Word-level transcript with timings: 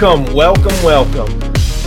Welcome, 0.00 0.32
welcome, 0.32 0.84
welcome. 0.84 1.40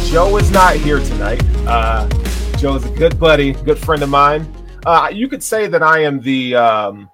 Joe 0.08 0.36
is 0.36 0.52
not 0.52 0.76
here 0.76 1.00
tonight. 1.00 1.42
Uh, 1.66 2.09
Joe 2.58 2.76
is 2.76 2.84
a 2.84 2.90
good 2.90 3.17
buddy, 3.17 3.54
good 3.54 3.80
friend 3.80 4.04
of 4.04 4.09
mine. 4.09 4.54
Uh, 4.86 5.09
you 5.14 5.30
could 5.30 5.42
say 5.42 5.67
that 5.67 5.81
I 5.81 6.04
am 6.04 6.20
the 6.20 6.54
um, 6.56 7.09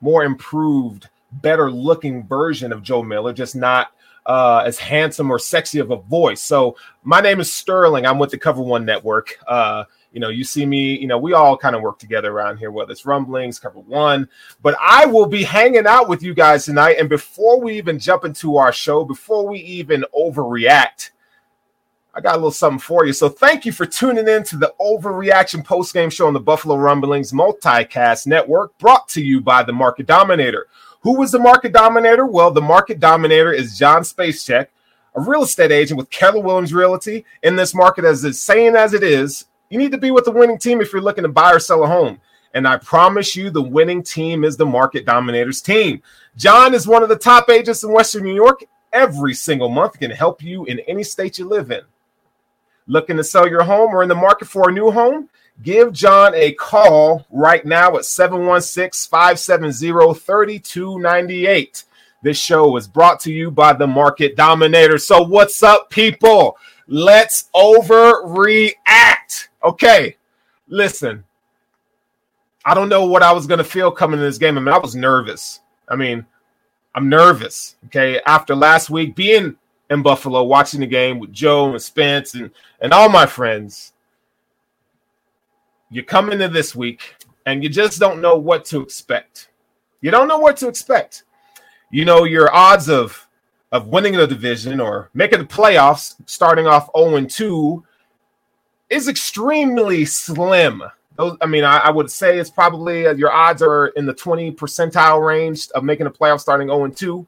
more 0.00 0.24
improved, 0.24 1.08
better 1.34 1.70
looking 1.70 2.26
version 2.26 2.72
of 2.72 2.82
Joe 2.82 3.00
Miller, 3.00 3.32
just 3.32 3.54
not 3.54 3.92
uh, 4.26 4.64
as 4.66 4.76
handsome 4.76 5.30
or 5.30 5.38
sexy 5.38 5.78
of 5.78 5.92
a 5.92 5.98
voice. 5.98 6.40
So, 6.40 6.76
my 7.04 7.20
name 7.20 7.38
is 7.38 7.52
Sterling. 7.52 8.04
I'm 8.04 8.18
with 8.18 8.32
the 8.32 8.38
Cover 8.38 8.60
One 8.60 8.84
Network. 8.84 9.38
Uh, 9.46 9.84
you 10.14 10.20
know, 10.20 10.28
you 10.28 10.44
see 10.44 10.64
me, 10.64 10.96
you 10.96 11.08
know, 11.08 11.18
we 11.18 11.32
all 11.32 11.58
kind 11.58 11.74
of 11.74 11.82
work 11.82 11.98
together 11.98 12.30
around 12.30 12.58
here, 12.58 12.70
whether 12.70 12.92
it's 12.92 13.04
rumblings, 13.04 13.58
cover 13.58 13.80
one. 13.80 14.28
But 14.62 14.76
I 14.80 15.06
will 15.06 15.26
be 15.26 15.42
hanging 15.42 15.88
out 15.88 16.08
with 16.08 16.22
you 16.22 16.34
guys 16.34 16.64
tonight. 16.64 16.98
And 17.00 17.08
before 17.08 17.60
we 17.60 17.76
even 17.76 17.98
jump 17.98 18.24
into 18.24 18.56
our 18.56 18.72
show, 18.72 19.04
before 19.04 19.46
we 19.48 19.58
even 19.58 20.04
overreact, 20.16 21.10
I 22.14 22.20
got 22.20 22.34
a 22.34 22.36
little 22.36 22.52
something 22.52 22.78
for 22.78 23.04
you. 23.04 23.12
So 23.12 23.28
thank 23.28 23.66
you 23.66 23.72
for 23.72 23.86
tuning 23.86 24.28
in 24.28 24.44
to 24.44 24.56
the 24.56 24.72
Overreaction 24.80 25.64
Post 25.64 25.92
Game 25.92 26.10
Show 26.10 26.28
on 26.28 26.32
the 26.32 26.38
Buffalo 26.38 26.76
Rumblings 26.76 27.32
Multicast 27.32 28.28
Network, 28.28 28.78
brought 28.78 29.08
to 29.08 29.20
you 29.20 29.40
by 29.40 29.64
the 29.64 29.72
Market 29.72 30.06
Dominator. 30.06 30.68
Who 31.00 31.18
was 31.18 31.32
the 31.32 31.40
Market 31.40 31.72
Dominator? 31.72 32.24
Well, 32.24 32.52
the 32.52 32.60
Market 32.60 33.00
Dominator 33.00 33.52
is 33.52 33.76
John 33.76 34.02
Spacek, 34.02 34.68
a 35.16 35.20
real 35.20 35.42
estate 35.42 35.72
agent 35.72 35.98
with 35.98 36.08
Keller 36.10 36.40
Williams 36.40 36.72
Realty 36.72 37.24
in 37.42 37.56
this 37.56 37.74
market, 37.74 38.04
as 38.04 38.40
saying 38.40 38.76
as 38.76 38.94
it 38.94 39.02
is. 39.02 39.46
You 39.70 39.78
need 39.78 39.92
to 39.92 39.98
be 39.98 40.10
with 40.10 40.24
the 40.24 40.30
winning 40.30 40.58
team 40.58 40.80
if 40.80 40.92
you're 40.92 41.02
looking 41.02 41.24
to 41.24 41.28
buy 41.28 41.52
or 41.52 41.58
sell 41.58 41.82
a 41.82 41.86
home. 41.86 42.20
And 42.54 42.68
I 42.68 42.76
promise 42.76 43.34
you, 43.34 43.50
the 43.50 43.62
winning 43.62 44.02
team 44.02 44.44
is 44.44 44.56
the 44.56 44.66
Market 44.66 45.04
Dominators 45.04 45.60
team. 45.60 46.02
John 46.36 46.72
is 46.72 46.86
one 46.86 47.02
of 47.02 47.08
the 47.08 47.16
top 47.16 47.50
agents 47.50 47.82
in 47.82 47.92
Western 47.92 48.22
New 48.22 48.34
York. 48.34 48.64
Every 48.92 49.34
single 49.34 49.68
month 49.68 49.98
can 49.98 50.12
help 50.12 50.40
you 50.42 50.64
in 50.66 50.78
any 50.80 51.02
state 51.02 51.38
you 51.38 51.48
live 51.48 51.72
in. 51.72 51.82
Looking 52.86 53.16
to 53.16 53.24
sell 53.24 53.48
your 53.48 53.64
home 53.64 53.92
or 53.94 54.02
in 54.02 54.08
the 54.08 54.14
market 54.14 54.46
for 54.46 54.68
a 54.68 54.72
new 54.72 54.90
home? 54.90 55.28
Give 55.62 55.92
John 55.92 56.34
a 56.34 56.52
call 56.52 57.26
right 57.30 57.64
now 57.64 57.96
at 57.96 58.04
716 58.04 59.08
570 59.08 60.14
3298. 60.14 61.84
This 62.22 62.38
show 62.38 62.76
is 62.76 62.88
brought 62.88 63.20
to 63.20 63.32
you 63.32 63.50
by 63.50 63.72
the 63.72 63.86
Market 63.86 64.36
Dominator. 64.36 64.98
So, 64.98 65.22
what's 65.22 65.62
up, 65.62 65.90
people? 65.90 66.56
Let's 66.86 67.48
overreact. 67.54 69.48
Okay, 69.64 70.16
listen. 70.68 71.24
I 72.64 72.74
don't 72.74 72.88
know 72.88 73.06
what 73.06 73.22
I 73.22 73.32
was 73.32 73.46
to 73.46 73.64
feel 73.64 73.90
coming 73.90 74.20
in 74.20 74.26
this 74.26 74.38
game. 74.38 74.56
I 74.56 74.60
mean, 74.60 74.74
I 74.74 74.78
was 74.78 74.94
nervous. 74.94 75.60
I 75.88 75.96
mean, 75.96 76.26
I'm 76.94 77.08
nervous. 77.08 77.76
Okay, 77.86 78.20
after 78.26 78.54
last 78.54 78.90
week 78.90 79.14
being 79.16 79.56
in 79.90 80.02
Buffalo, 80.02 80.42
watching 80.44 80.80
the 80.80 80.86
game 80.86 81.18
with 81.18 81.32
Joe 81.32 81.70
and 81.70 81.82
Spence 81.82 82.34
and 82.34 82.50
and 82.80 82.92
all 82.92 83.08
my 83.08 83.26
friends, 83.26 83.92
you 85.90 86.02
come 86.02 86.30
into 86.30 86.48
this 86.48 86.74
week 86.74 87.16
and 87.46 87.62
you 87.62 87.68
just 87.68 87.98
don't 87.98 88.20
know 88.20 88.36
what 88.36 88.64
to 88.66 88.80
expect. 88.80 89.48
You 90.00 90.10
don't 90.10 90.28
know 90.28 90.38
what 90.38 90.56
to 90.58 90.68
expect. 90.68 91.24
You 91.90 92.04
know 92.04 92.24
your 92.24 92.54
odds 92.54 92.88
of 92.88 93.28
of 93.72 93.88
winning 93.88 94.14
the 94.14 94.26
division 94.26 94.80
or 94.80 95.10
making 95.14 95.40
the 95.40 95.44
playoffs, 95.44 96.14
starting 96.26 96.66
off 96.66 96.88
0 96.96 97.24
2, 97.24 97.84
is 98.90 99.08
extremely 99.08 100.04
slim. 100.04 100.82
Those, 101.16 101.36
I 101.40 101.46
mean, 101.46 101.64
I, 101.64 101.78
I, 101.78 101.90
would 101.90 102.10
say 102.10 102.38
it's 102.38 102.50
probably 102.50 103.06
uh, 103.06 103.14
your 103.14 103.32
odds 103.32 103.62
are 103.62 103.88
in 103.88 104.04
the 104.04 104.14
20 104.14 104.52
percentile 104.52 105.24
range 105.24 105.68
of 105.70 105.84
making 105.84 106.06
a 106.06 106.10
playoff 106.10 106.40
starting 106.40 106.68
0 106.68 106.88
2. 106.88 107.26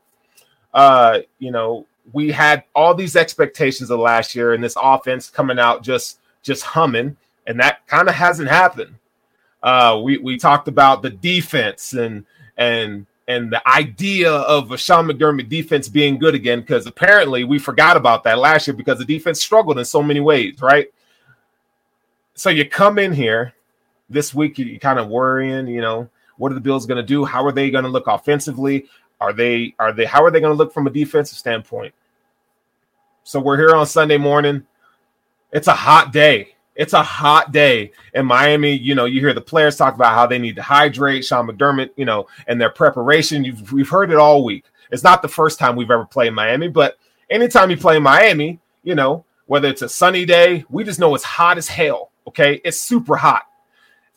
Uh, 0.74 1.20
you 1.38 1.52
know, 1.52 1.86
we 2.12 2.30
had 2.32 2.64
all 2.74 2.94
these 2.94 3.16
expectations 3.16 3.90
of 3.90 4.00
last 4.00 4.34
year 4.34 4.54
and 4.54 4.62
this 4.62 4.76
offense 4.80 5.30
coming 5.30 5.58
out 5.58 5.82
just 5.82 6.18
just 6.42 6.62
humming, 6.62 7.16
and 7.46 7.60
that 7.60 7.86
kind 7.86 8.08
of 8.08 8.14
hasn't 8.14 8.48
happened. 8.48 8.94
Uh, 9.62 10.00
we 10.02 10.18
we 10.18 10.36
talked 10.36 10.68
about 10.68 11.02
the 11.02 11.10
defense 11.10 11.92
and 11.92 12.24
and 12.56 13.06
and 13.28 13.52
the 13.52 13.66
idea 13.68 14.30
of 14.32 14.70
a 14.70 14.78
Sean 14.78 15.06
McDermott 15.06 15.48
defense 15.48 15.88
being 15.88 16.18
good 16.18 16.34
again, 16.34 16.60
because 16.60 16.86
apparently 16.86 17.44
we 17.44 17.58
forgot 17.58 17.96
about 17.96 18.24
that 18.24 18.38
last 18.38 18.66
year 18.66 18.76
because 18.76 18.98
the 18.98 19.04
defense 19.04 19.42
struggled 19.42 19.78
in 19.78 19.84
so 19.84 20.02
many 20.02 20.20
ways, 20.20 20.60
right? 20.60 20.88
So 22.36 22.50
you 22.50 22.68
come 22.68 22.98
in 22.98 23.12
here 23.12 23.54
this 24.10 24.34
week, 24.34 24.58
you 24.58 24.78
kind 24.78 24.98
of 24.98 25.08
worrying, 25.08 25.66
you 25.66 25.80
know, 25.80 26.08
what 26.36 26.52
are 26.52 26.54
the 26.54 26.60
Bills 26.60 26.84
going 26.84 26.98
to 26.98 27.06
do? 27.06 27.24
How 27.24 27.44
are 27.44 27.52
they 27.52 27.70
going 27.70 27.84
to 27.84 27.90
look 27.90 28.06
offensively? 28.06 28.86
Are 29.20 29.32
they 29.32 29.74
are 29.78 29.92
they 29.92 30.04
how 30.04 30.22
are 30.22 30.30
they 30.30 30.40
going 30.40 30.52
to 30.52 30.56
look 30.56 30.72
from 30.72 30.86
a 30.86 30.90
defensive 30.90 31.38
standpoint? 31.38 31.94
So 33.24 33.40
we're 33.40 33.56
here 33.56 33.74
on 33.74 33.86
Sunday 33.86 34.18
morning. 34.18 34.66
It's 35.50 35.66
a 35.66 35.72
hot 35.72 36.12
day. 36.12 36.54
It's 36.74 36.92
a 36.92 37.02
hot 37.02 37.52
day 37.52 37.92
in 38.12 38.26
Miami. 38.26 38.76
You 38.76 38.94
know, 38.94 39.06
you 39.06 39.20
hear 39.20 39.32
the 39.32 39.40
players 39.40 39.76
talk 39.76 39.94
about 39.94 40.12
how 40.12 40.26
they 40.26 40.38
need 40.38 40.56
to 40.56 40.62
hydrate. 40.62 41.24
Sean 41.24 41.48
McDermott, 41.48 41.90
you 41.96 42.04
know, 42.04 42.26
and 42.46 42.60
their 42.60 42.68
preparation. 42.68 43.44
You've 43.44 43.72
we've 43.72 43.88
heard 43.88 44.10
it 44.10 44.18
all 44.18 44.44
week. 44.44 44.66
It's 44.90 45.02
not 45.02 45.22
the 45.22 45.28
first 45.28 45.58
time 45.58 45.74
we've 45.74 45.90
ever 45.90 46.04
played 46.04 46.34
Miami, 46.34 46.68
but 46.68 46.98
anytime 47.30 47.70
you 47.70 47.78
play 47.78 47.98
Miami, 47.98 48.60
you 48.84 48.94
know, 48.94 49.24
whether 49.46 49.68
it's 49.68 49.82
a 49.82 49.88
sunny 49.88 50.26
day, 50.26 50.66
we 50.68 50.84
just 50.84 51.00
know 51.00 51.14
it's 51.14 51.24
hot 51.24 51.56
as 51.56 51.66
hell. 51.66 52.10
Okay, 52.28 52.60
it's 52.64 52.80
super 52.80 53.16
hot, 53.16 53.44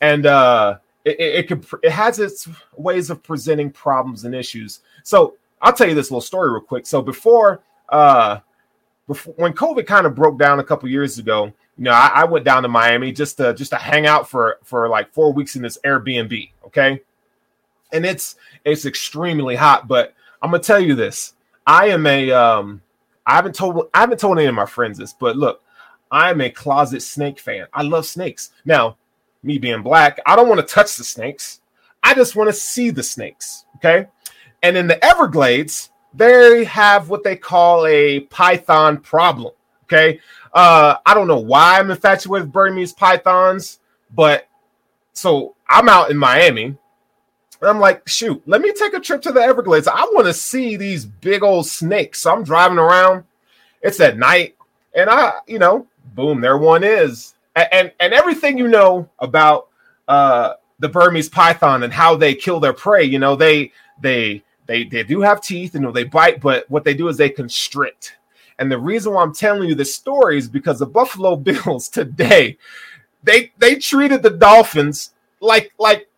and 0.00 0.26
uh, 0.26 0.78
it, 1.04 1.20
it, 1.20 1.50
it 1.50 1.64
it 1.82 1.90
has 1.90 2.18
its 2.18 2.48
ways 2.76 3.10
of 3.10 3.22
presenting 3.22 3.70
problems 3.70 4.24
and 4.24 4.34
issues. 4.34 4.80
So 5.02 5.36
I'll 5.62 5.72
tell 5.72 5.88
you 5.88 5.94
this 5.94 6.10
little 6.10 6.20
story 6.20 6.50
real 6.50 6.60
quick. 6.60 6.86
So 6.86 7.02
before 7.02 7.62
uh, 7.88 8.40
before 9.06 9.34
when 9.36 9.52
COVID 9.52 9.86
kind 9.86 10.06
of 10.06 10.14
broke 10.14 10.38
down 10.38 10.60
a 10.60 10.64
couple 10.64 10.88
years 10.88 11.18
ago, 11.18 11.52
you 11.76 11.84
know, 11.84 11.92
I, 11.92 12.10
I, 12.14 12.24
went 12.24 12.44
down 12.44 12.62
to 12.62 12.68
Miami 12.68 13.12
just 13.12 13.36
to 13.38 13.54
just 13.54 13.70
to 13.70 13.76
hang 13.76 14.06
out 14.06 14.28
for 14.28 14.58
for 14.64 14.88
like 14.88 15.12
four 15.12 15.32
weeks 15.32 15.56
in 15.56 15.62
this 15.62 15.78
Airbnb. 15.84 16.50
Okay, 16.66 17.00
and 17.92 18.04
it's 18.04 18.36
it's 18.64 18.86
extremely 18.86 19.56
hot. 19.56 19.88
But 19.88 20.14
I'm 20.42 20.50
gonna 20.50 20.62
tell 20.62 20.80
you 20.80 20.94
this: 20.94 21.34
I 21.66 21.88
am 21.88 22.06
a 22.06 22.30
um, 22.30 22.82
I 23.26 23.34
haven't 23.34 23.54
told 23.54 23.88
I 23.94 24.00
haven't 24.00 24.20
told 24.20 24.38
any 24.38 24.46
of 24.46 24.54
my 24.54 24.66
friends 24.66 24.98
this, 24.98 25.12
but 25.12 25.36
look, 25.36 25.62
I'm 26.10 26.40
a 26.40 26.50
closet 26.50 27.02
snake 27.02 27.38
fan. 27.38 27.66
I 27.72 27.82
love 27.82 28.06
snakes. 28.06 28.50
Now, 28.64 28.96
me 29.42 29.58
being 29.58 29.82
black, 29.82 30.20
I 30.26 30.36
don't 30.36 30.48
want 30.48 30.60
to 30.60 30.74
touch 30.74 30.96
the 30.96 31.04
snakes. 31.04 31.60
I 32.02 32.14
just 32.14 32.36
want 32.36 32.48
to 32.48 32.54
see 32.54 32.90
the 32.90 33.02
snakes. 33.02 33.64
Okay, 33.76 34.06
and 34.62 34.76
in 34.76 34.86
the 34.86 35.02
Everglades, 35.04 35.90
they 36.14 36.64
have 36.64 37.08
what 37.08 37.24
they 37.24 37.36
call 37.36 37.86
a 37.86 38.20
python 38.20 38.98
problem. 38.98 39.52
Okay. 39.84 40.20
Uh, 40.52 40.96
I 41.04 41.14
don't 41.14 41.28
know 41.28 41.38
why 41.38 41.78
I'm 41.78 41.90
infatuated 41.90 42.44
with 42.44 42.52
Burmese 42.52 42.92
pythons, 42.92 43.80
but 44.14 44.48
so 45.12 45.54
I'm 45.68 45.88
out 45.88 46.10
in 46.10 46.16
Miami. 46.16 46.64
And 46.64 47.68
I'm 47.68 47.80
like, 47.80 48.08
shoot, 48.08 48.42
let 48.46 48.60
me 48.60 48.72
take 48.72 48.94
a 48.94 49.00
trip 49.00 49.20
to 49.22 49.32
the 49.32 49.40
Everglades. 49.40 49.86
I 49.86 50.02
want 50.12 50.26
to 50.26 50.32
see 50.32 50.76
these 50.76 51.04
big 51.04 51.42
old 51.42 51.66
snakes. 51.66 52.22
So 52.22 52.32
I'm 52.32 52.44
driving 52.44 52.78
around. 52.78 53.24
It's 53.82 54.00
at 54.00 54.16
night. 54.16 54.56
And 54.94 55.10
I, 55.10 55.34
you 55.46 55.58
know, 55.58 55.86
boom, 56.14 56.40
there 56.40 56.58
one 56.58 56.84
is. 56.84 57.34
And 57.56 57.68
and, 57.72 57.92
and 58.00 58.12
everything 58.12 58.58
you 58.58 58.68
know 58.68 59.08
about 59.18 59.68
uh, 60.08 60.54
the 60.78 60.88
Burmese 60.88 61.28
python 61.28 61.82
and 61.82 61.92
how 61.92 62.16
they 62.16 62.34
kill 62.34 62.60
their 62.60 62.72
prey, 62.72 63.04
you 63.04 63.18
know, 63.18 63.36
they 63.36 63.72
they 64.00 64.42
they 64.66 64.84
they 64.84 65.02
do 65.02 65.20
have 65.20 65.40
teeth, 65.40 65.74
you 65.74 65.80
know, 65.80 65.92
they 65.92 66.04
bite, 66.04 66.40
but 66.40 66.68
what 66.70 66.84
they 66.84 66.94
do 66.94 67.08
is 67.08 67.16
they 67.16 67.30
constrict. 67.30 68.16
And 68.58 68.70
the 68.70 68.78
reason 68.78 69.14
why 69.14 69.22
I'm 69.22 69.34
telling 69.34 69.68
you 69.68 69.74
this 69.74 69.94
story 69.94 70.36
is 70.36 70.48
because 70.48 70.78
the 70.78 70.86
Buffalo 70.86 71.34
Bills 71.36 71.88
today, 71.88 72.58
they 73.22 73.52
they 73.58 73.76
treated 73.76 74.22
the 74.22 74.30
Dolphins 74.30 75.12
like 75.40 75.72
like 75.78 76.08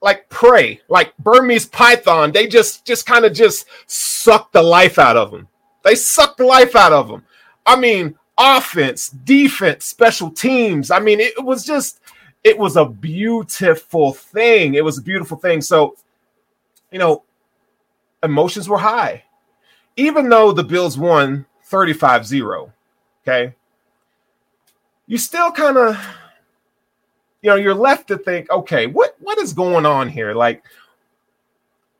like 0.00 0.28
prey, 0.28 0.80
like 0.88 1.16
Burmese 1.18 1.66
python. 1.66 2.32
They 2.32 2.46
just 2.46 2.84
just 2.84 3.06
kind 3.06 3.24
of 3.24 3.32
just 3.32 3.66
sucked 3.86 4.52
the 4.52 4.62
life 4.62 4.98
out 4.98 5.16
of 5.16 5.30
them. 5.30 5.48
They 5.84 5.94
sucked 5.94 6.38
the 6.38 6.44
life 6.44 6.74
out 6.74 6.92
of 6.92 7.08
them. 7.08 7.24
I 7.64 7.76
mean, 7.76 8.18
offense, 8.42 9.08
defense, 9.08 9.84
special 9.84 10.30
teams. 10.30 10.90
I 10.90 10.98
mean, 10.98 11.20
it 11.20 11.42
was 11.42 11.64
just 11.64 12.00
it 12.42 12.58
was 12.58 12.76
a 12.76 12.84
beautiful 12.84 14.12
thing. 14.12 14.74
It 14.74 14.84
was 14.84 14.98
a 14.98 15.02
beautiful 15.02 15.36
thing. 15.36 15.60
So, 15.60 15.94
you 16.90 16.98
know, 16.98 17.22
emotions 18.22 18.68
were 18.68 18.78
high. 18.78 19.22
Even 19.96 20.28
though 20.28 20.52
the 20.52 20.64
Bills 20.64 20.98
won 20.98 21.46
35-0, 21.70 22.72
okay? 23.22 23.54
You 25.06 25.18
still 25.18 25.52
kind 25.52 25.76
of 25.76 25.96
you 27.42 27.50
know, 27.50 27.56
you're 27.56 27.74
left 27.74 28.08
to 28.08 28.18
think, 28.18 28.50
okay, 28.50 28.86
what 28.86 29.16
what 29.20 29.38
is 29.38 29.52
going 29.52 29.84
on 29.86 30.08
here? 30.08 30.32
Like 30.32 30.64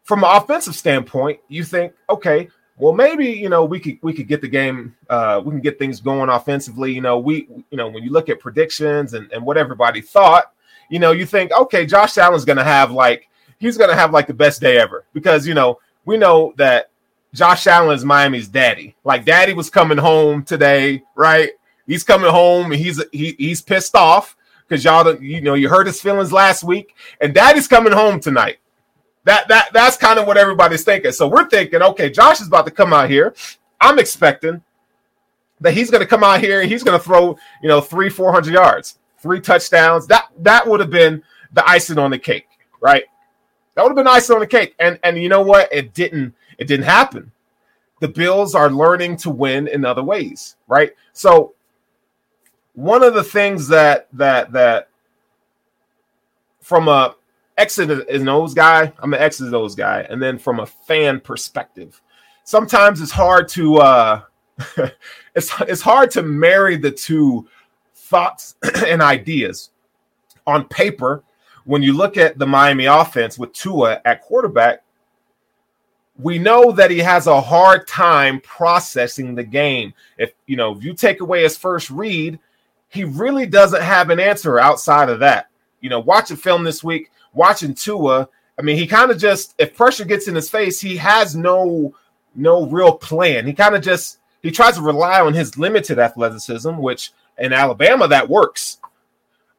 from 0.04 0.24
an 0.24 0.30
offensive 0.34 0.74
standpoint, 0.74 1.40
you 1.48 1.64
think, 1.64 1.92
okay, 2.08 2.48
well, 2.82 2.92
maybe 2.92 3.26
you 3.26 3.48
know 3.48 3.64
we 3.64 3.78
could 3.78 3.98
we 4.02 4.12
could 4.12 4.26
get 4.26 4.40
the 4.40 4.48
game, 4.48 4.96
uh, 5.08 5.40
we 5.44 5.52
can 5.52 5.60
get 5.60 5.78
things 5.78 6.00
going 6.00 6.28
offensively. 6.28 6.92
You 6.92 7.00
know, 7.00 7.16
we 7.16 7.46
you 7.70 7.76
know 7.76 7.86
when 7.86 8.02
you 8.02 8.10
look 8.10 8.28
at 8.28 8.40
predictions 8.40 9.14
and, 9.14 9.30
and 9.30 9.46
what 9.46 9.56
everybody 9.56 10.00
thought, 10.00 10.52
you 10.90 10.98
know, 10.98 11.12
you 11.12 11.24
think, 11.24 11.52
okay, 11.52 11.86
Josh 11.86 12.18
Allen's 12.18 12.44
going 12.44 12.56
to 12.56 12.64
have 12.64 12.90
like 12.90 13.28
he's 13.60 13.76
going 13.76 13.90
to 13.90 13.94
have 13.94 14.10
like 14.10 14.26
the 14.26 14.34
best 14.34 14.60
day 14.60 14.78
ever 14.78 15.04
because 15.12 15.46
you 15.46 15.54
know 15.54 15.78
we 16.06 16.16
know 16.16 16.54
that 16.56 16.90
Josh 17.32 17.68
Allen 17.68 17.94
is 17.94 18.04
Miami's 18.04 18.48
daddy. 18.48 18.96
Like 19.04 19.24
daddy 19.24 19.52
was 19.52 19.70
coming 19.70 19.98
home 19.98 20.42
today, 20.42 21.04
right? 21.14 21.50
He's 21.86 22.02
coming 22.02 22.32
home 22.32 22.72
and 22.72 22.80
he's 22.80 23.00
he, 23.12 23.36
he's 23.38 23.62
pissed 23.62 23.94
off 23.94 24.36
because 24.66 24.82
y'all, 24.82 25.22
you 25.22 25.40
know, 25.40 25.54
you 25.54 25.68
hurt 25.68 25.86
his 25.86 26.02
feelings 26.02 26.32
last 26.32 26.64
week, 26.64 26.96
and 27.20 27.32
Daddy's 27.32 27.68
coming 27.68 27.92
home 27.92 28.18
tonight. 28.18 28.58
That 29.24 29.48
that 29.48 29.72
that's 29.72 29.96
kind 29.96 30.18
of 30.18 30.26
what 30.26 30.36
everybody's 30.36 30.84
thinking. 30.84 31.12
So 31.12 31.28
we're 31.28 31.48
thinking, 31.48 31.82
okay, 31.82 32.10
Josh 32.10 32.40
is 32.40 32.48
about 32.48 32.66
to 32.66 32.72
come 32.72 32.92
out 32.92 33.08
here. 33.08 33.34
I'm 33.80 33.98
expecting 33.98 34.62
that 35.60 35.74
he's 35.74 35.90
going 35.90 36.00
to 36.00 36.06
come 36.06 36.24
out 36.24 36.40
here 36.40 36.60
and 36.60 36.70
he's 36.70 36.82
going 36.82 36.98
to 36.98 37.04
throw, 37.04 37.36
you 37.62 37.68
know, 37.68 37.80
three, 37.80 38.08
four 38.08 38.32
hundred 38.32 38.54
yards, 38.54 38.98
three 39.18 39.40
touchdowns. 39.40 40.06
That 40.08 40.28
that 40.38 40.66
would 40.66 40.80
have 40.80 40.90
been 40.90 41.22
the 41.52 41.68
icing 41.68 41.98
on 41.98 42.10
the 42.10 42.18
cake, 42.18 42.48
right? 42.80 43.04
That 43.74 43.82
would 43.82 43.90
have 43.90 43.96
been 43.96 44.08
icing 44.08 44.34
on 44.34 44.40
the 44.40 44.46
cake. 44.46 44.74
And 44.78 44.98
and 45.04 45.16
you 45.16 45.28
know 45.28 45.42
what? 45.42 45.72
It 45.72 45.94
didn't. 45.94 46.34
It 46.58 46.66
didn't 46.66 46.86
happen. 46.86 47.32
The 48.00 48.08
Bills 48.08 48.54
are 48.56 48.70
learning 48.70 49.18
to 49.18 49.30
win 49.30 49.68
in 49.68 49.84
other 49.84 50.02
ways, 50.02 50.56
right? 50.66 50.92
So 51.12 51.54
one 52.74 53.04
of 53.04 53.14
the 53.14 53.22
things 53.22 53.68
that 53.68 54.08
that 54.14 54.52
that 54.52 54.88
from 56.60 56.88
a 56.88 57.14
X's 57.58 58.04
and 58.08 58.28
O's 58.28 58.54
guy, 58.54 58.92
I'm 58.98 59.14
an 59.14 59.20
X's 59.20 59.46
and 59.46 59.54
O's 59.54 59.74
guy, 59.74 60.06
and 60.08 60.22
then 60.22 60.38
from 60.38 60.60
a 60.60 60.66
fan 60.66 61.20
perspective, 61.20 62.00
sometimes 62.44 63.00
it's 63.00 63.12
hard 63.12 63.48
to 63.48 63.76
uh 63.78 64.22
it's 65.34 65.52
it's 65.60 65.80
hard 65.80 66.10
to 66.12 66.22
marry 66.22 66.76
the 66.76 66.90
two 66.90 67.48
thoughts 67.94 68.56
and 68.86 69.02
ideas. 69.02 69.70
On 70.46 70.64
paper 70.64 71.22
when 71.64 71.82
you 71.82 71.92
look 71.92 72.16
at 72.16 72.36
the 72.36 72.46
Miami 72.46 72.86
offense 72.86 73.38
with 73.38 73.52
Tua 73.52 74.00
at 74.04 74.22
quarterback 74.22 74.82
we 76.18 76.38
know 76.38 76.72
that 76.72 76.90
he 76.90 76.98
has 76.98 77.26
a 77.26 77.40
hard 77.40 77.86
time 77.86 78.40
processing 78.40 79.34
the 79.34 79.44
game. 79.44 79.94
If 80.18 80.32
you 80.46 80.56
know 80.56 80.76
if 80.76 80.82
you 80.82 80.94
take 80.94 81.20
away 81.20 81.44
his 81.44 81.56
first 81.56 81.90
read 81.90 82.38
he 82.92 83.04
really 83.04 83.46
doesn't 83.46 83.80
have 83.80 84.10
an 84.10 84.20
answer 84.20 84.58
outside 84.58 85.08
of 85.08 85.20
that. 85.20 85.48
You 85.80 85.88
know, 85.88 86.00
watch 86.00 86.30
a 86.30 86.36
film 86.36 86.62
this 86.62 86.84
week, 86.84 87.10
watching 87.34 87.74
Tua, 87.74 88.28
I 88.58 88.62
mean, 88.62 88.76
he 88.76 88.86
kind 88.86 89.10
of 89.10 89.18
just 89.18 89.54
if 89.58 89.76
pressure 89.76 90.04
gets 90.04 90.28
in 90.28 90.34
his 90.34 90.50
face, 90.50 90.80
he 90.80 90.96
has 90.96 91.34
no 91.34 91.94
no 92.34 92.66
real 92.66 92.92
plan. 92.92 93.46
He 93.46 93.52
kind 93.52 93.74
of 93.74 93.82
just 93.82 94.18
he 94.42 94.50
tries 94.50 94.76
to 94.76 94.82
rely 94.82 95.20
on 95.20 95.34
his 95.34 95.58
limited 95.58 95.98
athleticism, 95.98 96.76
which 96.76 97.12
in 97.38 97.52
Alabama 97.52 98.08
that 98.08 98.28
works. 98.28 98.78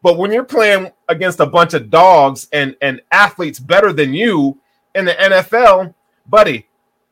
But 0.02 0.18
when 0.18 0.31
you're 0.31 0.44
playing 0.44 0.92
against 1.10 1.40
a 1.40 1.46
bunch 1.46 1.74
of 1.74 1.90
dogs 1.90 2.48
and 2.54 2.75
and 2.81 3.02
athletes 3.12 3.60
better 3.60 3.92
than 3.92 4.14
you 4.14 4.58
in 4.96 5.06
the 5.06 5.14
NFL, 5.14 5.94
buddy, 6.28 6.68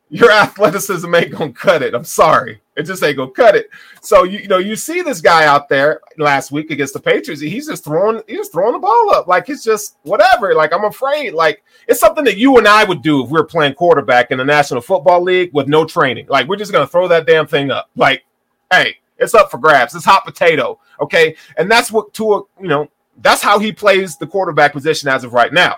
your 0.08 0.30
athleticism 0.32 1.14
ain't 1.14 1.32
gonna 1.32 1.52
cut 1.52 1.82
it. 1.82 1.94
I'm 1.94 2.04
sorry. 2.04 2.61
It 2.74 2.84
just 2.84 3.02
ain't 3.02 3.18
gonna 3.18 3.30
cut 3.30 3.54
it. 3.54 3.68
So 4.00 4.24
you, 4.24 4.38
you 4.40 4.48
know, 4.48 4.58
you 4.58 4.76
see 4.76 5.02
this 5.02 5.20
guy 5.20 5.44
out 5.44 5.68
there 5.68 6.00
last 6.16 6.52
week 6.52 6.70
against 6.70 6.94
the 6.94 7.00
Patriots. 7.00 7.42
He's 7.42 7.66
just 7.66 7.84
throwing, 7.84 8.22
he's 8.26 8.38
just 8.38 8.52
throwing 8.52 8.72
the 8.72 8.78
ball 8.78 9.14
up. 9.14 9.26
Like 9.26 9.50
it's 9.50 9.62
just 9.62 9.98
whatever. 10.04 10.54
Like 10.54 10.72
I'm 10.72 10.84
afraid. 10.84 11.34
Like 11.34 11.62
it's 11.86 12.00
something 12.00 12.24
that 12.24 12.38
you 12.38 12.56
and 12.56 12.66
I 12.66 12.84
would 12.84 13.02
do 13.02 13.22
if 13.22 13.30
we 13.30 13.38
were 13.38 13.44
playing 13.46 13.74
quarterback 13.74 14.30
in 14.30 14.38
the 14.38 14.44
National 14.44 14.80
Football 14.80 15.22
League 15.22 15.50
with 15.52 15.68
no 15.68 15.84
training. 15.84 16.26
Like 16.28 16.48
we're 16.48 16.56
just 16.56 16.72
gonna 16.72 16.86
throw 16.86 17.08
that 17.08 17.26
damn 17.26 17.46
thing 17.46 17.70
up. 17.70 17.90
Like, 17.94 18.24
hey, 18.70 18.96
it's 19.18 19.34
up 19.34 19.50
for 19.50 19.58
grabs. 19.58 19.94
It's 19.94 20.06
hot 20.06 20.24
potato. 20.24 20.80
Okay. 21.00 21.36
And 21.58 21.70
that's 21.70 21.92
what 21.92 22.14
Tua, 22.14 22.42
you 22.60 22.68
know, 22.68 22.88
that's 23.18 23.42
how 23.42 23.58
he 23.58 23.70
plays 23.72 24.16
the 24.16 24.26
quarterback 24.26 24.72
position 24.72 25.10
as 25.10 25.24
of 25.24 25.34
right 25.34 25.52
now. 25.52 25.76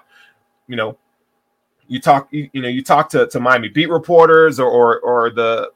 You 0.68 0.76
know, 0.76 0.96
you 1.88 2.00
talk 2.00 2.28
you, 2.30 2.48
you, 2.52 2.62
know 2.62 2.68
you 2.68 2.82
talk 2.82 3.10
to, 3.10 3.26
to 3.26 3.40
Miami 3.40 3.68
beat 3.68 3.90
reporters 3.90 4.58
or, 4.60 4.68
or 4.68 5.00
or 5.00 5.30
the 5.30 5.70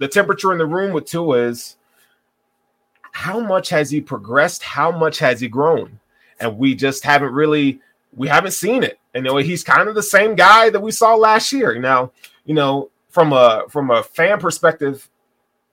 the 0.00 0.08
temperature 0.08 0.50
in 0.50 0.58
the 0.58 0.66
room 0.66 0.92
with 0.92 1.04
Tua 1.04 1.38
is 1.48 1.76
how 3.12 3.38
much 3.38 3.68
has 3.68 3.90
he 3.90 4.00
progressed? 4.00 4.62
How 4.62 4.90
much 4.90 5.18
has 5.18 5.40
he 5.40 5.48
grown? 5.48 6.00
And 6.40 6.58
we 6.58 6.74
just 6.74 7.04
haven't 7.04 7.32
really 7.32 7.80
we 8.16 8.26
haven't 8.26 8.52
seen 8.52 8.82
it. 8.82 8.98
And 9.14 9.24
you 9.24 9.30
know, 9.30 9.36
he's 9.36 9.62
kind 9.62 9.88
of 9.88 9.94
the 9.94 10.02
same 10.02 10.34
guy 10.34 10.70
that 10.70 10.80
we 10.80 10.90
saw 10.90 11.14
last 11.14 11.52
year. 11.52 11.78
Now, 11.78 12.12
you 12.46 12.54
know, 12.54 12.90
from 13.10 13.32
a 13.34 13.64
from 13.68 13.90
a 13.90 14.02
fan 14.02 14.40
perspective, 14.40 15.08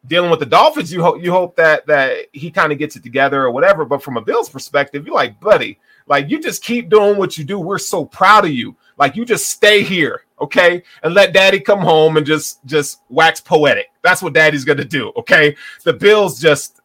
dealing 0.06 0.30
with 0.30 0.42
the 0.42 0.46
Dolphins, 0.46 0.92
you 0.92 1.02
hope 1.02 1.24
you 1.24 1.32
hope 1.32 1.56
that 1.56 1.88
that 1.88 2.28
he 2.34 2.52
kind 2.52 2.74
of 2.74 2.80
gets 2.80 2.98
it 2.98 3.04
together 3.04 3.44
or 3.44 3.52
whatever. 3.52 3.86
But 3.86 4.04
from 4.04 4.18
a 4.18 4.22
Bills 4.22 4.50
perspective, 4.50 5.06
you're 5.06 5.16
like, 5.16 5.40
buddy, 5.40 5.80
like 6.06 6.30
you 6.30 6.42
just 6.42 6.64
keep 6.64 6.90
doing 6.90 7.18
what 7.18 7.38
you 7.38 7.46
do. 7.46 7.60
We're 7.60 7.78
so 7.78 8.04
proud 8.04 8.44
of 8.44 8.52
you. 8.52 8.76
Like 8.98 9.16
you 9.16 9.24
just 9.24 9.50
stay 9.50 9.84
here, 9.84 10.24
okay, 10.40 10.84
and 11.04 11.14
let 11.14 11.34
Daddy 11.34 11.60
come 11.60 11.80
home 11.80 12.18
and 12.18 12.26
just 12.26 12.66
just 12.66 13.02
wax 13.10 13.40
poetic. 13.42 13.88
That's 14.02 14.22
what 14.22 14.34
Daddy's 14.34 14.66
gonna 14.66 14.86
do, 14.86 15.12
okay. 15.18 15.56
The 15.84 15.94
Bills 15.94 16.40
just 16.40 16.80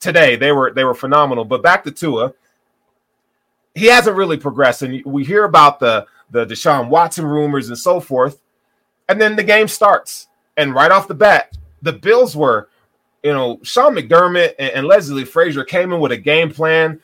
today 0.00 0.36
they 0.36 0.52
were 0.52 0.72
they 0.72 0.84
were 0.84 0.94
phenomenal. 0.94 1.44
But 1.44 1.62
back 1.62 1.84
to 1.84 1.90
Tua, 1.90 2.34
he 3.74 3.86
hasn't 3.86 4.16
really 4.16 4.36
progressed, 4.36 4.82
and 4.82 5.04
we 5.04 5.24
hear 5.24 5.44
about 5.44 5.80
the 5.80 6.06
the 6.30 6.46
Deshaun 6.46 6.88
Watson 6.88 7.26
rumors 7.26 7.68
and 7.68 7.78
so 7.78 8.00
forth, 8.00 8.40
and 9.08 9.20
then 9.20 9.36
the 9.36 9.44
game 9.44 9.68
starts, 9.68 10.28
and 10.56 10.74
right 10.74 10.90
off 10.90 11.08
the 11.08 11.14
bat, 11.14 11.56
the 11.82 11.92
Bills 11.92 12.36
were, 12.36 12.68
you 13.22 13.32
know, 13.32 13.60
Sean 13.62 13.94
McDermott 13.94 14.54
and, 14.58 14.70
and 14.72 14.86
Leslie 14.86 15.24
Frazier 15.24 15.64
came 15.64 15.92
in 15.92 16.00
with 16.00 16.12
a 16.12 16.16
game 16.16 16.50
plan 16.50 17.00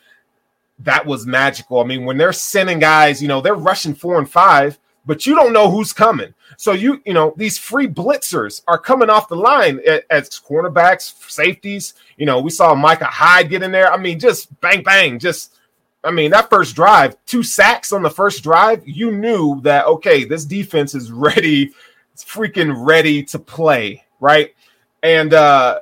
that 0.79 1.05
was 1.05 1.25
magical. 1.25 1.79
I 1.79 1.83
mean, 1.83 2.05
when 2.05 2.17
they're 2.17 2.33
sending 2.33 2.79
guys, 2.79 3.21
you 3.21 3.27
know, 3.27 3.41
they're 3.41 3.55
rushing 3.55 3.93
four 3.93 4.17
and 4.17 4.29
five, 4.29 4.79
but 5.09 5.25
you 5.25 5.33
don't 5.33 5.53
know 5.53 5.71
who's 5.71 5.91
coming. 5.91 6.35
So 6.55 6.73
you, 6.73 7.01
you 7.03 7.15
know, 7.15 7.33
these 7.35 7.57
free 7.57 7.87
blitzers 7.87 8.61
are 8.67 8.77
coming 8.77 9.09
off 9.09 9.27
the 9.27 9.35
line 9.35 9.81
as 10.11 10.29
cornerbacks, 10.39 11.15
safeties. 11.27 11.95
You 12.17 12.27
know, 12.27 12.39
we 12.39 12.51
saw 12.51 12.75
Micah 12.75 13.05
Hyde 13.05 13.49
get 13.49 13.63
in 13.63 13.71
there. 13.71 13.91
I 13.91 13.97
mean, 13.97 14.19
just 14.19 14.61
bang, 14.61 14.83
bang, 14.83 15.17
just. 15.17 15.55
I 16.03 16.11
mean, 16.11 16.29
that 16.29 16.51
first 16.51 16.75
drive, 16.75 17.17
two 17.25 17.41
sacks 17.41 17.91
on 17.91 18.03
the 18.03 18.09
first 18.11 18.43
drive, 18.43 18.87
you 18.87 19.11
knew 19.11 19.59
that 19.61 19.87
okay, 19.87 20.25
this 20.25 20.45
defense 20.45 20.93
is 20.93 21.11
ready, 21.27 21.71
it's 22.13 22.23
freaking 22.23 22.71
ready 22.77 23.23
to 23.23 23.39
play, 23.39 24.03
right? 24.19 24.53
And 25.01 25.33
uh 25.33 25.79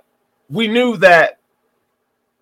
we 0.50 0.69
knew 0.69 0.96
that 0.98 1.39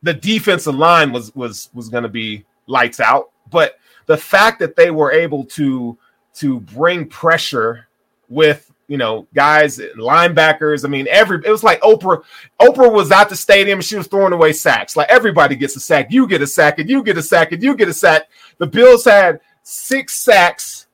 the 0.03 0.13
defensive 0.13 0.75
line 0.75 1.11
was 1.11 1.33
was 1.33 1.71
was 1.73 1.89
going 1.89 2.03
to 2.03 2.09
be 2.09 2.45
lights 2.67 2.99
out, 2.99 3.31
but 3.49 3.79
the 4.05 4.17
fact 4.17 4.59
that 4.59 4.75
they 4.75 4.91
were 4.91 5.11
able 5.11 5.43
to 5.45 5.97
to 6.35 6.59
bring 6.61 7.07
pressure 7.07 7.87
with 8.29 8.71
you 8.87 8.97
know 8.97 9.27
guys 9.33 9.79
linebackers 9.97 10.85
i 10.85 10.87
mean 10.87 11.07
every 11.09 11.39
it 11.43 11.49
was 11.49 11.63
like 11.63 11.81
oprah 11.81 12.23
oprah 12.59 12.91
was 12.91 13.11
at 13.11 13.29
the 13.29 13.35
stadium 13.35 13.81
she 13.81 13.95
was 13.95 14.07
throwing 14.07 14.33
away 14.33 14.53
sacks 14.53 14.95
like 14.95 15.09
everybody 15.09 15.55
gets 15.55 15.75
a 15.75 15.79
sack 15.79 16.07
you 16.11 16.27
get 16.27 16.41
a 16.41 16.47
sack 16.47 16.77
and 16.77 16.89
you 16.89 17.03
get 17.03 17.17
a 17.17 17.23
sack 17.23 17.51
and 17.51 17.63
you 17.63 17.75
get 17.75 17.87
a 17.87 17.93
sack 17.93 18.23
the 18.59 18.67
bills 18.67 19.05
had 19.05 19.39
six 19.63 20.13
sacks 20.13 20.87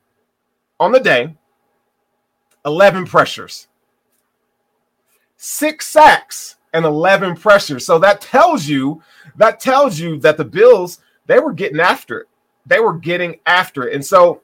on 0.80 0.92
the 0.92 1.00
day 1.00 1.36
11 2.66 3.06
pressures 3.06 3.68
six 5.42 5.88
sacks 5.88 6.56
and 6.74 6.86
11 6.86 7.36
pressures. 7.36 7.86
So 7.86 8.00
that 8.00 8.22
tells 8.22 8.68
you 8.68 9.02
that 9.38 9.60
tells 9.60 10.00
you 10.00 10.20
that 10.20 10.38
the 10.38 10.46
Bills 10.46 11.00
they 11.26 11.40
were 11.40 11.54
getting 11.54 11.80
after 11.80 12.22
it. 12.22 12.28
They 12.66 12.80
were 12.80 12.94
getting 12.94 13.40
after 13.46 13.88
it. 13.88 13.96
And 13.96 14.06
so, 14.06 14.42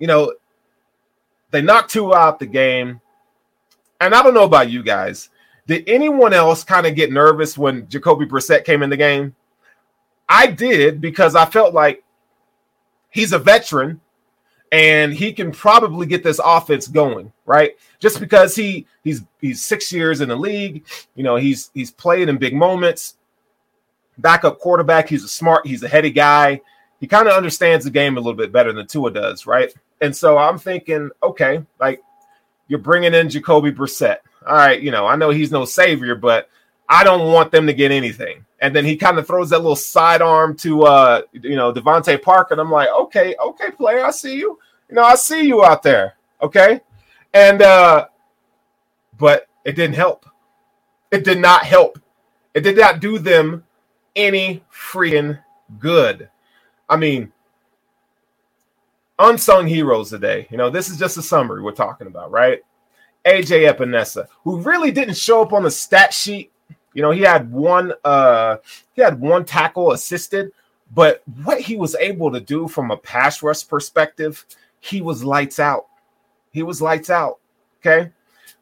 you 0.00 0.08
know, 0.08 0.34
they 1.52 1.62
knocked 1.62 1.92
Tua 1.92 2.16
out 2.16 2.40
the 2.40 2.46
game. 2.46 3.00
And 4.00 4.14
I 4.14 4.22
don't 4.22 4.34
know 4.34 4.44
about 4.44 4.70
you 4.70 4.82
guys. 4.82 5.28
Did 5.66 5.88
anyone 5.88 6.32
else 6.32 6.64
kind 6.64 6.86
of 6.86 6.96
get 6.96 7.12
nervous 7.12 7.56
when 7.56 7.88
Jacoby 7.88 8.26
Brissett 8.26 8.64
came 8.64 8.82
in 8.82 8.90
the 8.90 8.96
game? 8.96 9.36
I 10.28 10.46
did 10.46 11.00
because 11.00 11.36
I 11.36 11.44
felt 11.44 11.74
like 11.74 12.02
he's 13.10 13.32
a 13.32 13.38
veteran 13.38 14.00
and 14.72 15.12
he 15.12 15.32
can 15.32 15.50
probably 15.50 16.06
get 16.06 16.22
this 16.22 16.40
offense 16.42 16.86
going, 16.86 17.32
right? 17.44 17.76
Just 17.98 18.20
because 18.20 18.54
he 18.54 18.86
he's 19.02 19.22
he's 19.40 19.62
six 19.62 19.92
years 19.92 20.20
in 20.20 20.28
the 20.28 20.36
league, 20.36 20.84
you 21.14 21.24
know, 21.24 21.36
he's 21.36 21.70
he's 21.74 21.90
played 21.90 22.28
in 22.28 22.38
big 22.38 22.54
moments. 22.54 23.16
Backup 24.18 24.58
quarterback, 24.58 25.08
he's 25.08 25.24
a 25.24 25.28
smart, 25.28 25.66
he's 25.66 25.82
a 25.82 25.88
heady 25.88 26.10
guy. 26.10 26.60
He 27.00 27.06
kind 27.06 27.26
of 27.26 27.34
understands 27.34 27.84
the 27.84 27.90
game 27.90 28.16
a 28.16 28.20
little 28.20 28.34
bit 28.34 28.52
better 28.52 28.72
than 28.72 28.86
Tua 28.86 29.10
does, 29.10 29.46
right? 29.46 29.74
And 30.00 30.14
so 30.14 30.38
I'm 30.38 30.58
thinking, 30.58 31.10
okay, 31.22 31.64
like 31.78 32.02
you're 32.68 32.78
bringing 32.78 33.14
in 33.14 33.28
Jacoby 33.28 33.72
Brissett. 33.72 34.18
All 34.46 34.56
right, 34.56 34.80
you 34.80 34.90
know, 34.90 35.06
I 35.06 35.16
know 35.16 35.30
he's 35.30 35.50
no 35.50 35.64
savior, 35.64 36.14
but 36.14 36.48
I 36.88 37.04
don't 37.04 37.32
want 37.32 37.52
them 37.52 37.66
to 37.66 37.74
get 37.74 37.90
anything. 37.90 38.44
And 38.60 38.74
then 38.74 38.84
he 38.84 38.96
kind 38.96 39.18
of 39.18 39.26
throws 39.26 39.50
that 39.50 39.58
little 39.58 39.76
sidearm 39.76 40.56
to 40.58 40.82
uh, 40.82 41.22
you 41.32 41.56
know, 41.56 41.72
DeVante 41.72 42.20
Parker. 42.20 42.54
And 42.54 42.60
I'm 42.60 42.70
like, 42.70 42.88
okay, 42.88 43.34
okay, 43.40 43.70
player, 43.70 44.04
I 44.04 44.10
see 44.10 44.36
you. 44.36 44.58
You 44.88 44.96
know, 44.96 45.02
I 45.02 45.14
see 45.14 45.42
you 45.42 45.64
out 45.64 45.82
there. 45.82 46.14
Okay. 46.42 46.80
And 47.32 47.62
uh, 47.62 48.08
but 49.18 49.46
it 49.64 49.76
didn't 49.76 49.94
help. 49.96 50.26
It 51.10 51.24
did 51.24 51.38
not 51.38 51.64
help. 51.64 51.98
It 52.54 52.62
did 52.62 52.76
not 52.76 53.00
do 53.00 53.18
them 53.18 53.64
any 54.16 54.64
freaking 54.72 55.38
good. 55.78 56.28
I 56.88 56.96
mean, 56.96 57.32
unsung 59.20 59.66
heroes 59.66 60.10
today. 60.10 60.48
You 60.50 60.56
know, 60.56 60.70
this 60.70 60.88
is 60.88 60.98
just 60.98 61.16
a 61.16 61.22
summary 61.22 61.62
we're 61.62 61.72
talking 61.72 62.06
about, 62.06 62.30
right? 62.30 62.60
AJ 63.24 63.70
Epenesa, 63.72 64.26
who 64.44 64.60
really 64.60 64.90
didn't 64.90 65.16
show 65.16 65.42
up 65.42 65.52
on 65.52 65.62
the 65.62 65.70
stat 65.70 66.12
sheet 66.12 66.50
you 66.94 67.02
know, 67.02 67.10
he 67.10 67.20
had 67.20 67.50
one 67.50 67.92
uh 68.04 68.56
he 68.92 69.02
had 69.02 69.20
one 69.20 69.44
tackle 69.44 69.92
assisted, 69.92 70.52
but 70.92 71.22
what 71.44 71.60
he 71.60 71.76
was 71.76 71.94
able 71.96 72.32
to 72.32 72.40
do 72.40 72.66
from 72.68 72.90
a 72.90 72.96
pass 72.96 73.42
rush 73.42 73.66
perspective, 73.66 74.44
he 74.80 75.00
was 75.00 75.22
lights 75.22 75.58
out. 75.58 75.86
He 76.50 76.62
was 76.62 76.82
lights 76.82 77.10
out. 77.10 77.38
Okay. 77.80 78.10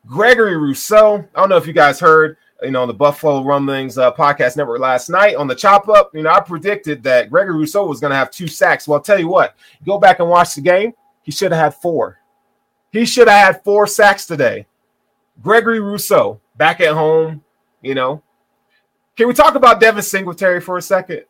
Gregory 0.06 0.56
Rousseau, 0.56 1.26
I 1.34 1.40
don't 1.40 1.48
know 1.48 1.56
if 1.56 1.66
you 1.66 1.72
guys 1.72 2.00
heard, 2.00 2.36
you 2.62 2.70
know, 2.70 2.86
the 2.86 2.94
Buffalo 2.94 3.42
Rumblings 3.44 3.98
uh, 3.98 4.12
podcast 4.12 4.56
network 4.56 4.80
last 4.80 5.08
night 5.08 5.36
on 5.36 5.46
the 5.46 5.54
chop 5.54 5.88
up, 5.88 6.10
you 6.14 6.22
know, 6.22 6.30
I 6.30 6.40
predicted 6.40 7.02
that 7.04 7.30
Gregory 7.30 7.56
Rousseau 7.56 7.86
was 7.86 8.00
going 8.00 8.10
to 8.10 8.16
have 8.16 8.30
two 8.30 8.48
sacks. 8.48 8.88
Well, 8.88 8.96
I'll 8.96 9.02
tell 9.02 9.18
you 9.18 9.28
what, 9.28 9.54
go 9.84 9.98
back 9.98 10.18
and 10.18 10.28
watch 10.28 10.54
the 10.54 10.60
game. 10.60 10.92
He 11.22 11.30
should 11.30 11.52
have 11.52 11.60
had 11.60 11.74
four. 11.80 12.18
He 12.90 13.04
should 13.04 13.28
have 13.28 13.54
had 13.54 13.64
four 13.64 13.86
sacks 13.86 14.26
today. 14.26 14.66
Gregory 15.42 15.80
Rousseau 15.80 16.40
back 16.56 16.80
at 16.80 16.94
home, 16.94 17.44
you 17.80 17.94
know, 17.94 18.22
can 19.18 19.26
we 19.26 19.34
talk 19.34 19.56
about 19.56 19.80
Devin 19.80 20.02
Singletary 20.02 20.60
for 20.60 20.78
a 20.78 20.82
second? 20.82 21.24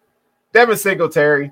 Devin 0.52 0.76
Singletary. 0.76 1.50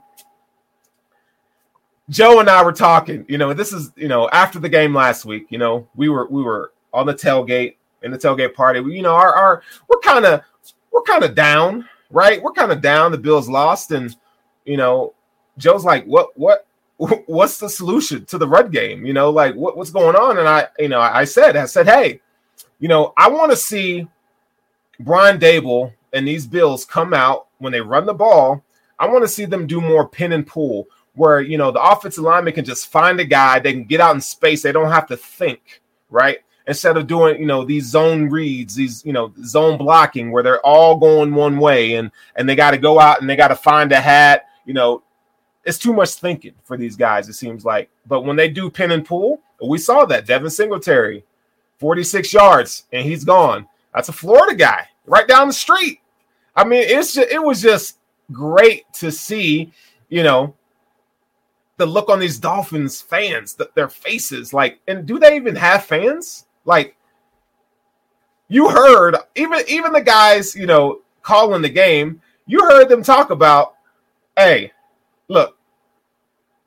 Joe 2.10 2.40
and 2.40 2.50
I 2.50 2.62
were 2.62 2.74
talking, 2.74 3.24
you 3.26 3.38
know, 3.38 3.54
this 3.54 3.72
is, 3.72 3.90
you 3.96 4.08
know, 4.08 4.28
after 4.28 4.58
the 4.58 4.68
game 4.68 4.94
last 4.94 5.24
week, 5.24 5.46
you 5.48 5.56
know, 5.56 5.88
we 5.96 6.10
were 6.10 6.26
we 6.28 6.42
were 6.42 6.72
on 6.92 7.06
the 7.06 7.14
tailgate 7.14 7.75
in 8.02 8.10
the 8.10 8.18
tailgate 8.18 8.54
party. 8.54 8.80
We, 8.80 8.96
you 8.96 9.02
know, 9.02 9.14
our, 9.14 9.34
our 9.34 9.62
we're 9.88 10.00
kind 10.00 10.24
of 10.24 10.42
we're 10.92 11.02
kind 11.02 11.24
of 11.24 11.34
down, 11.34 11.88
right? 12.10 12.42
We're 12.42 12.52
kind 12.52 12.72
of 12.72 12.80
down. 12.80 13.12
The 13.12 13.18
Bills 13.18 13.48
lost, 13.48 13.90
and 13.90 14.14
you 14.64 14.76
know, 14.76 15.14
Joe's 15.58 15.84
like, 15.84 16.04
what 16.04 16.36
what 16.38 16.66
what's 17.26 17.58
the 17.58 17.68
solution 17.68 18.24
to 18.26 18.38
the 18.38 18.48
run 18.48 18.70
game? 18.70 19.04
You 19.04 19.12
know, 19.12 19.30
like 19.30 19.54
what, 19.54 19.76
what's 19.76 19.90
going 19.90 20.16
on? 20.16 20.38
And 20.38 20.48
I, 20.48 20.68
you 20.78 20.88
know, 20.88 21.00
I 21.00 21.24
said, 21.24 21.56
I 21.56 21.66
said, 21.66 21.86
hey, 21.86 22.20
you 22.78 22.88
know, 22.88 23.12
I 23.16 23.28
want 23.28 23.50
to 23.50 23.56
see 23.56 24.06
Brian 25.00 25.38
Daboll 25.38 25.92
and 26.12 26.26
these 26.26 26.46
Bills 26.46 26.84
come 26.84 27.12
out 27.12 27.48
when 27.58 27.72
they 27.72 27.80
run 27.80 28.06
the 28.06 28.14
ball. 28.14 28.62
I 28.98 29.06
want 29.06 29.22
to 29.24 29.28
see 29.28 29.44
them 29.44 29.66
do 29.66 29.80
more 29.80 30.08
pin 30.08 30.32
and 30.32 30.46
pull, 30.46 30.88
where 31.14 31.40
you 31.40 31.58
know 31.58 31.70
the 31.70 31.82
offensive 31.82 32.24
lineman 32.24 32.54
can 32.54 32.64
just 32.64 32.90
find 32.90 33.20
a 33.20 33.24
guy, 33.24 33.58
they 33.58 33.72
can 33.72 33.84
get 33.84 34.00
out 34.00 34.14
in 34.14 34.20
space, 34.20 34.62
they 34.62 34.72
don't 34.72 34.90
have 34.90 35.06
to 35.08 35.16
think, 35.16 35.82
right? 36.10 36.38
Instead 36.68 36.96
of 36.96 37.06
doing, 37.06 37.38
you 37.38 37.46
know, 37.46 37.64
these 37.64 37.86
zone 37.86 38.28
reads, 38.28 38.74
these, 38.74 39.04
you 39.04 39.12
know, 39.12 39.32
zone 39.44 39.78
blocking 39.78 40.32
where 40.32 40.42
they're 40.42 40.64
all 40.66 40.96
going 40.96 41.32
one 41.32 41.58
way 41.58 41.94
and 41.94 42.10
and 42.34 42.48
they 42.48 42.56
got 42.56 42.72
to 42.72 42.78
go 42.78 42.98
out 42.98 43.20
and 43.20 43.30
they 43.30 43.36
got 43.36 43.48
to 43.48 43.56
find 43.56 43.92
a 43.92 44.00
hat, 44.00 44.46
you 44.64 44.74
know, 44.74 45.02
it's 45.64 45.78
too 45.78 45.92
much 45.92 46.14
thinking 46.14 46.54
for 46.64 46.76
these 46.76 46.96
guys, 46.96 47.28
it 47.28 47.34
seems 47.34 47.64
like. 47.64 47.90
But 48.06 48.22
when 48.22 48.36
they 48.36 48.48
do 48.48 48.70
pin 48.70 48.92
and 48.92 49.04
pull, 49.04 49.40
we 49.64 49.78
saw 49.78 50.04
that 50.06 50.26
Devin 50.26 50.50
Singletary, 50.50 51.24
46 51.78 52.32
yards, 52.32 52.84
and 52.92 53.04
he's 53.04 53.24
gone. 53.24 53.66
That's 53.94 54.08
a 54.08 54.12
Florida 54.12 54.54
guy 54.54 54.88
right 55.06 55.26
down 55.26 55.48
the 55.48 55.54
street. 55.54 56.00
I 56.54 56.64
mean, 56.64 56.84
it's 56.86 57.14
just, 57.14 57.30
it 57.30 57.42
was 57.42 57.60
just 57.60 57.98
great 58.32 58.90
to 58.94 59.10
see, 59.10 59.72
you 60.08 60.22
know, 60.22 60.54
the 61.76 61.86
look 61.86 62.08
on 62.08 62.18
these 62.18 62.38
Dolphins 62.38 63.02
fans, 63.02 63.54
the, 63.54 63.70
their 63.74 63.88
faces. 63.88 64.54
Like, 64.54 64.80
and 64.88 65.06
do 65.06 65.18
they 65.18 65.36
even 65.36 65.56
have 65.56 65.84
fans? 65.84 66.45
Like, 66.66 66.96
you 68.48 68.68
heard 68.68 69.16
even 69.34 69.62
even 69.68 69.92
the 69.92 70.02
guys, 70.02 70.54
you 70.54 70.66
know, 70.66 71.00
calling 71.22 71.62
the 71.62 71.68
game. 71.70 72.20
You 72.46 72.60
heard 72.60 72.88
them 72.88 73.02
talk 73.02 73.30
about, 73.30 73.74
hey, 74.36 74.72
look, 75.28 75.56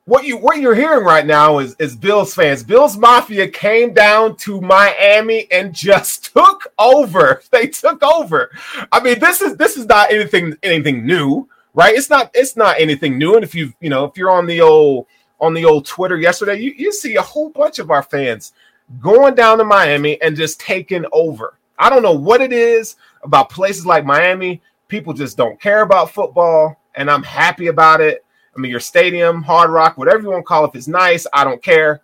what 0.04 0.24
you 0.24 0.36
what 0.36 0.58
you're 0.58 0.74
hearing 0.74 1.04
right 1.04 1.24
now 1.24 1.58
is 1.58 1.76
is 1.78 1.94
Bills 1.94 2.34
fans. 2.34 2.62
Bills 2.64 2.96
Mafia 2.96 3.48
came 3.48 3.94
down 3.94 4.36
to 4.38 4.60
Miami 4.60 5.46
and 5.52 5.74
just 5.74 6.24
took 6.34 6.72
over. 6.78 7.42
They 7.50 7.68
took 7.68 8.02
over. 8.02 8.50
I 8.90 9.00
mean, 9.00 9.20
this 9.20 9.40
is 9.40 9.56
this 9.56 9.76
is 9.76 9.86
not 9.86 10.10
anything 10.10 10.56
anything 10.62 11.06
new, 11.06 11.48
right? 11.74 11.94
It's 11.94 12.10
not 12.10 12.30
it's 12.34 12.56
not 12.56 12.80
anything 12.80 13.18
new. 13.18 13.36
And 13.36 13.44
if 13.44 13.54
you 13.54 13.72
you 13.80 13.88
know 13.88 14.04
if 14.04 14.16
you're 14.16 14.32
on 14.32 14.46
the 14.46 14.60
old 14.60 15.06
on 15.40 15.54
the 15.54 15.64
old 15.64 15.86
Twitter 15.86 16.18
yesterday, 16.18 16.58
you, 16.58 16.74
you 16.76 16.92
see 16.92 17.16
a 17.16 17.22
whole 17.22 17.48
bunch 17.48 17.78
of 17.78 17.90
our 17.90 18.02
fans 18.02 18.52
going 18.98 19.34
down 19.34 19.58
to 19.58 19.64
Miami 19.64 20.20
and 20.22 20.36
just 20.36 20.60
taking 20.60 21.04
over. 21.12 21.58
I 21.78 21.88
don't 21.88 22.02
know 22.02 22.12
what 22.14 22.40
it 22.40 22.52
is 22.52 22.96
about 23.22 23.50
places 23.50 23.86
like 23.86 24.04
Miami. 24.04 24.60
People 24.88 25.12
just 25.12 25.36
don't 25.36 25.60
care 25.60 25.82
about 25.82 26.10
football, 26.10 26.80
and 26.96 27.10
I'm 27.10 27.22
happy 27.22 27.68
about 27.68 28.00
it 28.00 28.24
I 28.56 28.60
mean, 28.60 28.70
your 28.70 28.80
stadium, 28.80 29.42
Hard 29.42 29.70
Rock, 29.70 29.96
whatever 29.96 30.22
you 30.22 30.28
want 30.28 30.40
to 30.40 30.46
call 30.46 30.64
it, 30.64 30.68
if 30.68 30.74
it's 30.74 30.88
nice, 30.88 31.26
I 31.32 31.44
don't 31.44 31.62
care. 31.62 32.02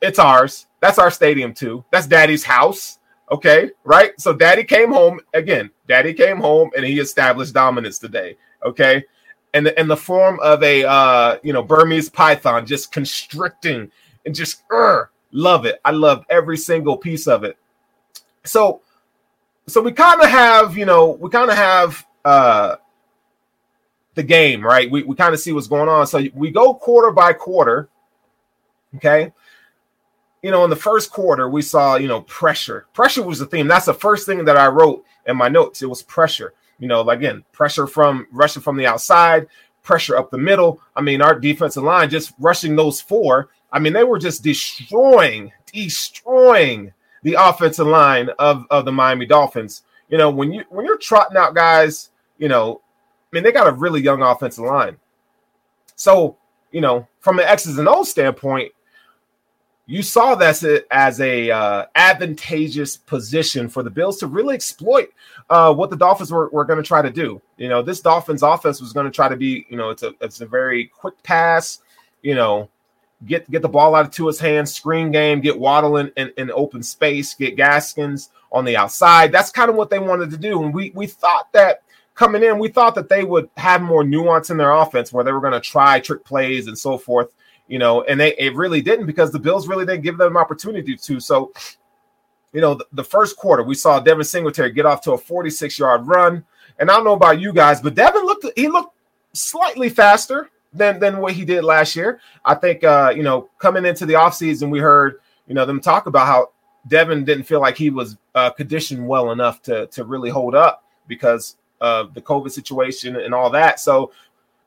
It's 0.00 0.18
ours. 0.18 0.66
That's 0.80 0.98
our 0.98 1.10
stadium 1.10 1.54
too. 1.54 1.84
That's 1.90 2.06
Daddy's 2.06 2.44
house. 2.44 2.98
Okay, 3.30 3.70
right? 3.84 4.18
So 4.20 4.34
Daddy 4.34 4.64
came 4.64 4.92
home 4.92 5.18
again. 5.32 5.70
Daddy 5.88 6.12
came 6.12 6.36
home 6.36 6.70
and 6.76 6.84
he 6.84 7.00
established 7.00 7.54
dominance 7.54 7.98
today. 7.98 8.36
Okay, 8.64 9.02
and 9.54 9.68
in 9.68 9.88
the 9.88 9.96
form 9.96 10.38
of 10.40 10.62
a 10.62 10.84
uh, 10.84 11.38
you 11.42 11.52
know 11.52 11.62
Burmese 11.62 12.10
python, 12.10 12.66
just 12.66 12.92
constricting 12.92 13.90
and 14.26 14.34
just 14.34 14.62
uh, 14.70 15.04
love 15.34 15.66
it. 15.66 15.80
I 15.84 15.90
love 15.90 16.24
every 16.30 16.56
single 16.56 16.96
piece 16.96 17.26
of 17.26 17.44
it. 17.44 17.58
So, 18.44 18.80
so 19.66 19.82
we 19.82 19.92
kind 19.92 20.22
of 20.22 20.30
have 20.30 20.78
you 20.78 20.86
know 20.86 21.10
we 21.10 21.28
kind 21.28 21.50
of 21.50 21.56
have 21.56 22.06
uh 22.24 22.76
the 24.14 24.22
game, 24.22 24.64
right? 24.64 24.90
We, 24.90 25.02
we 25.02 25.14
kind 25.16 25.34
of 25.34 25.40
see 25.40 25.52
what's 25.52 25.66
going 25.66 25.88
on. 25.88 26.06
So 26.06 26.24
we 26.34 26.50
go 26.50 26.74
quarter 26.74 27.10
by 27.10 27.32
quarter. 27.32 27.88
Okay. 28.96 29.32
You 30.42 30.50
know, 30.50 30.62
in 30.64 30.70
the 30.70 30.76
first 30.76 31.10
quarter, 31.10 31.48
we 31.48 31.62
saw, 31.62 31.96
you 31.96 32.06
know, 32.06 32.20
pressure. 32.22 32.86
Pressure 32.92 33.22
was 33.22 33.38
the 33.38 33.46
theme. 33.46 33.66
That's 33.66 33.86
the 33.86 33.94
first 33.94 34.26
thing 34.26 34.44
that 34.44 34.56
I 34.56 34.68
wrote 34.68 35.04
in 35.26 35.36
my 35.36 35.48
notes. 35.48 35.82
It 35.82 35.88
was 35.88 36.02
pressure. 36.02 36.54
You 36.78 36.88
know, 36.88 37.08
again, 37.08 37.44
pressure 37.52 37.86
from 37.86 38.26
rushing 38.30 38.62
from 38.62 38.76
the 38.76 38.86
outside, 38.86 39.46
pressure 39.82 40.16
up 40.16 40.30
the 40.30 40.38
middle. 40.38 40.80
I 40.94 41.00
mean, 41.00 41.22
our 41.22 41.38
defensive 41.38 41.82
line 41.82 42.10
just 42.10 42.34
rushing 42.38 42.76
those 42.76 43.00
four. 43.00 43.48
I 43.74 43.80
mean, 43.80 43.92
they 43.92 44.04
were 44.04 44.20
just 44.20 44.44
destroying, 44.44 45.50
destroying 45.72 46.92
the 47.24 47.34
offensive 47.34 47.88
line 47.88 48.30
of, 48.38 48.64
of 48.70 48.84
the 48.84 48.92
Miami 48.92 49.26
Dolphins. 49.26 49.82
You 50.08 50.16
know, 50.16 50.30
when 50.30 50.52
you 50.52 50.62
when 50.68 50.86
you're 50.86 50.96
trotting 50.96 51.36
out 51.36 51.56
guys, 51.56 52.10
you 52.38 52.46
know, 52.46 52.80
I 52.84 53.26
mean, 53.32 53.42
they 53.42 53.50
got 53.50 53.66
a 53.66 53.72
really 53.72 54.00
young 54.00 54.22
offensive 54.22 54.64
line. 54.64 54.96
So, 55.96 56.36
you 56.70 56.80
know, 56.80 57.08
from 57.18 57.40
an 57.40 57.46
X's 57.46 57.78
and 57.78 57.88
O's 57.88 58.10
standpoint, 58.10 58.70
you 59.86 60.02
saw 60.02 60.36
that 60.36 60.84
as 60.92 61.20
a 61.20 61.50
uh, 61.50 61.86
advantageous 61.96 62.96
position 62.96 63.68
for 63.68 63.82
the 63.82 63.90
Bills 63.90 64.18
to 64.18 64.28
really 64.28 64.54
exploit 64.54 65.08
uh, 65.50 65.74
what 65.74 65.90
the 65.90 65.96
Dolphins 65.96 66.30
were, 66.30 66.48
were 66.50 66.64
going 66.64 66.80
to 66.80 66.86
try 66.86 67.02
to 67.02 67.10
do. 67.10 67.42
You 67.56 67.68
know, 67.68 67.82
this 67.82 68.00
Dolphins 68.00 68.44
offense 68.44 68.80
was 68.80 68.92
going 68.92 69.06
to 69.06 69.12
try 69.12 69.28
to 69.28 69.36
be, 69.36 69.66
you 69.68 69.76
know, 69.76 69.90
it's 69.90 70.04
a 70.04 70.14
it's 70.20 70.40
a 70.40 70.46
very 70.46 70.86
quick 70.86 71.20
pass, 71.24 71.80
you 72.22 72.36
know, 72.36 72.70
get 73.26 73.50
get 73.50 73.62
the 73.62 73.68
ball 73.68 73.94
out 73.94 74.06
of 74.06 74.10
Tua's 74.10 74.38
hands, 74.38 74.74
screen 74.74 75.10
game, 75.10 75.40
get 75.40 75.58
Waddle 75.58 75.98
in, 75.98 76.10
in, 76.16 76.32
in 76.36 76.50
open 76.52 76.82
space, 76.82 77.34
get 77.34 77.56
Gaskins 77.56 78.30
on 78.52 78.64
the 78.64 78.76
outside. 78.76 79.32
That's 79.32 79.50
kind 79.50 79.70
of 79.70 79.76
what 79.76 79.90
they 79.90 79.98
wanted 79.98 80.30
to 80.30 80.36
do. 80.36 80.62
And 80.62 80.74
we 80.74 80.90
we 80.94 81.06
thought 81.06 81.52
that 81.52 81.82
coming 82.14 82.42
in, 82.42 82.58
we 82.58 82.68
thought 82.68 82.94
that 82.94 83.08
they 83.08 83.24
would 83.24 83.48
have 83.56 83.82
more 83.82 84.04
nuance 84.04 84.50
in 84.50 84.56
their 84.56 84.72
offense 84.72 85.12
where 85.12 85.24
they 85.24 85.32
were 85.32 85.40
going 85.40 85.52
to 85.52 85.60
try 85.60 86.00
trick 86.00 86.24
plays 86.24 86.68
and 86.68 86.78
so 86.78 86.96
forth, 86.96 87.32
you 87.68 87.78
know, 87.78 88.02
and 88.02 88.20
they 88.20 88.34
it 88.36 88.54
really 88.54 88.80
didn't 88.80 89.06
because 89.06 89.30
the 89.30 89.38
Bills 89.38 89.68
really 89.68 89.86
didn't 89.86 90.02
give 90.02 90.18
them 90.18 90.36
an 90.36 90.40
opportunity 90.40 90.96
to. 90.96 91.20
So, 91.20 91.52
you 92.52 92.60
know, 92.60 92.74
the, 92.74 92.86
the 92.92 93.04
first 93.04 93.36
quarter, 93.36 93.62
we 93.62 93.74
saw 93.74 94.00
Devin 94.00 94.24
Singletary 94.24 94.72
get 94.72 94.86
off 94.86 95.00
to 95.02 95.12
a 95.12 95.18
46 95.18 95.78
yard 95.78 96.06
run. 96.06 96.44
And 96.78 96.90
I 96.90 96.94
don't 96.94 97.04
know 97.04 97.12
about 97.12 97.40
you 97.40 97.52
guys, 97.52 97.80
but 97.80 97.94
Devin 97.94 98.24
looked 98.24 98.46
he 98.56 98.68
looked 98.68 98.96
slightly 99.32 99.88
faster 99.88 100.50
than 100.74 100.98
than 100.98 101.18
what 101.18 101.32
he 101.32 101.44
did 101.44 101.64
last 101.64 101.96
year. 101.96 102.20
I 102.44 102.54
think 102.54 102.84
uh, 102.84 103.12
you 103.14 103.22
know, 103.22 103.48
coming 103.58 103.84
into 103.84 104.06
the 104.06 104.14
offseason, 104.14 104.70
we 104.70 104.78
heard, 104.78 105.20
you 105.46 105.54
know, 105.54 105.64
them 105.64 105.80
talk 105.80 106.06
about 106.06 106.26
how 106.26 106.50
Devin 106.88 107.24
didn't 107.24 107.44
feel 107.44 107.60
like 107.60 107.76
he 107.76 107.90
was 107.90 108.18
uh, 108.34 108.50
conditioned 108.50 109.06
well 109.06 109.30
enough 109.32 109.62
to 109.62 109.86
to 109.88 110.04
really 110.04 110.30
hold 110.30 110.54
up 110.54 110.84
because 111.06 111.56
of 111.80 112.14
the 112.14 112.20
COVID 112.20 112.50
situation 112.50 113.16
and 113.16 113.34
all 113.34 113.50
that. 113.50 113.80
So 113.80 114.12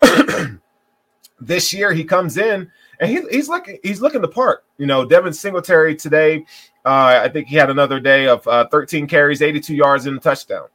this 1.39 1.73
year 1.73 1.93
he 1.93 2.03
comes 2.03 2.37
in 2.37 2.71
and 2.99 3.11
he, 3.11 3.21
he's 3.29 3.49
looking 3.49 3.79
he's 3.83 4.01
looking 4.01 4.21
the 4.21 4.27
part. 4.27 4.63
You 4.77 4.85
know, 4.85 5.05
Devin 5.05 5.33
Singletary 5.33 5.95
today, 5.95 6.45
uh, 6.85 7.21
I 7.23 7.29
think 7.29 7.47
he 7.47 7.55
had 7.55 7.69
another 7.69 7.99
day 7.99 8.27
of 8.27 8.47
uh, 8.47 8.67
13 8.67 9.07
carries, 9.07 9.41
82 9.41 9.75
yards, 9.75 10.05
and 10.05 10.17
a 10.17 10.19
touchdown. 10.19 10.67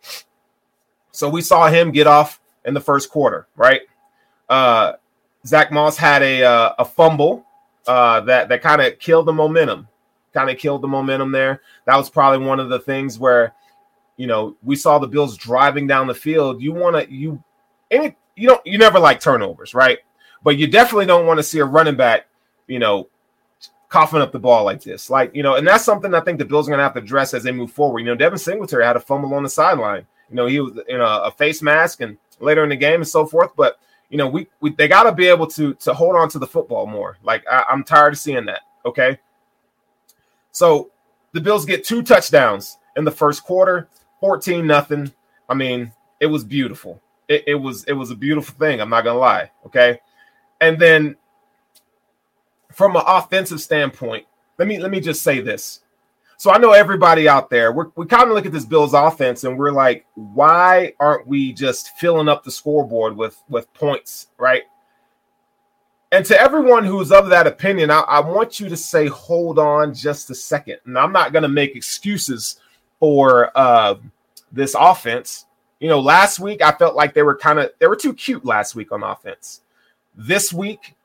So 1.13 1.29
we 1.29 1.43
saw 1.43 1.69
him 1.69 1.91
get 1.91 2.07
off 2.07 2.41
in 2.65 2.75
the 2.75 2.81
first 2.81 3.11
quarter, 3.11 3.47
right? 3.57 3.83
Uh, 4.49 4.95
Zach 5.47 5.73
Moss 5.73 5.97
had 5.97 6.23
a 6.23 6.45
uh, 6.45 6.75
a 6.79 6.85
fumble 6.85 7.45
uh, 7.87 8.21
that 8.21 8.49
that 8.49 8.63
kind 8.63 8.81
of 8.81 8.99
killed 8.99 9.27
the 9.27 9.33
momentum, 9.33 9.89
kind 10.33 10.51
of 10.51 10.59
killed 10.59 10.83
the 10.83 10.89
momentum 10.89 11.33
there. 11.33 11.61
That 11.87 11.97
was 11.97 12.11
probably 12.11 12.47
one 12.47 12.61
of 12.61 12.69
the 12.69 12.79
things 12.79 13.19
where, 13.19 13.55
you 14.17 14.27
know, 14.27 14.57
we 14.63 14.77
saw 14.77 14.99
the 14.99 15.09
Bills 15.09 15.37
driving 15.37 15.87
down 15.87 16.07
the 16.07 16.15
field. 16.15 16.63
You 16.63 16.73
want 16.73 16.97
to 16.97 17.13
you, 17.13 17.43
any 17.91 18.17
you 18.37 18.49
don't 18.49 18.65
you 18.67 18.79
never 18.79 18.99
like 18.99 19.21
turnovers, 19.21 19.75
right? 19.75 19.99
But 20.45 20.59
you 20.59 20.67
definitely 20.67 21.07
don't 21.07 21.27
want 21.27 21.39
to 21.39 21.45
see 21.45 21.59
a 21.61 21.65
running 21.65 21.97
back, 21.97 22.27
you 22.67 22.79
know, 22.79 23.09
coughing 23.89 24.23
up 24.23 24.33
the 24.33 24.39
ball 24.39 24.65
like 24.65 24.83
this. 24.83 25.11
Like, 25.11 25.35
you 25.35 25.43
know, 25.43 25.57
and 25.57 25.67
that's 25.67 25.85
something 25.85 26.15
I 26.15 26.21
think 26.21 26.39
the 26.39 26.45
Bills 26.45 26.67
are 26.67 26.71
going 26.71 26.79
to 26.79 26.85
have 26.85 26.95
to 26.95 27.01
address 27.01 27.35
as 27.35 27.43
they 27.43 27.53
move 27.53 27.71
forward. 27.71 28.01
You 28.01 28.07
know, 28.07 28.15
Devin 28.15 28.39
Singletary 28.39 28.85
had 28.85 28.97
a 28.97 29.01
fumble 29.01 29.35
on 29.35 29.43
the 29.43 29.49
sideline. 29.49 30.07
You 30.31 30.37
know, 30.37 30.47
he 30.47 30.61
was 30.61 30.79
in 30.89 31.01
a, 31.01 31.05
a 31.05 31.31
face 31.31 31.63
mask 31.63 32.01
and 32.01 32.17
later 32.41 32.65
in 32.65 32.71
the 32.71 32.77
game 32.77 32.97
and 32.97 33.09
so 33.09 33.27
forth. 33.27 33.51
But 33.55 33.79
you 34.13 34.19
know, 34.19 34.29
we, 34.29 34.47
we 34.61 34.71
they 34.71 34.89
got 34.89 35.05
to 35.05 35.13
be 35.13 35.27
able 35.27 35.47
to 35.49 35.73
to 35.73 35.95
hold 35.95 36.17
on 36.17 36.29
to 36.29 36.39
the 36.39 36.47
football 36.47 36.87
more. 36.87 37.17
Like 37.25 37.45
I, 37.51 37.65
I'm 37.71 37.83
tired 37.83 38.13
of 38.13 38.19
seeing 38.19 38.45
that. 38.45 38.61
Okay, 38.85 39.19
so 40.53 40.91
the 41.33 41.41
Bills 41.41 41.65
get 41.65 41.83
two 41.83 42.03
touchdowns 42.03 42.77
in 42.97 43.05
the 43.05 43.11
first 43.11 43.43
quarter, 43.43 43.89
14 44.21 44.67
nothing. 44.67 45.11
I 45.49 45.55
mean, 45.55 45.93
it 46.21 46.27
was 46.27 46.45
beautiful. 46.45 47.01
It, 47.27 47.45
it 47.47 47.55
was 47.55 47.85
it 47.85 47.95
was 47.95 48.11
a 48.11 48.15
beautiful 48.15 48.55
thing. 48.59 48.83
I'm 48.83 48.91
not 48.91 49.05
gonna 49.05 49.19
lie. 49.19 49.51
Okay, 49.65 49.99
and 50.61 50.79
then 50.79 51.17
from 52.71 52.97
an 52.97 53.03
offensive 53.07 53.63
standpoint, 53.63 54.27
let 54.59 54.69
me 54.69 54.79
let 54.79 54.91
me 54.91 55.01
just 55.01 55.23
say 55.23 55.41
this. 55.41 55.81
So 56.43 56.51
I 56.51 56.59
know 56.59 56.73
everybody 56.73 57.29
out 57.29 57.51
there, 57.51 57.71
we're, 57.71 57.93
we 57.95 58.05
kind 58.05 58.25
of 58.25 58.31
look 58.31 58.47
at 58.47 58.51
this 58.51 58.65
Bills 58.65 58.95
offense 58.95 59.45
and 59.45 59.57
we're 59.57 59.71
like, 59.71 60.07
why 60.17 60.93
aren't 60.99 61.25
we 61.29 61.53
just 61.53 61.97
filling 61.99 62.27
up 62.29 62.43
the 62.43 62.51
scoreboard 62.51 63.17
with 63.17 63.41
with 63.49 63.73
points, 63.75 64.27
right? 64.39 64.65
And 66.11 66.27
to 66.27 66.41
everyone 66.41 66.85
who's 66.85 67.13
of 67.13 67.29
that 67.29 67.47
opinion, 67.47 67.93
I, 67.93 68.01
I 68.01 68.19
want 68.19 68.59
you 68.59 68.69
to 68.69 68.77
say, 68.77 69.07
hold 69.07 69.61
on 69.61 69.95
just 69.95 70.31
a 70.31 70.35
second. 70.35 70.79
And 70.85 70.99
I'm 70.99 71.13
not 71.13 71.33
going 71.33 71.45
to 71.45 71.49
make 71.49 71.77
excuses 71.77 72.59
for 72.99 73.57
uh, 73.57 73.95
this 74.51 74.75
offense. 74.77 75.47
You 75.79 75.91
know, 75.91 76.01
last 76.01 76.41
week 76.41 76.61
I 76.61 76.73
felt 76.73 76.97
like 76.97 77.15
they 77.15 77.23
were 77.23 77.37
kind 77.37 77.61
of 77.61 77.71
they 77.79 77.87
were 77.87 77.95
too 77.95 78.15
cute 78.15 78.45
last 78.45 78.75
week 78.75 78.91
on 78.91 79.05
offense. 79.05 79.61
This 80.17 80.53
week, 80.53 80.97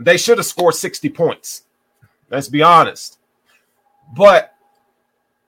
they 0.00 0.16
should 0.16 0.38
have 0.38 0.46
scored 0.46 0.74
60 0.74 1.08
points. 1.10 1.62
Let's 2.30 2.48
be 2.48 2.64
honest. 2.64 3.19
But 4.14 4.54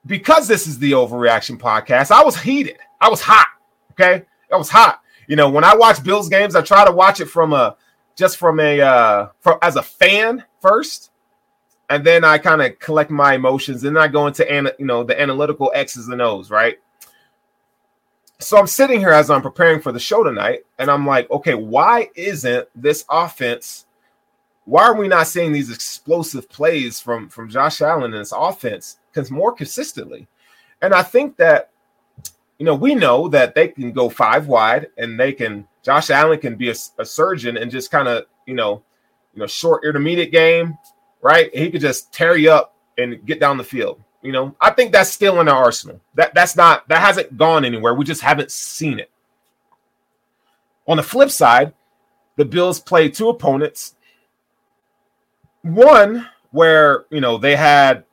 because 0.07 0.49
this 0.49 0.67
is 0.67 0.79
the 0.79 0.93
overreaction 0.93 1.59
podcast, 1.59 2.11
I 2.11 2.25
was 2.25 2.37
heated. 2.37 2.79
I 3.01 3.09
was 3.09 3.21
hot. 3.21 3.49
Okay. 3.93 4.25
I 4.53 4.57
was 4.57 4.69
hot. 4.69 5.01
You 5.27 5.37
know, 5.37 5.49
when 5.49 5.65
I 5.65 5.75
watch 5.75 6.03
Bills 6.03 6.29
games, 6.29 6.57
I 6.57 6.63
try 6.63 6.85
to 6.85 6.93
watch 6.93 7.21
it 7.21 7.27
from 7.27 7.53
a 7.53 7.77
just 8.15 8.37
from 8.37 8.61
a 8.61 8.81
uh 8.81 9.29
from 9.41 9.59
as 9.63 9.77
a 9.77 9.83
fan 9.83 10.45
first. 10.61 11.11
And 11.89 12.05
then 12.05 12.25
I 12.25 12.39
kind 12.39 12.63
of 12.63 12.79
collect 12.79 13.11
my 13.11 13.35
emotions. 13.35 13.85
And 13.85 13.97
then 13.97 14.03
I 14.03 14.09
go 14.09 14.27
into 14.27 14.51
and 14.51 14.73
you 14.79 14.87
know 14.87 15.05
the 15.05 15.21
analytical 15.21 15.73
X's 15.75 16.09
and 16.09 16.21
O's, 16.21 16.51
right? 16.51 16.79
So 18.39 18.59
I'm 18.59 18.67
sitting 18.67 18.99
here 18.99 19.11
as 19.11 19.31
I'm 19.31 19.43
preparing 19.43 19.81
for 19.81 19.93
the 19.93 20.01
show 20.01 20.25
tonight, 20.25 20.65
and 20.77 20.91
I'm 20.91 21.07
like, 21.07 21.31
okay, 21.31 21.55
why 21.55 22.11
isn't 22.17 22.67
this 22.75 23.05
offense 23.09 23.87
why 24.65 24.85
are 24.85 24.95
we 24.95 25.09
not 25.09 25.27
seeing 25.27 25.53
these 25.53 25.71
explosive 25.71 26.49
plays 26.49 27.01
from 27.01 27.29
from 27.29 27.49
Josh 27.49 27.81
Allen 27.81 28.13
and 28.13 28.21
his 28.21 28.33
offense 28.37 28.99
because 29.13 29.31
more 29.31 29.53
consistently? 29.53 30.29
And 30.81 30.95
I 30.95 31.03
think 31.03 31.37
that 31.37 31.71
you 32.59 32.67
know 32.67 32.75
we 32.75 32.95
know 32.95 33.29
that 33.29 33.55
they 33.55 33.69
can 33.69 33.93
go 33.93 34.09
five 34.09 34.47
wide 34.47 34.89
and 34.99 35.19
they 35.19 35.33
can 35.33 35.67
Josh 35.83 36.11
Allen 36.11 36.39
can 36.39 36.57
be 36.57 36.71
a, 36.71 36.75
a 36.99 37.05
surgeon 37.05 37.57
and 37.57 37.71
just 37.71 37.91
kind 37.91 38.09
of 38.09 38.27
you 38.47 38.55
know 38.55 38.83
you 39.35 39.41
know 39.41 39.47
short 39.47 39.85
intermediate 39.85 40.31
game, 40.31 40.79
right? 41.21 41.55
He 41.55 41.71
could 41.71 41.81
just 41.81 42.13
tear 42.13 42.37
you 42.37 42.53
up 42.53 42.77
and 42.99 43.25
get 43.27 43.41
down 43.41 43.57
the 43.57 43.65
field. 43.65 44.01
You 44.23 44.31
know, 44.31 44.55
I 44.61 44.71
think 44.71 44.93
that's 44.93 45.11
still 45.11 45.41
in 45.41 45.49
our 45.49 45.65
arsenal. 45.65 46.01
That 46.15 46.35
that's 46.35 46.55
not 46.55 46.87
that 46.89 47.01
hasn't 47.01 47.37
gone 47.37 47.65
anywhere. 47.65 47.95
We 47.95 48.05
just 48.05 48.23
haven't 48.23 48.53
seen 48.53 49.01
it. 49.01 49.11
On 50.87 50.97
the 50.97 51.03
flip 51.03 51.31
side, 51.31 51.75
the 52.37 52.45
Bills 52.45 52.79
play 52.79 53.09
two 53.09 53.29
opponents 53.29 53.97
one 55.63 56.29
where 56.51 57.07
you 57.11 57.21
know 57.21 57.39
they 57.39 57.57
had 57.57 58.05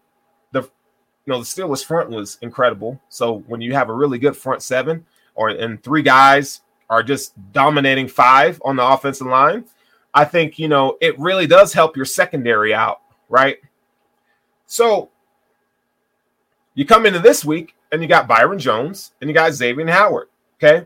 the 0.51 0.61
you 0.61 1.33
know 1.33 1.39
the 1.39 1.45
Steelers 1.45 1.83
front 1.83 2.09
was 2.09 2.37
incredible. 2.41 2.99
So 3.09 3.39
when 3.47 3.61
you 3.61 3.73
have 3.73 3.89
a 3.89 3.93
really 3.93 4.19
good 4.19 4.35
front 4.35 4.61
seven 4.61 5.05
or 5.35 5.49
and 5.49 5.81
three 5.83 6.01
guys 6.01 6.61
are 6.89 7.03
just 7.03 7.33
dominating 7.51 8.07
five 8.07 8.61
on 8.65 8.75
the 8.75 8.85
offensive 8.85 9.27
line, 9.27 9.65
I 10.13 10.25
think 10.25 10.57
you 10.57 10.67
know 10.67 10.97
it 11.01 11.19
really 11.19 11.47
does 11.47 11.73
help 11.73 11.95
your 11.95 12.05
secondary 12.05 12.73
out, 12.73 13.01
right? 13.29 13.57
So 14.65 15.09
you 16.75 16.85
come 16.85 17.05
into 17.05 17.19
this 17.19 17.43
week 17.43 17.75
and 17.91 18.01
you 18.01 18.07
got 18.07 18.27
Byron 18.27 18.59
Jones 18.59 19.13
and 19.19 19.29
you 19.29 19.33
got 19.33 19.53
Xavier 19.53 19.87
Howard. 19.87 20.29
Okay. 20.57 20.85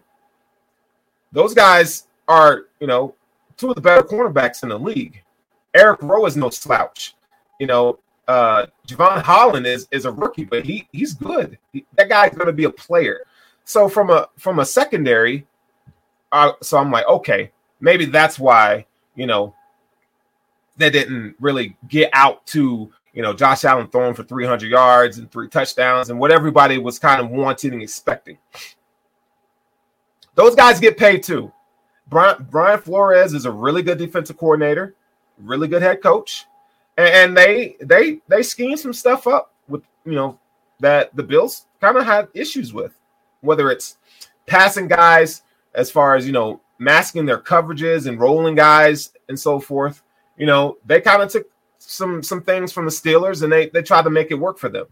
Those 1.31 1.53
guys 1.53 2.07
are, 2.27 2.65
you 2.79 2.87
know, 2.87 3.15
two 3.57 3.69
of 3.69 3.75
the 3.75 3.81
better 3.81 4.03
cornerbacks 4.03 4.63
in 4.63 4.69
the 4.69 4.77
league. 4.79 5.22
Eric 5.73 6.01
Rowe 6.01 6.25
is 6.25 6.37
no 6.37 6.49
slouch. 6.49 7.15
You 7.59 7.67
know, 7.67 7.99
uh 8.27 8.67
Jevon 8.87 9.21
Holland 9.21 9.65
is 9.65 9.87
is 9.91 10.05
a 10.05 10.11
rookie, 10.11 10.45
but 10.45 10.65
he 10.65 10.87
he's 10.91 11.13
good. 11.13 11.57
He, 11.71 11.85
that 11.97 12.09
guy's 12.09 12.33
going 12.33 12.47
to 12.47 12.53
be 12.53 12.63
a 12.65 12.69
player. 12.69 13.25
So 13.65 13.89
from 13.89 14.09
a 14.09 14.29
from 14.37 14.59
a 14.59 14.65
secondary, 14.65 15.45
uh, 16.31 16.53
so 16.61 16.77
I'm 16.77 16.91
like, 16.91 17.07
okay, 17.07 17.51
maybe 17.79 18.05
that's 18.05 18.39
why 18.39 18.85
you 19.15 19.25
know 19.25 19.53
they 20.77 20.89
didn't 20.89 21.35
really 21.39 21.77
get 21.87 22.09
out 22.13 22.45
to 22.47 22.91
you 23.13 23.21
know 23.21 23.33
Josh 23.33 23.63
Allen 23.63 23.87
throwing 23.87 24.13
for 24.13 24.23
300 24.23 24.69
yards 24.69 25.17
and 25.17 25.31
three 25.31 25.47
touchdowns 25.47 26.09
and 26.09 26.19
what 26.19 26.31
everybody 26.31 26.77
was 26.77 26.99
kind 26.99 27.21
of 27.21 27.29
wanting 27.29 27.73
and 27.73 27.81
expecting. 27.81 28.37
Those 30.35 30.55
guys 30.55 30.79
get 30.79 30.97
paid 30.97 31.23
too. 31.23 31.51
Brian, 32.07 32.47
Brian 32.49 32.81
Flores 32.81 33.33
is 33.33 33.45
a 33.45 33.51
really 33.51 33.81
good 33.81 33.97
defensive 33.97 34.37
coordinator 34.37 34.95
really 35.39 35.67
good 35.67 35.81
head 35.81 36.01
coach, 36.01 36.45
and 36.97 37.35
they 37.35 37.75
they 37.81 38.19
they 38.27 38.43
schemed 38.43 38.79
some 38.79 38.93
stuff 38.93 39.27
up 39.27 39.53
with 39.67 39.83
you 40.05 40.13
know 40.13 40.39
that 40.79 41.15
the 41.15 41.23
Bills 41.23 41.65
kind 41.81 41.97
of 41.97 42.05
had 42.05 42.27
issues 42.33 42.73
with, 42.73 42.93
whether 43.41 43.71
it's 43.71 43.97
passing 44.45 44.87
guys 44.87 45.43
as 45.75 45.89
far 45.89 46.15
as 46.15 46.25
you 46.25 46.31
know 46.31 46.61
masking 46.79 47.25
their 47.25 47.39
coverages 47.39 48.07
and 48.07 48.19
rolling 48.19 48.55
guys 48.55 49.11
and 49.29 49.39
so 49.39 49.59
forth. 49.59 50.03
You 50.37 50.45
know 50.45 50.77
they 50.85 51.01
kind 51.01 51.21
of 51.21 51.31
took 51.31 51.47
some 51.77 52.23
some 52.23 52.41
things 52.41 52.71
from 52.71 52.85
the 52.85 52.91
Steelers 52.91 53.43
and 53.43 53.51
they 53.51 53.69
they 53.69 53.81
tried 53.81 54.03
to 54.03 54.09
make 54.09 54.31
it 54.31 54.35
work 54.35 54.57
for 54.57 54.69
them. 54.69 54.87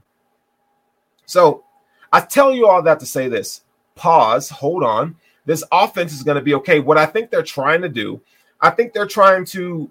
So 1.26 1.64
I 2.12 2.22
tell 2.22 2.54
you 2.54 2.68
all 2.68 2.82
that 2.84 3.00
to 3.00 3.06
say 3.06 3.28
this: 3.28 3.64
pause, 3.96 4.50
hold 4.50 4.84
on. 4.84 5.16
This 5.46 5.64
offense 5.72 6.14
is 6.14 6.24
going 6.24 6.36
to 6.36 6.42
be 6.42 6.54
okay. 6.56 6.80
What 6.80 6.98
I 6.98 7.06
think 7.06 7.32
they're 7.32 7.42
trying 7.42 7.82
to 7.82 7.90
do, 7.90 8.22
I 8.60 8.70
think 8.70 8.94
they're 8.94 9.08
trying 9.08 9.46
to 9.46 9.90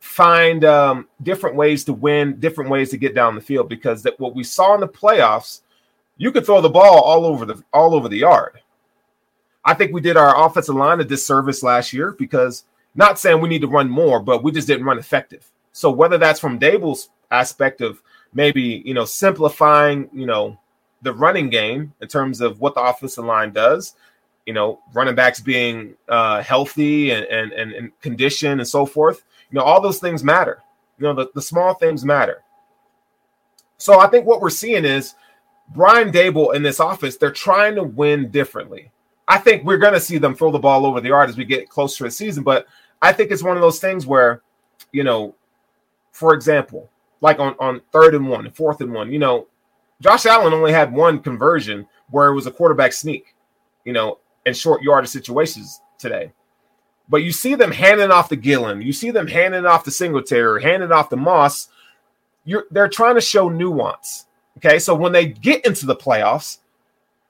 find 0.00 0.64
um, 0.64 1.06
different 1.22 1.54
ways 1.56 1.84
to 1.84 1.92
win, 1.92 2.40
different 2.40 2.70
ways 2.70 2.90
to 2.90 2.96
get 2.96 3.14
down 3.14 3.34
the 3.34 3.40
field. 3.40 3.68
Because 3.68 4.02
that 4.02 4.18
what 4.18 4.34
we 4.34 4.42
saw 4.42 4.74
in 4.74 4.80
the 4.80 4.88
playoffs, 4.88 5.60
you 6.16 6.32
could 6.32 6.44
throw 6.44 6.60
the 6.60 6.68
ball 6.68 7.00
all 7.00 7.24
over 7.24 7.44
the 7.46 7.62
all 7.72 7.94
over 7.94 8.08
the 8.08 8.18
yard. 8.18 8.60
I 9.64 9.74
think 9.74 9.92
we 9.92 10.00
did 10.00 10.16
our 10.16 10.46
offensive 10.46 10.74
line 10.74 11.00
a 11.00 11.04
disservice 11.04 11.62
last 11.62 11.92
year 11.92 12.12
because 12.18 12.64
Not 12.94 13.18
saying 13.18 13.40
we 13.40 13.48
need 13.48 13.60
to 13.60 13.68
run 13.68 13.88
more, 13.88 14.20
but 14.20 14.42
we 14.42 14.50
just 14.52 14.66
didn't 14.66 14.86
run 14.86 14.98
effective. 14.98 15.48
So 15.72 15.90
whether 15.90 16.18
that's 16.18 16.40
from 16.40 16.58
Daboll's 16.58 17.10
aspect 17.30 17.80
of 17.80 18.02
maybe 18.34 18.82
you 18.84 18.94
know 18.94 19.04
simplifying 19.04 20.08
you 20.12 20.26
know 20.26 20.58
the 21.02 21.12
running 21.12 21.48
game 21.50 21.92
in 22.00 22.08
terms 22.08 22.40
of 22.40 22.60
what 22.60 22.74
the 22.74 22.80
offensive 22.80 23.24
line 23.24 23.52
does, 23.52 23.94
you 24.44 24.52
know, 24.52 24.80
running 24.92 25.14
backs 25.14 25.40
being 25.40 25.94
uh, 26.08 26.42
healthy 26.42 27.10
and, 27.12 27.24
and 27.26 27.52
and 27.52 27.72
and 27.72 28.00
condition 28.00 28.58
and 28.58 28.68
so 28.68 28.84
forth. 28.84 29.24
You 29.50 29.58
know, 29.58 29.64
all 29.64 29.80
those 29.80 29.98
things 29.98 30.22
matter. 30.22 30.62
You 30.98 31.06
know, 31.06 31.14
the, 31.14 31.30
the 31.34 31.42
small 31.42 31.74
things 31.74 32.04
matter. 32.04 32.42
So 33.78 33.98
I 33.98 34.06
think 34.08 34.26
what 34.26 34.40
we're 34.40 34.50
seeing 34.50 34.84
is 34.84 35.14
Brian 35.74 36.12
Daboll 36.12 36.54
in 36.54 36.62
this 36.62 36.80
office, 36.80 37.16
they're 37.16 37.30
trying 37.30 37.74
to 37.76 37.82
win 37.82 38.30
differently. 38.30 38.90
I 39.26 39.38
think 39.38 39.64
we're 39.64 39.78
going 39.78 39.94
to 39.94 40.00
see 40.00 40.18
them 40.18 40.34
throw 40.34 40.50
the 40.50 40.58
ball 40.58 40.84
over 40.84 41.00
the 41.00 41.08
yard 41.08 41.30
as 41.30 41.36
we 41.36 41.44
get 41.44 41.68
closer 41.68 41.98
to 41.98 42.04
the 42.04 42.10
season, 42.10 42.42
but 42.42 42.66
I 43.00 43.12
think 43.12 43.30
it's 43.30 43.42
one 43.42 43.56
of 43.56 43.62
those 43.62 43.80
things 43.80 44.06
where, 44.06 44.42
you 44.92 45.04
know, 45.04 45.34
for 46.12 46.34
example, 46.34 46.90
like 47.20 47.38
on, 47.38 47.54
on 47.60 47.80
third 47.92 48.14
and 48.14 48.28
one, 48.28 48.50
fourth 48.50 48.80
and 48.80 48.92
one, 48.92 49.12
you 49.12 49.18
know, 49.18 49.46
Josh 50.00 50.26
Allen 50.26 50.52
only 50.52 50.72
had 50.72 50.92
one 50.92 51.20
conversion 51.20 51.86
where 52.10 52.28
it 52.28 52.34
was 52.34 52.46
a 52.46 52.50
quarterback 52.50 52.92
sneak, 52.92 53.34
you 53.84 53.92
know, 53.92 54.18
in 54.46 54.54
short 54.54 54.82
yardage 54.82 55.10
situations 55.10 55.80
today. 55.98 56.32
But 57.10 57.24
you 57.24 57.32
see 57.32 57.56
them 57.56 57.72
handing 57.72 58.10
off 58.10 58.28
the 58.28 58.36
Gillen, 58.36 58.80
you 58.80 58.92
see 58.92 59.10
them 59.10 59.26
handing 59.26 59.66
off 59.66 59.84
the 59.84 59.90
Singletary, 59.90 60.62
handing 60.62 60.92
off 60.92 61.10
the 61.10 61.16
Moss. 61.16 61.68
You're, 62.44 62.66
they're 62.70 62.88
trying 62.88 63.16
to 63.16 63.20
show 63.20 63.48
nuance. 63.48 64.26
Okay, 64.56 64.78
so 64.78 64.94
when 64.94 65.12
they 65.12 65.26
get 65.26 65.66
into 65.66 65.86
the 65.86 65.96
playoffs, 65.96 66.58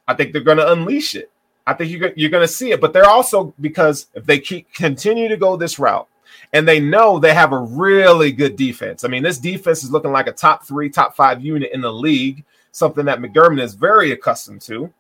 I 0.06 0.14
think 0.14 0.32
they're 0.32 0.42
going 0.42 0.58
to 0.58 0.72
unleash 0.72 1.14
it. 1.14 1.30
I 1.66 1.74
think 1.74 1.90
you're, 1.90 2.12
you're 2.14 2.30
going 2.30 2.46
to 2.46 2.52
see 2.52 2.72
it. 2.72 2.80
But 2.80 2.92
they're 2.92 3.08
also 3.08 3.54
because 3.60 4.06
if 4.14 4.26
they 4.26 4.38
keep 4.38 4.72
continue 4.74 5.28
to 5.28 5.36
go 5.36 5.56
this 5.56 5.78
route, 5.78 6.08
and 6.52 6.66
they 6.66 6.80
know 6.80 7.18
they 7.18 7.34
have 7.34 7.52
a 7.52 7.58
really 7.58 8.32
good 8.32 8.56
defense. 8.56 9.04
I 9.04 9.08
mean, 9.08 9.22
this 9.22 9.38
defense 9.38 9.84
is 9.84 9.90
looking 9.90 10.12
like 10.12 10.26
a 10.26 10.32
top 10.32 10.64
three, 10.66 10.90
top 10.90 11.16
five 11.16 11.44
unit 11.44 11.70
in 11.72 11.80
the 11.80 11.92
league, 11.92 12.44
something 12.72 13.04
that 13.06 13.20
McDermott 13.20 13.62
is 13.62 13.74
very 13.74 14.12
accustomed 14.12 14.60
to. 14.62 14.92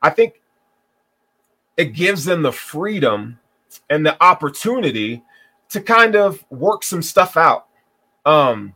I 0.00 0.10
think 0.10 0.40
it 1.76 1.94
gives 1.94 2.24
them 2.24 2.42
the 2.42 2.52
freedom 2.52 3.38
and 3.90 4.04
the 4.04 4.22
opportunity 4.22 5.22
to 5.70 5.80
kind 5.80 6.16
of 6.16 6.44
work 6.50 6.84
some 6.84 7.02
stuff 7.02 7.36
out. 7.36 7.66
Um, 8.24 8.74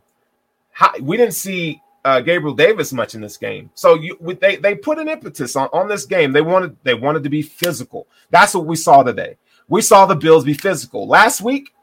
how, 0.71 0.91
we 1.01 1.17
didn't 1.17 1.33
see 1.33 1.81
uh, 2.03 2.21
Gabriel 2.21 2.55
Davis 2.55 2.93
much 2.93 3.15
in 3.15 3.21
this 3.21 3.37
game, 3.37 3.69
so 3.73 3.95
you, 3.95 4.17
they 4.41 4.57
they 4.57 4.75
put 4.75 4.99
an 4.99 5.07
impetus 5.07 5.55
on, 5.55 5.69
on 5.73 5.87
this 5.87 6.05
game. 6.05 6.31
They 6.31 6.41
wanted 6.41 6.75
they 6.83 6.93
wanted 6.93 7.23
to 7.23 7.29
be 7.29 7.41
physical. 7.41 8.07
That's 8.29 8.53
what 8.53 8.65
we 8.65 8.75
saw 8.75 9.03
today. 9.03 9.37
We 9.67 9.81
saw 9.81 10.05
the 10.05 10.15
Bills 10.15 10.45
be 10.45 10.53
physical 10.53 11.07
last 11.07 11.41
week. 11.41 11.73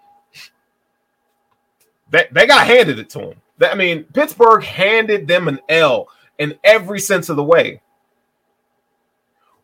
They, 2.10 2.26
they 2.32 2.46
got 2.46 2.66
handed 2.66 2.98
it 2.98 3.10
to 3.10 3.18
them. 3.18 3.42
I 3.60 3.74
mean, 3.74 4.04
Pittsburgh 4.04 4.62
handed 4.62 5.26
them 5.26 5.48
an 5.48 5.60
L 5.68 6.08
in 6.38 6.58
every 6.64 7.00
sense 7.00 7.28
of 7.28 7.36
the 7.36 7.44
way. 7.44 7.80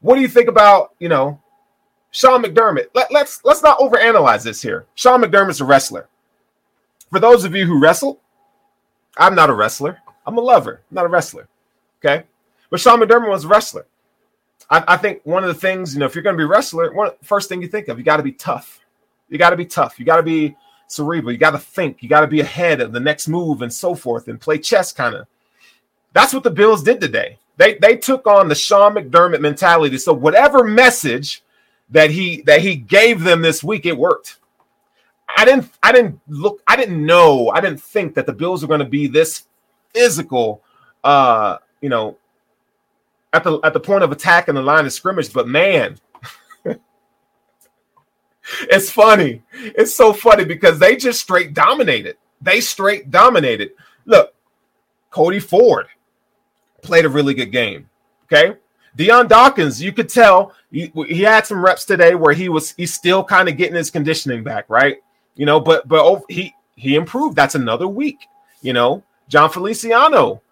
What 0.00 0.16
do 0.16 0.20
you 0.20 0.28
think 0.28 0.48
about, 0.48 0.94
you 0.98 1.08
know, 1.08 1.39
Sean 2.10 2.42
McDermott? 2.42 2.88
Let, 2.94 3.12
let's 3.12 3.44
let's 3.44 3.62
not 3.62 3.78
overanalyze 3.78 4.42
this 4.42 4.60
here. 4.60 4.86
Sean 4.94 5.22
McDermott's 5.22 5.60
a 5.60 5.64
wrestler. 5.64 6.08
For 7.10 7.20
those 7.20 7.44
of 7.44 7.54
you 7.54 7.66
who 7.66 7.80
wrestle, 7.80 8.20
I'm 9.16 9.34
not 9.34 9.50
a 9.50 9.54
wrestler. 9.54 9.98
I'm 10.26 10.38
a 10.38 10.40
lover, 10.40 10.82
I'm 10.90 10.94
not 10.94 11.06
a 11.06 11.08
wrestler. 11.08 11.48
Okay. 12.00 12.24
But 12.70 12.80
Sean 12.80 13.00
McDermott 13.00 13.28
was 13.28 13.44
a 13.44 13.48
wrestler. 13.48 13.86
I, 14.70 14.84
I 14.88 14.96
think 14.96 15.20
one 15.24 15.42
of 15.42 15.48
the 15.48 15.60
things, 15.60 15.92
you 15.92 16.00
know, 16.00 16.06
if 16.06 16.14
you're 16.14 16.22
going 16.22 16.34
to 16.34 16.38
be 16.38 16.44
a 16.44 16.48
wrestler, 16.48 16.92
one 16.92 17.10
first 17.22 17.48
thing 17.48 17.60
you 17.60 17.68
think 17.68 17.88
of, 17.88 17.98
you 17.98 18.04
got 18.04 18.18
to 18.18 18.22
be 18.22 18.32
tough. 18.32 18.80
You 19.28 19.38
got 19.38 19.50
to 19.50 19.56
be 19.56 19.66
tough. 19.66 19.98
You 19.98 20.04
got 20.04 20.16
to 20.16 20.22
be 20.22 20.56
cerebral. 20.86 21.32
You 21.32 21.38
got 21.38 21.50
to 21.50 21.58
think. 21.58 22.02
You 22.02 22.08
got 22.08 22.20
to 22.20 22.26
be 22.26 22.40
ahead 22.40 22.80
of 22.80 22.92
the 22.92 23.00
next 23.00 23.28
move 23.28 23.62
and 23.62 23.72
so 23.72 23.94
forth 23.94 24.28
and 24.28 24.40
play 24.40 24.58
chess 24.58 24.92
kind 24.92 25.14
of. 25.14 25.26
That's 26.12 26.32
what 26.32 26.42
the 26.42 26.50
Bills 26.50 26.82
did 26.82 27.00
today. 27.00 27.38
They 27.56 27.74
they 27.74 27.96
took 27.96 28.26
on 28.26 28.48
the 28.48 28.54
Sean 28.54 28.94
McDermott 28.94 29.40
mentality. 29.40 29.98
So 29.98 30.12
whatever 30.12 30.64
message 30.64 31.42
that 31.90 32.10
he 32.10 32.42
that 32.42 32.60
he 32.60 32.76
gave 32.76 33.22
them 33.22 33.42
this 33.42 33.62
week, 33.62 33.86
it 33.86 33.96
worked. 33.96 34.38
I 35.36 35.44
didn't 35.44 35.70
I 35.82 35.92
didn't 35.92 36.20
look 36.28 36.62
I 36.66 36.76
didn't 36.76 37.04
know 37.04 37.50
I 37.50 37.60
didn't 37.60 37.80
think 37.80 38.14
that 38.14 38.26
the 38.26 38.32
Bills 38.32 38.62
were 38.62 38.68
going 38.68 38.80
to 38.80 38.86
be 38.86 39.06
this 39.06 39.44
physical 39.94 40.62
uh 41.04 41.58
you 41.80 41.88
know 41.88 42.16
at 43.32 43.44
the 43.44 43.60
at 43.60 43.72
the 43.72 43.80
point 43.80 44.04
of 44.04 44.12
attack 44.12 44.48
in 44.48 44.54
the 44.54 44.62
line 44.62 44.86
of 44.86 44.92
scrimmage 44.92 45.32
but 45.32 45.48
man 45.48 45.96
it's 48.62 48.90
funny. 48.90 49.42
It's 49.52 49.94
so 49.94 50.12
funny 50.12 50.44
because 50.44 50.78
they 50.78 50.96
just 50.96 51.20
straight 51.20 51.54
dominated. 51.54 52.16
They 52.42 52.60
straight 52.60 53.10
dominated. 53.10 53.70
Look 54.04 54.34
Cody 55.10 55.40
Ford 55.40 55.86
played 56.82 57.04
a 57.04 57.08
really 57.08 57.34
good 57.34 57.52
game 57.52 57.88
okay 58.24 58.56
Dion 58.96 59.28
Dawkins 59.28 59.82
you 59.82 59.92
could 59.92 60.08
tell 60.08 60.54
he, 60.70 60.92
he 61.08 61.22
had 61.22 61.46
some 61.46 61.64
reps 61.64 61.84
today 61.84 62.14
where 62.14 62.34
he 62.34 62.48
was 62.48 62.72
he's 62.72 62.92
still 62.92 63.22
kind 63.22 63.48
of 63.48 63.56
getting 63.56 63.76
his 63.76 63.90
conditioning 63.90 64.42
back 64.42 64.64
right 64.68 64.98
you 65.36 65.46
know 65.46 65.60
but 65.60 65.86
but 65.88 66.22
he 66.28 66.54
he 66.76 66.96
improved 66.96 67.36
that's 67.36 67.54
another 67.54 67.86
week 67.86 68.26
you 68.62 68.72
know 68.72 69.02
Jon 69.30 69.48
Feliciano. 69.48 70.42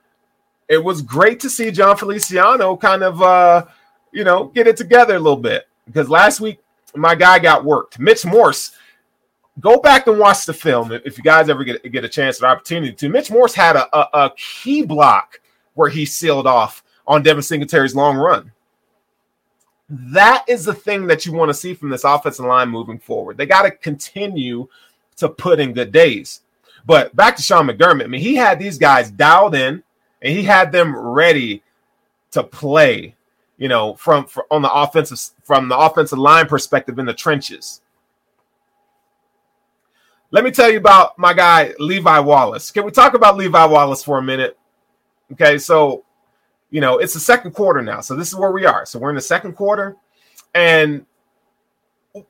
It 0.69 0.83
was 0.83 1.03
great 1.03 1.41
to 1.41 1.51
see 1.51 1.71
Jon 1.71 1.97
Feliciano 1.97 2.77
kind 2.77 3.03
of, 3.03 3.21
uh, 3.21 3.67
you 4.13 4.25
know, 4.25 4.45
get 4.47 4.67
it 4.67 4.77
together 4.77 5.17
a 5.17 5.19
little 5.19 5.37
bit 5.37 5.67
because 5.87 6.09
last 6.09 6.41
week 6.41 6.61
my 6.95 7.15
guy 7.15 7.39
got 7.39 7.65
worked. 7.65 7.99
Mitch 7.99 8.25
Morse, 8.25 8.73
go 9.61 9.79
back 9.81 10.07
and 10.07 10.19
watch 10.19 10.47
the 10.47 10.55
film 10.55 10.93
if 10.93 11.19
you 11.19 11.25
guys 11.25 11.49
ever 11.49 11.65
get, 11.65 11.91
get 11.91 12.05
a 12.05 12.09
chance 12.09 12.41
or 12.41 12.47
opportunity 12.47 12.93
to. 12.93 13.09
Mitch 13.09 13.31
Morse 13.31 13.55
had 13.55 13.77
a, 13.77 13.97
a, 13.97 14.27
a 14.27 14.31
key 14.37 14.83
block 14.83 15.41
where 15.75 15.91
he 15.91 16.07
sealed 16.07 16.47
off 16.47 16.85
on 17.09 17.23
Devin 17.23 17.43
Singletary's 17.43 17.97
long 17.97 18.17
run. 18.17 18.53
That 19.89 20.45
is 20.47 20.67
the 20.67 20.75
thing 20.75 21.07
that 21.07 21.25
you 21.25 21.33
want 21.33 21.49
to 21.49 21.55
see 21.55 21.73
from 21.73 21.89
this 21.89 22.05
offensive 22.05 22.45
line 22.45 22.69
moving 22.69 22.99
forward. 22.99 23.39
They 23.39 23.47
got 23.47 23.63
to 23.63 23.71
continue 23.71 24.69
to 25.17 25.31
put 25.31 25.59
in 25.59 25.73
good 25.73 25.91
days. 25.91 26.43
But 26.87 27.17
back 27.17 27.37
to 27.37 27.43
Sean 27.43 27.67
McDermott, 27.67 28.05
I 28.05 28.07
mean, 28.07 28.21
he 28.21 28.37
had 28.37 28.59
these 28.59 28.77
guys 28.77 29.11
dialed 29.11 29.55
in 29.55 29.83
and 30.21 30.37
he 30.37 30.43
had 30.43 30.71
them 30.71 30.95
ready 30.95 31.63
to 32.33 32.45
play, 32.45 33.17
you 33.57 33.69
know, 33.69 33.95
from, 33.95 34.27
from 34.27 34.45
on 34.51 34.63
the 34.63 34.73
offensive 34.73 35.19
from 35.43 35.69
the 35.69 35.79
offensive 35.79 36.19
line 36.19 36.47
perspective 36.47 36.99
in 36.99 37.07
the 37.07 37.15
trenches. 37.15 37.81
Let 40.31 40.45
me 40.45 40.51
tell 40.51 40.71
you 40.71 40.77
about 40.77 41.19
my 41.19 41.33
guy 41.33 41.73
Levi 41.79 42.19
Wallace. 42.19 42.71
Can 42.71 42.85
we 42.85 42.91
talk 42.91 43.15
about 43.15 43.39
Levi 43.39 43.65
Wallace 43.65 44.05
for 44.05 44.19
a 44.19 44.23
minute? 44.23 44.59
Okay, 45.33 45.57
so 45.57 46.05
you 46.71 46.81
know, 46.81 46.99
it's 46.99 47.15
the 47.15 47.21
second 47.21 47.53
quarter 47.53 47.83
now. 47.83 48.01
So 48.01 48.15
this 48.15 48.29
is 48.29 48.37
where 48.37 48.53
we 48.53 48.67
are. 48.67 48.85
So 48.87 48.99
we're 48.99 49.11
in 49.11 49.17
the 49.17 49.23
second 49.23 49.55
quarter 49.55 49.97
and 50.55 51.05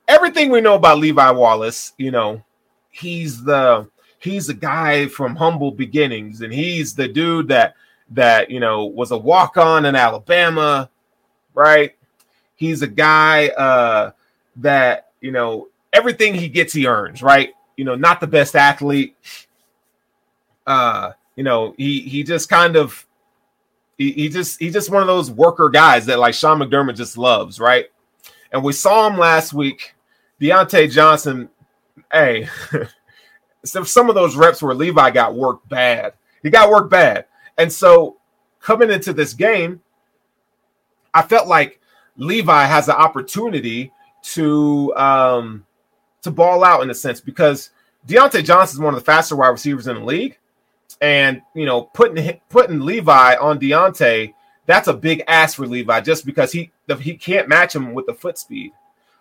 everything 0.06 0.50
we 0.50 0.60
know 0.60 0.74
about 0.74 0.98
Levi 0.98 1.30
Wallace, 1.30 1.92
you 1.98 2.10
know, 2.10 2.42
he's 2.90 3.42
the 3.44 3.88
he's 4.18 4.48
a 4.48 4.54
guy 4.54 5.06
from 5.06 5.36
humble 5.36 5.70
beginnings, 5.70 6.40
and 6.42 6.52
he's 6.52 6.94
the 6.94 7.08
dude 7.08 7.48
that 7.48 7.74
that 8.10 8.50
you 8.50 8.60
know 8.60 8.84
was 8.84 9.10
a 9.10 9.18
walk 9.18 9.56
on 9.56 9.84
in 9.84 9.94
Alabama, 9.94 10.90
right? 11.54 11.94
He's 12.56 12.82
a 12.82 12.86
guy 12.86 13.48
uh, 13.48 14.12
that 14.56 15.12
you 15.20 15.32
know 15.32 15.68
everything 15.92 16.34
he 16.34 16.48
gets 16.48 16.72
he 16.72 16.86
earns, 16.86 17.22
right? 17.22 17.54
You 17.76 17.84
know, 17.84 17.94
not 17.94 18.20
the 18.20 18.26
best 18.26 18.56
athlete. 18.56 19.16
Uh, 20.66 21.12
you 21.36 21.44
know, 21.44 21.74
he 21.76 22.00
he 22.00 22.24
just 22.24 22.48
kind 22.48 22.76
of 22.76 23.06
he, 23.98 24.12
he 24.12 24.28
just 24.28 24.58
he's 24.60 24.72
just 24.72 24.90
one 24.90 25.02
of 25.02 25.08
those 25.08 25.30
worker 25.30 25.68
guys 25.68 26.06
that 26.06 26.20
like 26.20 26.34
Sean 26.34 26.60
McDermott 26.60 26.96
just 26.96 27.18
loves, 27.18 27.60
right? 27.60 27.86
And 28.52 28.64
we 28.64 28.72
saw 28.72 29.08
him 29.08 29.18
last 29.18 29.52
week. 29.52 29.94
Diontae 30.40 30.90
Johnson, 30.90 31.50
hey, 32.12 32.48
so 33.64 33.82
some 33.82 34.08
of 34.08 34.14
those 34.14 34.36
reps 34.36 34.62
where 34.62 34.74
Levi 34.74 35.10
got 35.10 35.34
worked 35.34 35.68
bad. 35.68 36.14
He 36.44 36.50
got 36.50 36.70
worked 36.70 36.90
bad. 36.90 37.26
And 37.58 37.72
so 37.72 38.18
coming 38.60 38.90
into 38.90 39.12
this 39.12 39.34
game, 39.34 39.80
I 41.12 41.22
felt 41.22 41.48
like 41.48 41.80
Levi 42.16 42.64
has 42.64 42.86
the 42.86 42.96
opportunity 42.96 43.92
to 44.22 44.94
um 44.96 45.66
to 46.22 46.30
ball 46.30 46.64
out 46.64 46.82
in 46.82 46.90
a 46.90 46.94
sense 46.94 47.20
because 47.20 47.70
Diontae 48.06 48.44
Johnson 48.44 48.76
is 48.76 48.80
one 48.80 48.94
of 48.94 49.00
the 49.00 49.04
faster 49.04 49.34
wide 49.34 49.48
receivers 49.48 49.88
in 49.88 49.96
the 49.96 50.04
league. 50.04 50.38
And 51.00 51.42
you 51.54 51.66
know, 51.66 51.82
putting 51.82 52.40
putting 52.48 52.80
Levi 52.80 53.36
on 53.36 53.58
Diontae, 53.58 54.34
that's 54.66 54.88
a 54.88 54.94
big 54.94 55.22
ask 55.28 55.56
for 55.56 55.66
Levi 55.66 56.00
just 56.00 56.26
because 56.26 56.52
he 56.52 56.70
he 57.00 57.16
can't 57.16 57.48
match 57.48 57.74
him 57.74 57.94
with 57.94 58.06
the 58.06 58.14
foot 58.14 58.38
speed. 58.38 58.72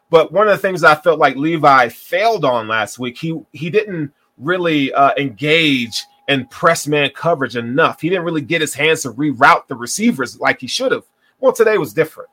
But 0.09 0.31
one 0.31 0.47
of 0.47 0.53
the 0.53 0.61
things 0.61 0.83
I 0.83 0.95
felt 0.95 1.19
like 1.19 1.35
Levi 1.35 1.89
failed 1.89 2.45
on 2.45 2.67
last 2.67 2.97
week, 2.97 3.17
he 3.17 3.39
he 3.51 3.69
didn't 3.69 4.11
really 4.37 4.93
uh, 4.93 5.11
engage 5.17 6.05
in 6.27 6.45
press 6.47 6.87
man 6.87 7.09
coverage 7.15 7.55
enough. 7.55 8.01
He 8.01 8.09
didn't 8.09 8.25
really 8.25 8.41
get 8.41 8.61
his 8.61 8.73
hands 8.73 9.01
to 9.01 9.11
reroute 9.11 9.67
the 9.67 9.75
receivers 9.75 10.39
like 10.39 10.59
he 10.59 10.67
should 10.67 10.91
have. 10.91 11.03
Well, 11.39 11.53
today 11.53 11.77
was 11.77 11.93
different. 11.93 12.29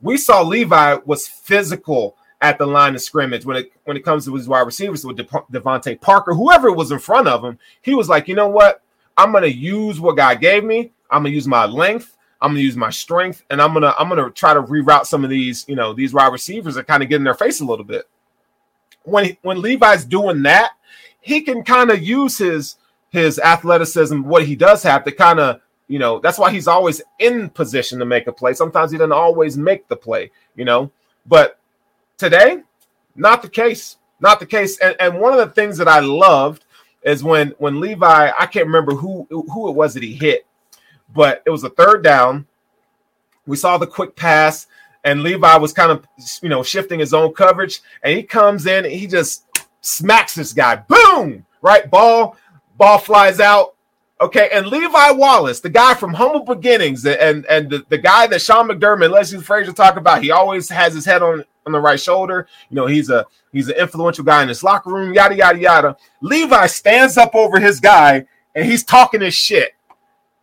We 0.00 0.16
saw 0.16 0.42
Levi 0.42 0.98
was 1.04 1.26
physical 1.26 2.16
at 2.46 2.58
the 2.58 2.66
line 2.66 2.94
of 2.94 3.02
scrimmage 3.02 3.44
when 3.44 3.56
it 3.56 3.72
when 3.84 3.96
it 3.96 4.04
comes 4.04 4.24
to 4.24 4.34
his 4.34 4.48
wide 4.48 4.60
receivers 4.60 5.04
with 5.04 5.16
De- 5.16 5.24
DeVante 5.24 6.00
Parker, 6.00 6.32
whoever 6.32 6.72
was 6.72 6.92
in 6.92 6.98
front 6.98 7.26
of 7.26 7.44
him, 7.44 7.58
he 7.82 7.94
was 7.94 8.08
like, 8.08 8.28
you 8.28 8.34
know 8.34 8.48
what? 8.48 8.82
I'm 9.16 9.32
gonna 9.32 9.48
use 9.48 10.00
what 10.00 10.16
God 10.16 10.40
gave 10.40 10.64
me. 10.64 10.92
I'm 11.10 11.22
gonna 11.22 11.34
use 11.34 11.48
my 11.48 11.66
length. 11.66 12.16
I'm 12.40 12.50
gonna 12.50 12.60
use 12.60 12.76
my 12.76 12.90
strength, 12.90 13.42
and 13.50 13.60
I'm 13.60 13.72
gonna 13.72 13.94
I'm 13.98 14.08
gonna 14.08 14.30
try 14.30 14.54
to 14.54 14.62
reroute 14.62 15.06
some 15.06 15.24
of 15.24 15.30
these, 15.30 15.64
you 15.68 15.74
know, 15.74 15.92
these 15.92 16.12
wide 16.12 16.32
receivers 16.32 16.76
that 16.76 16.86
kind 16.86 17.02
of 17.02 17.08
get 17.08 17.16
in 17.16 17.24
their 17.24 17.34
face 17.34 17.60
a 17.60 17.64
little 17.64 17.84
bit. 17.84 18.08
When 19.02 19.36
when 19.42 19.60
Levi's 19.60 20.04
doing 20.04 20.42
that, 20.42 20.72
he 21.20 21.40
can 21.40 21.64
kind 21.64 21.90
of 21.90 22.02
use 22.02 22.38
his 22.38 22.76
his 23.10 23.38
athleticism, 23.38 24.22
what 24.22 24.44
he 24.44 24.54
does 24.54 24.82
have 24.82 25.02
to 25.04 25.12
kind 25.12 25.40
of, 25.40 25.60
you 25.88 25.98
know, 25.98 26.18
that's 26.18 26.38
why 26.38 26.50
he's 26.50 26.68
always 26.68 27.00
in 27.18 27.48
position 27.48 27.98
to 27.98 28.04
make 28.04 28.26
a 28.26 28.32
play. 28.32 28.52
Sometimes 28.52 28.90
he 28.90 28.98
doesn't 28.98 29.12
always 29.12 29.56
make 29.56 29.88
the 29.88 29.96
play, 29.96 30.30
you 30.54 30.64
know, 30.64 30.90
but 31.24 31.58
today, 32.18 32.62
not 33.14 33.42
the 33.42 33.48
case, 33.48 33.96
not 34.20 34.40
the 34.40 34.46
case. 34.46 34.78
And, 34.78 34.96
and 35.00 35.20
one 35.20 35.32
of 35.32 35.38
the 35.38 35.54
things 35.54 35.78
that 35.78 35.88
I 35.88 36.00
loved 36.00 36.64
is 37.02 37.22
when 37.22 37.50
when 37.58 37.80
Levi, 37.80 38.30
I 38.38 38.46
can't 38.46 38.66
remember 38.66 38.94
who 38.94 39.26
who 39.30 39.68
it 39.68 39.74
was 39.74 39.94
that 39.94 40.02
he 40.02 40.14
hit, 40.14 40.46
but 41.14 41.42
it 41.46 41.50
was 41.50 41.64
a 41.64 41.70
third 41.70 42.02
down. 42.02 42.46
We 43.46 43.56
saw 43.56 43.78
the 43.78 43.86
quick 43.86 44.16
pass, 44.16 44.66
and 45.04 45.22
Levi 45.22 45.56
was 45.56 45.72
kind 45.72 45.92
of 45.92 46.04
you 46.42 46.48
know 46.48 46.62
shifting 46.62 46.98
his 46.98 47.14
own 47.14 47.32
coverage, 47.32 47.80
and 48.02 48.16
he 48.16 48.22
comes 48.22 48.66
in, 48.66 48.84
and 48.84 48.92
he 48.92 49.06
just 49.06 49.44
smacks 49.80 50.34
this 50.34 50.52
guy, 50.52 50.76
boom, 50.88 51.46
right 51.62 51.88
ball 51.88 52.36
Ball 52.76 52.98
flies 52.98 53.40
out. 53.40 53.74
Okay, 54.18 54.48
and 54.50 54.66
Levi 54.66 55.10
Wallace, 55.10 55.60
the 55.60 55.68
guy 55.68 55.92
from 55.92 56.14
Humble 56.14 56.44
Beginnings, 56.44 57.04
and 57.04 57.44
and 57.46 57.68
the, 57.68 57.84
the 57.90 57.98
guy 57.98 58.26
that 58.28 58.40
Sean 58.40 58.66
McDermott, 58.68 59.10
Leslie 59.10 59.42
Frazier 59.42 59.72
talk 59.72 59.96
about, 59.96 60.22
he 60.22 60.30
always 60.30 60.70
has 60.70 60.94
his 60.94 61.04
head 61.04 61.20
on, 61.20 61.44
on 61.66 61.72
the 61.72 61.80
right 61.80 62.00
shoulder. 62.00 62.46
You 62.70 62.76
know, 62.76 62.86
he's 62.86 63.10
a 63.10 63.26
he's 63.52 63.68
an 63.68 63.76
influential 63.76 64.24
guy 64.24 64.42
in 64.42 64.48
his 64.48 64.62
locker 64.62 64.90
room, 64.90 65.12
yada 65.12 65.34
yada 65.34 65.58
yada. 65.58 65.96
Levi 66.22 66.66
stands 66.66 67.18
up 67.18 67.34
over 67.34 67.58
his 67.58 67.80
guy 67.80 68.26
and 68.54 68.64
he's 68.64 68.84
talking 68.84 69.20
his 69.20 69.34
shit. 69.34 69.72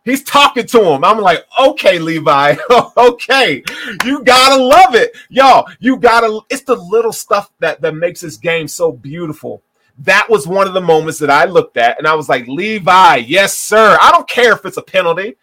He's 0.04 0.22
talking 0.22 0.66
to 0.66 0.84
him. 0.84 1.02
I'm 1.02 1.18
like, 1.18 1.46
okay, 1.58 1.98
Levi, 1.98 2.56
okay, 2.96 3.64
you 4.04 4.22
gotta 4.22 4.62
love 4.62 4.94
it, 4.94 5.16
y'all. 5.30 5.66
You 5.80 5.96
gotta. 5.96 6.40
It's 6.50 6.62
the 6.62 6.76
little 6.76 7.12
stuff 7.12 7.50
that 7.60 7.80
that 7.80 7.94
makes 7.94 8.20
this 8.20 8.36
game 8.36 8.68
so 8.68 8.92
beautiful 8.92 9.62
that 9.98 10.28
was 10.28 10.44
one 10.44 10.66
of 10.66 10.74
the 10.74 10.80
moments 10.80 11.20
that 11.20 11.30
I 11.30 11.44
looked 11.44 11.76
at 11.76 11.98
and 11.98 12.06
I 12.08 12.14
was 12.16 12.28
like, 12.28 12.48
Levi, 12.48 13.16
yes, 13.28 13.56
sir. 13.56 13.96
I 14.00 14.10
don't 14.10 14.28
care 14.28 14.52
if 14.52 14.64
it's 14.64 14.76
a 14.76 14.82
penalty. 14.82 15.36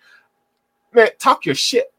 Man, 0.94 1.08
talk 1.20 1.46
your 1.46 1.56
shit. 1.56 1.94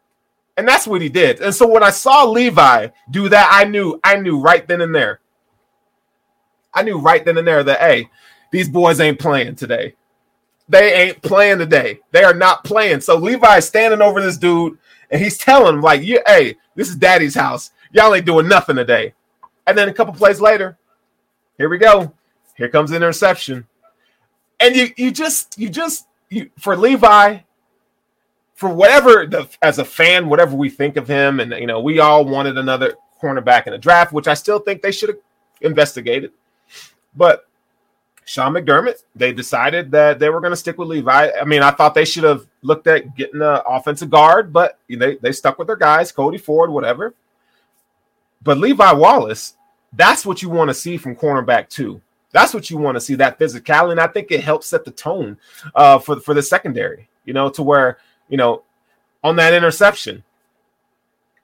And 0.57 0.69
that's 0.69 0.87
what 0.87 1.01
he 1.01 1.09
did. 1.09 1.41
And 1.41 1.55
so 1.55 1.67
when 1.67 1.83
I 1.83 1.91
saw 1.91 2.25
Levi 2.25 2.89
do 3.11 3.29
that, 3.29 3.49
I 3.51 3.65
knew, 3.65 3.99
I 4.05 4.17
knew 4.17 4.39
right 4.39 4.67
then 4.67 4.83
and 4.83 4.95
there. 4.95 5.21
I 6.75 6.83
knew 6.83 6.99
right 6.99 7.25
then 7.25 7.39
and 7.39 7.47
there 7.47 7.65
that 7.65 7.81
hey, 7.81 8.11
these 8.51 8.69
boys 8.69 9.01
ain't 9.01 9.19
playing 9.19 9.57
today. 9.57 9.95
They 10.69 10.95
ain't 10.95 11.23
playing 11.23 11.59
today. 11.59 12.01
They 12.13 12.25
are 12.25 12.35
not 12.35 12.65
playing. 12.65 13.01
So 13.01 13.17
Levi 13.17 13.59
is 13.59 13.67
standing 13.67 14.01
over 14.01 14.21
this 14.21 14.39
dude 14.39 14.79
and 15.11 15.21
he's 15.21 15.37
telling 15.37 15.75
him, 15.75 15.83
like, 15.83 16.03
yeah, 16.03 16.21
hey, 16.27 16.57
this 16.75 16.89
is 16.89 16.97
daddy's 16.97 17.35
house. 17.35 17.71
Y'all 17.93 18.15
ain't 18.15 18.27
doing 18.27 18.49
nothing 18.49 18.77
today. 18.77 19.15
And 19.67 19.77
then 19.77 19.89
a 19.89 19.93
couple 19.93 20.15
plays 20.15 20.41
later, 20.41 20.79
here 21.59 21.69
we 21.69 21.79
go. 21.79 22.15
Here 22.57 22.69
comes 22.69 22.91
the 22.91 22.97
interception. 22.97 23.67
And 24.61 24.75
you 24.75 24.89
you 24.97 25.11
just 25.11 25.59
you 25.59 25.69
just 25.69 26.07
you, 26.31 26.51
for 26.59 26.77
Levi 26.77 27.41
for 28.63 28.69
whatever 28.69 29.27
the 29.27 29.49
as 29.61 29.81
a 29.81 29.85
fan 29.85 30.29
whatever 30.29 30.55
we 30.55 30.71
think 30.71 30.97
of 30.97 31.09
him 31.09 31.41
and 31.41 31.51
you 31.55 31.67
know 31.67 31.81
we 31.81 31.99
all 31.99 32.25
wanted 32.25 32.57
another 32.57 32.95
cornerback 33.21 33.67
in 33.67 33.73
the 33.73 33.79
draft 33.79 34.13
which 34.13 34.29
I 34.29 34.35
still 34.35 34.61
think 34.61 34.83
they 34.83 34.93
should 34.93 35.09
have 35.09 35.19
investigated. 35.63 36.31
But 37.17 37.49
Sean 38.25 38.53
McDermott, 38.53 39.03
they 39.17 39.33
decided 39.33 39.91
that 39.91 40.21
they 40.21 40.31
were 40.31 40.41
going 40.41 40.53
to 40.53 40.57
stick 40.57 40.79
with 40.79 40.87
Levi. 40.87 41.31
I 41.41 41.45
mean, 41.45 41.61
I 41.61 41.73
thought 41.73 41.93
they 41.93 42.05
should 42.05 42.23
have 42.23 42.47
looked 42.63 42.87
at 42.87 43.17
getting 43.17 43.43
an 43.43 43.61
offensive 43.67 44.11
guard, 44.11 44.53
but 44.53 44.79
they, 44.89 45.17
they 45.17 45.33
stuck 45.33 45.59
with 45.59 45.67
their 45.67 45.77
guys, 45.77 46.13
Cody 46.13 46.39
Ford, 46.39 46.71
whatever. 46.71 47.15
But 48.45 48.59
Levi 48.59 48.93
Wallace, 48.93 49.55
that's 49.93 50.25
what 50.25 50.41
you 50.41 50.51
want 50.51 50.71
to 50.71 50.75
see 50.75 50.97
from 50.97 51.17
cornerback 51.17 51.69
two. 51.69 52.01
That's 52.31 52.55
what 52.55 52.71
you 52.71 52.79
want 52.79 52.95
to 52.95 53.01
see 53.01 53.17
that 53.17 53.41
physicality, 53.41 53.91
and 53.91 54.01
I 54.01 54.07
think 54.07 54.31
it 54.31 54.45
helps 54.45 54.69
set 54.69 54.85
the 54.85 54.93
tone 54.93 55.37
uh, 55.75 55.99
for 55.99 56.21
for 56.21 56.33
the 56.33 56.43
secondary. 56.43 57.09
You 57.25 57.35
know, 57.35 57.51
to 57.51 57.63
where 57.63 57.99
you 58.33 58.39
know 58.39 58.63
on 59.23 59.37
that 59.37 59.53
interception, 59.53 60.25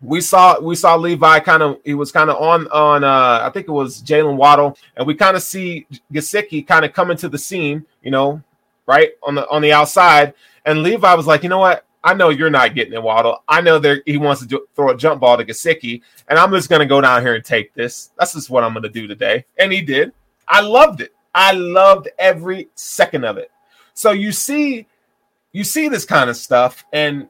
we 0.01 0.23
saw 0.23 0.59
we 0.59 0.75
saw 0.75 0.97
Levi 0.97 1.41
kind 1.41 1.63
of 1.63 1.79
he 1.85 1.93
was 1.93 2.11
kind 2.11 2.31
of 2.31 2.37
on 2.43 2.67
on 2.69 3.05
uh, 3.05 3.41
I 3.45 3.51
think 3.53 3.69
it 3.69 3.73
was 3.73 4.03
Jaylen 4.03 4.37
Waddle, 4.37 4.77
and 4.97 5.07
we 5.07 5.15
kind 5.15 5.37
of 5.37 5.43
see 5.43 5.87
Gesicki 6.11 6.67
kind 6.67 6.87
of 6.87 6.95
coming 6.95 7.19
to 7.19 7.29
the 7.29 7.37
scene. 7.37 7.85
You 8.03 8.11
know, 8.11 8.43
right 8.87 9.11
on 9.23 9.35
the 9.35 9.47
on 9.51 9.61
the 9.61 9.73
outside, 9.73 10.33
and 10.65 10.83
Levi 10.83 11.13
was 11.15 11.27
like, 11.27 11.43
you 11.43 11.51
know 11.51 11.59
what, 11.59 11.85
I 12.03 12.15
know 12.15 12.31
you're 12.31 12.49
not 12.49 12.75
getting 12.75 12.95
it, 12.95 13.03
Waddle. 13.03 13.43
I 13.47 13.61
know 13.61 13.79
that 13.81 14.03
he 14.07 14.17
wants 14.17 14.41
to 14.41 14.49
do, 14.49 14.67
throw 14.75 14.91
a 14.91 14.97
jump 14.97 15.21
ball 15.21 15.37
to 15.37 15.45
Gesicki, 15.45 16.01
and 16.29 16.39
I'm 16.39 16.53
just 16.53 16.71
going 16.71 16.81
to 16.81 16.87
go 16.87 17.03
down 17.03 17.21
here 17.21 17.35
and 17.35 17.45
take 17.45 17.75
this. 17.75 18.11
That's 18.19 18.33
just 18.33 18.49
what 18.49 18.65
I'm 18.65 18.73
going 18.73 18.85
to 18.85 18.89
do 18.89 19.07
today. 19.07 19.45
And 19.59 19.71
he 19.71 19.83
did. 19.83 20.13
I 20.49 20.63
loved 20.63 21.03
it. 21.03 21.13
I 21.35 21.53
loved 21.53 22.09
every 22.19 22.69
second 22.75 23.25
of 23.25 23.37
it. 23.37 23.51
So 23.93 24.13
you 24.13 24.33
see, 24.33 24.87
you 25.53 25.65
see 25.65 25.89
this 25.89 26.05
kind 26.05 26.29
of 26.29 26.37
stuff, 26.37 26.85
and 26.93 27.29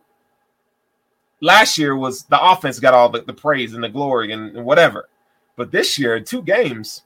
last 1.41 1.79
year 1.79 1.97
was 1.97 2.25
the 2.25 2.41
offense 2.41 2.81
got 2.81 2.95
all 2.95 3.09
the, 3.09 3.23
the 3.23 3.33
praise 3.33 3.75
and 3.75 3.83
the 3.83 3.89
glory 3.89 4.33
and, 4.33 4.57
and 4.57 4.65
whatever. 4.65 5.09
But 5.57 5.73
this 5.73 5.99
year, 5.99 6.17
in 6.17 6.25
two 6.25 6.43
games, 6.43 7.03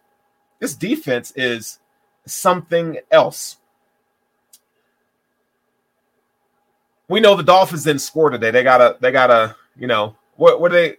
this 0.60 0.74
defense 0.74 1.32
is 1.36 1.78
something 2.26 2.98
else. 3.10 3.56
We 7.08 7.20
know 7.20 7.34
the 7.34 7.42
Dolphins 7.42 7.84
didn't 7.84 8.00
score 8.00 8.30
today. 8.30 8.50
They 8.50 8.62
gotta, 8.62 8.96
they 9.00 9.12
gotta, 9.12 9.56
you 9.76 9.86
know, 9.86 10.16
what 10.36 10.60
what 10.60 10.72
they 10.72 10.96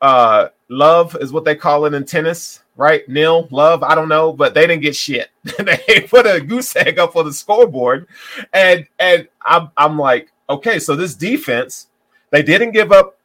uh 0.00 0.48
love 0.68 1.16
is 1.20 1.32
what 1.32 1.44
they 1.44 1.54
call 1.54 1.86
it 1.86 1.94
in 1.94 2.04
tennis 2.04 2.60
right? 2.76 3.08
Nil, 3.08 3.48
love, 3.50 3.82
I 3.82 3.94
don't 3.94 4.08
know, 4.08 4.32
but 4.32 4.54
they 4.54 4.66
didn't 4.66 4.82
get 4.82 4.94
shit. 4.94 5.30
they 5.58 6.06
put 6.08 6.26
a 6.26 6.40
goose 6.40 6.74
egg 6.76 6.98
up 6.98 7.16
on 7.16 7.24
the 7.24 7.32
scoreboard. 7.32 8.06
And 8.52 8.86
and 8.98 9.28
I'm 9.42 9.70
I'm 9.76 9.98
like, 9.98 10.30
okay, 10.48 10.78
so 10.78 10.94
this 10.94 11.14
defense, 11.14 11.88
they 12.30 12.42
didn't 12.42 12.72
give 12.72 12.92
up 12.92 13.18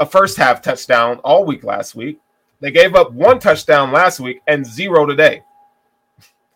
a 0.00 0.06
first 0.06 0.36
half 0.36 0.62
touchdown 0.62 1.18
all 1.18 1.44
week 1.44 1.64
last 1.64 1.94
week. 1.94 2.18
They 2.60 2.70
gave 2.70 2.94
up 2.94 3.12
one 3.12 3.38
touchdown 3.38 3.92
last 3.92 4.20
week 4.20 4.40
and 4.46 4.66
zero 4.66 5.06
today. 5.06 5.42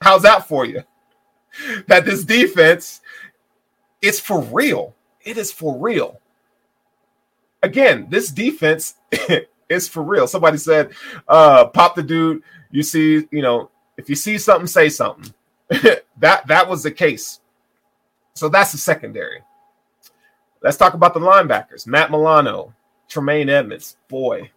How's 0.01 0.23
that 0.23 0.49
for 0.49 0.65
you? 0.65 0.83
That 1.87 2.07
this 2.07 2.25
defense 2.25 3.03
is 4.01 4.19
for 4.19 4.41
real. 4.41 4.95
It 5.21 5.37
is 5.37 5.53
for 5.53 5.77
real. 5.79 6.19
Again, 7.63 8.07
this 8.09 8.31
defense 8.31 8.95
it's 9.73 9.89
for 9.89 10.03
real. 10.03 10.27
Somebody 10.27 10.59
said, 10.59 10.93
uh, 11.29 11.67
pop 11.67 11.95
the 11.95 12.03
dude. 12.03 12.43
You 12.71 12.83
see, 12.83 13.27
you 13.31 13.43
know, 13.43 13.71
if 13.97 14.09
you 14.09 14.15
see 14.15 14.39
something, 14.39 14.67
say 14.67 14.89
something. 14.89 15.33
that 16.19 16.47
that 16.47 16.69
was 16.69 16.83
the 16.83 16.91
case. 16.91 17.41
So 18.35 18.49
that's 18.49 18.73
the 18.73 18.79
secondary. 18.79 19.43
Let's 20.63 20.77
talk 20.77 20.95
about 20.95 21.15
the 21.15 21.21
linebackers. 21.21 21.87
Matt 21.87 22.11
Milano, 22.11 22.75
Tremaine 23.09 23.49
Edmunds. 23.49 23.97
Boy. 24.09 24.51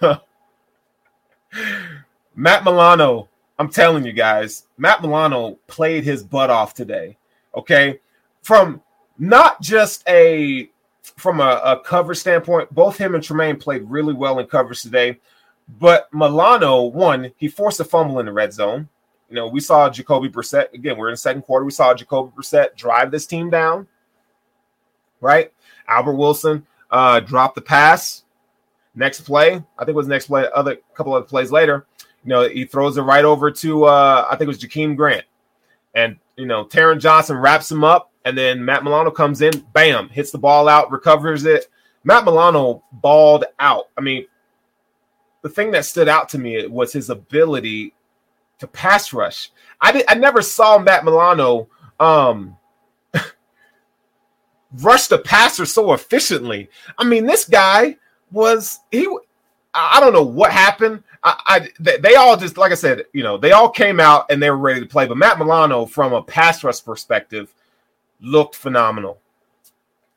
Matt 2.34 2.64
Milano, 2.64 3.28
I'm 3.58 3.68
telling 3.68 4.04
you 4.04 4.12
guys, 4.12 4.66
Matt 4.78 5.02
Milano 5.02 5.58
played 5.66 6.04
his 6.04 6.22
butt 6.22 6.50
off 6.50 6.72
today. 6.72 7.18
Okay. 7.54 8.00
From 8.42 8.80
not 9.18 9.60
just 9.60 10.02
a 10.08 10.70
from 11.02 11.40
a, 11.40 11.60
a 11.64 11.80
cover 11.80 12.14
standpoint, 12.14 12.72
both 12.74 12.96
him 12.96 13.14
and 13.14 13.22
Tremaine 13.22 13.56
played 13.56 13.82
really 13.90 14.14
well 14.14 14.38
in 14.38 14.46
covers 14.46 14.82
today. 14.82 15.18
But 15.78 16.12
Milano, 16.12 16.82
one, 16.82 17.32
he 17.36 17.48
forced 17.48 17.80
a 17.80 17.84
fumble 17.84 18.18
in 18.20 18.26
the 18.26 18.32
red 18.32 18.52
zone. 18.52 18.88
You 19.28 19.36
know, 19.36 19.48
we 19.48 19.60
saw 19.60 19.88
Jacoby 19.88 20.28
Brissett 20.28 20.72
again. 20.74 20.96
We're 20.96 21.08
in 21.08 21.14
the 21.14 21.18
second 21.18 21.42
quarter. 21.42 21.64
We 21.64 21.70
saw 21.70 21.94
Jacoby 21.94 22.32
Brissett 22.36 22.76
drive 22.76 23.10
this 23.10 23.26
team 23.26 23.50
down. 23.50 23.86
Right, 25.20 25.52
Albert 25.88 26.14
Wilson 26.14 26.66
uh, 26.90 27.20
dropped 27.20 27.54
the 27.54 27.60
pass. 27.60 28.24
Next 28.94 29.22
play, 29.22 29.54
I 29.54 29.84
think 29.84 29.90
it 29.90 29.94
was 29.94 30.08
next 30.08 30.26
play. 30.26 30.46
Other 30.54 30.76
couple 30.94 31.16
of 31.16 31.26
plays 31.26 31.50
later, 31.50 31.86
you 32.24 32.28
know, 32.28 32.46
he 32.46 32.66
throws 32.66 32.98
it 32.98 33.02
right 33.02 33.24
over 33.24 33.50
to 33.50 33.84
uh, 33.84 34.26
I 34.28 34.36
think 34.36 34.42
it 34.42 34.48
was 34.48 34.58
Jakeem 34.58 34.96
Grant, 34.96 35.24
and 35.94 36.18
you 36.36 36.44
know, 36.44 36.66
Taron 36.66 37.00
Johnson 37.00 37.38
wraps 37.38 37.70
him 37.72 37.84
up 37.84 38.11
and 38.24 38.36
then 38.36 38.64
Matt 38.64 38.84
Milano 38.84 39.10
comes 39.10 39.42
in, 39.42 39.64
bam, 39.72 40.08
hits 40.08 40.30
the 40.30 40.38
ball 40.38 40.68
out, 40.68 40.90
recovers 40.90 41.44
it. 41.44 41.66
Matt 42.04 42.24
Milano 42.24 42.82
balled 42.92 43.44
out. 43.58 43.88
I 43.96 44.00
mean, 44.00 44.26
the 45.42 45.48
thing 45.48 45.70
that 45.72 45.84
stood 45.84 46.08
out 46.08 46.28
to 46.30 46.38
me 46.38 46.66
was 46.66 46.92
his 46.92 47.10
ability 47.10 47.94
to 48.58 48.66
pass 48.66 49.12
rush. 49.12 49.50
I 49.80 49.92
did, 49.92 50.04
I 50.08 50.14
never 50.14 50.42
saw 50.42 50.78
Matt 50.78 51.04
Milano 51.04 51.68
um, 51.98 52.56
rush 54.80 55.08
the 55.08 55.18
passer 55.18 55.66
so 55.66 55.92
efficiently. 55.92 56.70
I 56.96 57.04
mean, 57.04 57.26
this 57.26 57.44
guy 57.44 57.96
was 58.30 58.80
he 58.90 59.06
I 59.74 60.00
don't 60.00 60.12
know 60.12 60.22
what 60.22 60.52
happened. 60.52 61.02
I, 61.24 61.68
I, 61.80 61.96
they 61.98 62.14
all 62.14 62.36
just 62.36 62.58
like 62.58 62.72
I 62.72 62.76
said, 62.76 63.04
you 63.12 63.22
know, 63.22 63.38
they 63.38 63.52
all 63.52 63.70
came 63.70 64.00
out 64.00 64.30
and 64.30 64.42
they 64.42 64.50
were 64.50 64.58
ready 64.58 64.80
to 64.80 64.86
play. 64.86 65.06
But 65.06 65.16
Matt 65.16 65.38
Milano, 65.38 65.86
from 65.86 66.12
a 66.12 66.22
pass 66.22 66.62
rush 66.62 66.84
perspective, 66.84 67.54
looked 68.22 68.54
phenomenal. 68.54 69.18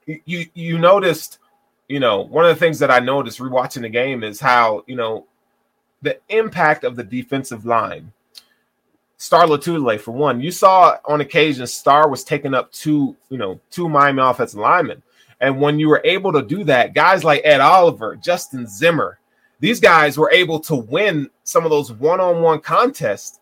You 0.05 0.45
you, 0.53 0.77
noticed, 0.77 1.39
you 1.87 1.99
know, 1.99 2.21
one 2.21 2.45
of 2.45 2.49
the 2.49 2.59
things 2.59 2.79
that 2.79 2.91
I 2.91 2.99
noticed 2.99 3.39
rewatching 3.39 3.81
the 3.81 3.89
game 3.89 4.23
is 4.23 4.39
how 4.39 4.83
you 4.87 4.95
know 4.95 5.25
the 6.01 6.19
impact 6.29 6.83
of 6.83 6.95
the 6.95 7.03
defensive 7.03 7.65
line. 7.65 8.11
Star 9.17 9.45
Lotulelei, 9.45 9.99
for 9.99 10.11
one, 10.11 10.41
you 10.41 10.51
saw 10.51 10.97
on 11.05 11.21
occasion 11.21 11.65
Star 11.65 12.09
was 12.09 12.23
taking 12.23 12.53
up 12.53 12.71
two, 12.71 13.15
you 13.29 13.37
know, 13.37 13.59
two 13.71 13.89
Miami 13.89 14.21
offensive 14.21 14.59
linemen. 14.59 15.01
And 15.41 15.59
when 15.59 15.79
you 15.79 15.89
were 15.89 16.01
able 16.03 16.31
to 16.33 16.41
do 16.41 16.63
that, 16.65 16.93
guys 16.93 17.23
like 17.23 17.41
Ed 17.43 17.61
Oliver, 17.61 18.15
Justin 18.15 18.67
Zimmer, 18.67 19.19
these 19.59 19.79
guys 19.79 20.17
were 20.17 20.31
able 20.31 20.59
to 20.61 20.75
win 20.75 21.29
some 21.43 21.63
of 21.63 21.71
those 21.71 21.91
one-on-one 21.91 22.59
contests. 22.59 23.39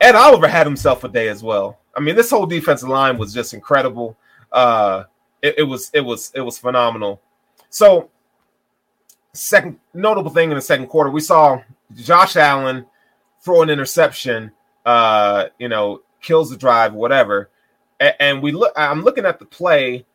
Ed 0.00 0.14
Oliver 0.14 0.48
had 0.48 0.66
himself 0.66 1.04
a 1.04 1.08
day 1.08 1.28
as 1.28 1.42
well. 1.42 1.78
I 1.94 2.00
mean, 2.00 2.16
this 2.16 2.30
whole 2.30 2.46
defensive 2.46 2.88
line 2.88 3.18
was 3.18 3.34
just 3.34 3.54
incredible. 3.54 4.16
Uh, 4.52 5.04
it, 5.42 5.56
it 5.58 5.62
was 5.62 5.90
it 5.92 6.00
was 6.00 6.32
it 6.34 6.40
was 6.40 6.58
phenomenal. 6.58 7.20
So, 7.68 8.10
second 9.32 9.78
notable 9.94 10.30
thing 10.30 10.50
in 10.50 10.56
the 10.56 10.62
second 10.62 10.86
quarter, 10.86 11.10
we 11.10 11.20
saw 11.20 11.62
Josh 11.94 12.36
Allen 12.36 12.86
throw 13.42 13.62
an 13.62 13.70
interception. 13.70 14.52
Uh, 14.86 15.46
you 15.58 15.68
know, 15.68 16.02
kills 16.22 16.50
the 16.50 16.56
drive, 16.56 16.94
whatever. 16.94 17.50
And, 17.98 18.14
and 18.20 18.42
we 18.42 18.52
look. 18.52 18.72
I'm 18.76 19.02
looking 19.02 19.26
at 19.26 19.38
the 19.38 19.44
play, 19.44 20.06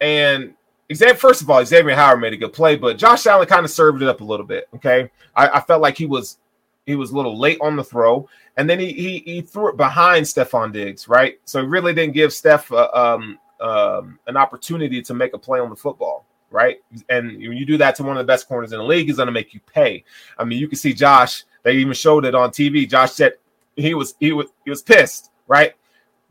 and 0.00 0.54
Xavier, 0.92 1.14
first 1.14 1.42
of 1.42 1.50
all, 1.50 1.64
Xavier 1.64 1.94
Howard 1.94 2.20
made 2.20 2.32
a 2.32 2.36
good 2.36 2.52
play, 2.52 2.76
but 2.76 2.98
Josh 2.98 3.26
Allen 3.26 3.46
kind 3.46 3.64
of 3.64 3.70
served 3.70 4.02
it 4.02 4.08
up 4.08 4.20
a 4.20 4.24
little 4.24 4.46
bit. 4.46 4.68
Okay, 4.74 5.10
I, 5.36 5.48
I, 5.48 5.60
felt 5.60 5.80
like 5.80 5.96
he 5.96 6.06
was 6.06 6.38
he 6.86 6.96
was 6.96 7.10
a 7.10 7.16
little 7.16 7.38
late 7.38 7.58
on 7.60 7.76
the 7.76 7.84
throw, 7.84 8.28
and 8.56 8.68
then 8.68 8.78
he 8.78 8.92
he, 8.92 9.18
he 9.24 9.40
threw 9.40 9.68
it 9.68 9.76
behind 9.76 10.26
Stefon 10.26 10.72
Diggs, 10.72 11.08
right? 11.08 11.38
So 11.44 11.60
he 11.60 11.66
really 11.66 11.94
didn't 11.94 12.14
give 12.14 12.32
Steph 12.32 12.70
uh, 12.72 12.88
um, 12.92 13.38
um, 13.60 14.18
an 14.26 14.36
opportunity 14.36 15.02
to 15.02 15.14
make 15.14 15.34
a 15.34 15.38
play 15.38 15.60
on 15.60 15.70
the 15.70 15.76
football, 15.76 16.26
right? 16.50 16.78
And 17.08 17.38
when 17.38 17.52
you 17.56 17.64
do 17.64 17.78
that 17.78 17.94
to 17.96 18.02
one 18.02 18.16
of 18.16 18.26
the 18.26 18.30
best 18.30 18.48
corners 18.48 18.72
in 18.72 18.78
the 18.78 18.84
league, 18.84 19.06
he's 19.06 19.16
going 19.16 19.26
to 19.26 19.32
make 19.32 19.54
you 19.54 19.60
pay. 19.72 20.04
I 20.38 20.44
mean, 20.44 20.58
you 20.58 20.68
can 20.68 20.78
see 20.78 20.92
Josh. 20.92 21.44
They 21.62 21.74
even 21.76 21.92
showed 21.92 22.24
it 22.24 22.34
on 22.34 22.50
TV. 22.50 22.88
Josh 22.88 23.12
said 23.12 23.34
he 23.76 23.94
was 23.94 24.14
he 24.18 24.32
was 24.32 24.46
he 24.64 24.70
was 24.70 24.82
pissed, 24.82 25.30
right? 25.46 25.74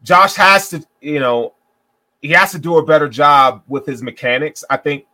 Josh 0.03 0.35
has 0.35 0.69
to, 0.69 0.85
you 1.01 1.19
know, 1.19 1.53
he 2.21 2.29
has 2.29 2.51
to 2.51 2.59
do 2.59 2.77
a 2.77 2.85
better 2.85 3.07
job 3.07 3.63
with 3.67 3.85
his 3.85 4.01
mechanics. 4.01 4.63
I 4.69 4.77
think 4.77 5.05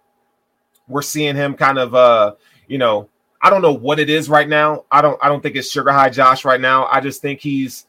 we're 0.88 1.02
seeing 1.02 1.36
him 1.36 1.56
kind 1.56 1.78
of 1.78 1.96
uh, 1.96 2.36
you 2.68 2.78
know, 2.78 3.10
I 3.46 3.52
don't 3.52 3.62
know 3.62 3.74
what 3.74 4.00
it 4.00 4.10
is 4.10 4.28
right 4.28 4.50
now. 4.50 4.86
I 4.92 5.04
don't 5.04 5.20
I 5.24 5.28
don't 5.28 5.44
think 5.44 5.56
it's 5.56 5.70
sugar 5.70 5.92
high 5.92 6.10
Josh 6.10 6.46
right 6.46 6.60
now. 6.60 6.88
I 6.88 7.00
just 7.00 7.22
think 7.22 7.42
he's 7.42 7.86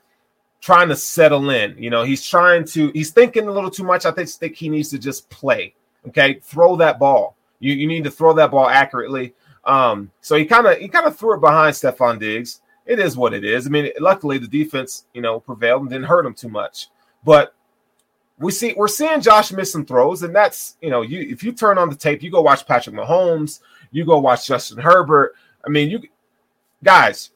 trying 0.61 0.91
to 0.91 0.97
settle 0.97 1.49
in. 1.49 1.75
You 1.79 1.89
know, 1.89 2.03
he's 2.03 2.27
trying 2.27 2.67
to 2.67 2.91
he's 2.93 3.11
thinking 3.11 3.49
a 3.49 3.51
little 3.51 3.71
too 3.71 3.83
much. 3.83 4.05
I 4.05 4.11
think, 4.11 4.29
think 4.29 4.55
he 4.55 4.69
needs 4.69 4.91
to 4.91 4.99
just 4.99 5.31
play. 5.31 5.73
Okay, 6.09 6.41
throw 6.43 6.77
that 6.77 6.99
ball. 6.99 7.37
You 7.59 7.73
you 7.73 7.87
need 7.87 8.05
to 8.05 8.11
throw 8.11 8.35
that 8.35 8.51
ball 8.51 8.69
accurately. 8.69 9.33
Um, 9.65 10.11
so 10.21 10.37
he 10.37 10.45
kind 10.45 10.67
of 10.67 10.77
he 10.77 10.89
kind 10.89 11.07
of 11.07 11.17
threw 11.17 11.35
it 11.35 11.41
behind 11.41 11.75
Stefon 11.75 12.19
Diggs. 12.19 12.61
It 12.85 12.99
is 12.99 13.17
what 13.17 13.33
it 13.33 13.43
is. 13.43 13.67
I 13.67 13.71
mean, 13.71 13.91
luckily 13.99 14.37
the 14.37 14.47
defense, 14.47 15.07
you 15.15 15.23
know, 15.23 15.41
prevailed 15.41 15.81
and 15.81 15.91
didn't 15.91 16.05
hurt 16.05 16.27
him 16.27 16.35
too 16.35 16.51
much. 16.51 16.89
But 17.25 17.55
we 18.39 18.53
see 18.53 18.75
we're 18.77 18.89
seeing 18.89 19.23
Josh 19.23 19.53
miss 19.53 19.73
some 19.73 19.87
throws, 19.87 20.23
and 20.23 20.37
that's 20.37 20.77
you 20.83 20.91
know, 20.91 21.01
you 21.01 21.21
if 21.21 21.43
you 21.43 21.53
turn 21.53 21.79
on 21.79 21.89
the 21.89 21.97
tape, 21.97 22.23
you 22.23 22.31
go 22.31 22.43
watch 22.43 22.67
Patrick 22.67 22.95
Mahomes, 22.95 23.61
you 23.91 24.05
go 24.05 24.19
watch 24.19 24.47
Justin 24.47 24.79
Herbert. 24.79 25.35
I 25.67 25.71
mean, 25.71 25.91
you 25.91 26.03
guys, 26.83 27.31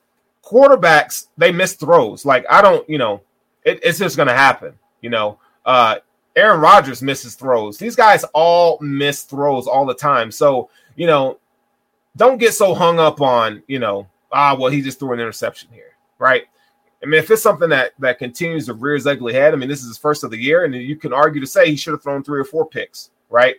quarterbacks 0.44 1.26
they 1.36 1.52
miss 1.52 1.74
throws. 1.74 2.24
Like 2.24 2.46
I 2.48 2.62
don't, 2.62 2.88
you 2.88 2.98
know, 2.98 3.22
it, 3.64 3.80
it's 3.82 3.98
just 3.98 4.16
gonna 4.16 4.36
happen. 4.36 4.74
You 5.00 5.10
know, 5.10 5.38
uh, 5.64 5.96
Aaron 6.36 6.60
Rodgers 6.60 7.02
misses 7.02 7.34
throws. 7.34 7.78
These 7.78 7.96
guys 7.96 8.24
all 8.34 8.78
miss 8.80 9.24
throws 9.24 9.66
all 9.66 9.86
the 9.86 9.94
time. 9.94 10.30
So 10.30 10.70
you 10.96 11.06
know, 11.06 11.38
don't 12.16 12.38
get 12.38 12.54
so 12.54 12.74
hung 12.74 12.98
up 12.98 13.20
on 13.20 13.62
you 13.66 13.78
know, 13.78 14.06
ah, 14.32 14.56
well, 14.58 14.70
he 14.70 14.82
just 14.82 14.98
threw 14.98 15.12
an 15.12 15.20
interception 15.20 15.70
here, 15.72 15.96
right? 16.18 16.44
I 17.02 17.06
mean, 17.06 17.18
if 17.18 17.30
it's 17.30 17.42
something 17.42 17.70
that 17.70 17.92
that 17.98 18.18
continues 18.18 18.66
to 18.66 18.74
rear 18.74 18.94
his 18.94 19.06
ugly 19.06 19.32
head, 19.32 19.54
I 19.54 19.56
mean, 19.56 19.68
this 19.68 19.80
is 19.80 19.88
his 19.88 19.98
first 19.98 20.22
of 20.22 20.30
the 20.30 20.38
year, 20.38 20.64
and 20.64 20.74
you 20.74 20.96
can 20.96 21.12
argue 21.12 21.40
to 21.40 21.46
say 21.46 21.70
he 21.70 21.76
should 21.76 21.92
have 21.92 22.02
thrown 22.02 22.22
three 22.22 22.40
or 22.40 22.44
four 22.44 22.66
picks, 22.66 23.10
right? 23.30 23.56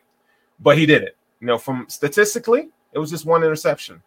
But 0.60 0.78
he 0.78 0.86
didn't. 0.86 1.16
You 1.40 1.48
know, 1.48 1.58
from 1.58 1.86
statistically, 1.90 2.70
it 2.94 3.00
was 3.00 3.10
just 3.10 3.26
one 3.26 3.44
interception. 3.44 4.02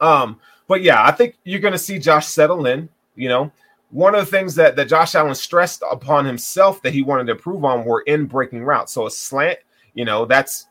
Um, 0.00 0.40
but 0.66 0.82
yeah, 0.82 1.04
I 1.04 1.10
think 1.12 1.36
you're 1.44 1.60
going 1.60 1.72
to 1.72 1.78
see 1.78 1.98
Josh 1.98 2.26
settle 2.26 2.66
in. 2.66 2.88
You 3.16 3.28
know, 3.28 3.52
one 3.90 4.14
of 4.14 4.20
the 4.20 4.30
things 4.30 4.54
that 4.56 4.76
that 4.76 4.88
Josh 4.88 5.14
Allen 5.14 5.34
stressed 5.34 5.82
upon 5.90 6.24
himself 6.24 6.82
that 6.82 6.92
he 6.92 7.02
wanted 7.02 7.24
to 7.24 7.32
improve 7.32 7.64
on 7.64 7.84
were 7.84 8.02
in 8.02 8.26
breaking 8.26 8.64
routes. 8.64 8.92
So 8.92 9.06
a 9.06 9.10
slant, 9.10 9.58
you 9.94 10.04
know, 10.04 10.24
that's 10.24 10.66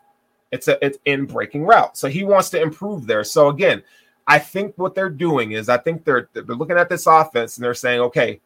it's 0.52 0.68
a 0.68 0.84
it's 0.86 0.98
in 1.06 1.26
breaking 1.26 1.66
route. 1.66 1.98
So 1.98 2.08
he 2.08 2.24
wants 2.24 2.50
to 2.52 2.62
improve 2.62 3.08
there. 3.08 3.24
So 3.24 3.50
again, 3.50 3.84
I 4.28 4.40
think 4.40 4.78
what 4.78 4.96
they're 4.96 5.10
doing 5.10 5.54
is 5.54 5.70
I 5.70 5.78
think 5.78 6.04
they're 6.04 6.30
they're 6.34 6.44
looking 6.44 6.78
at 6.78 6.90
this 6.90 7.08
offense 7.08 7.58
and 7.58 7.66
they're 7.66 7.74
saying, 7.74 8.02
okay, 8.02 8.40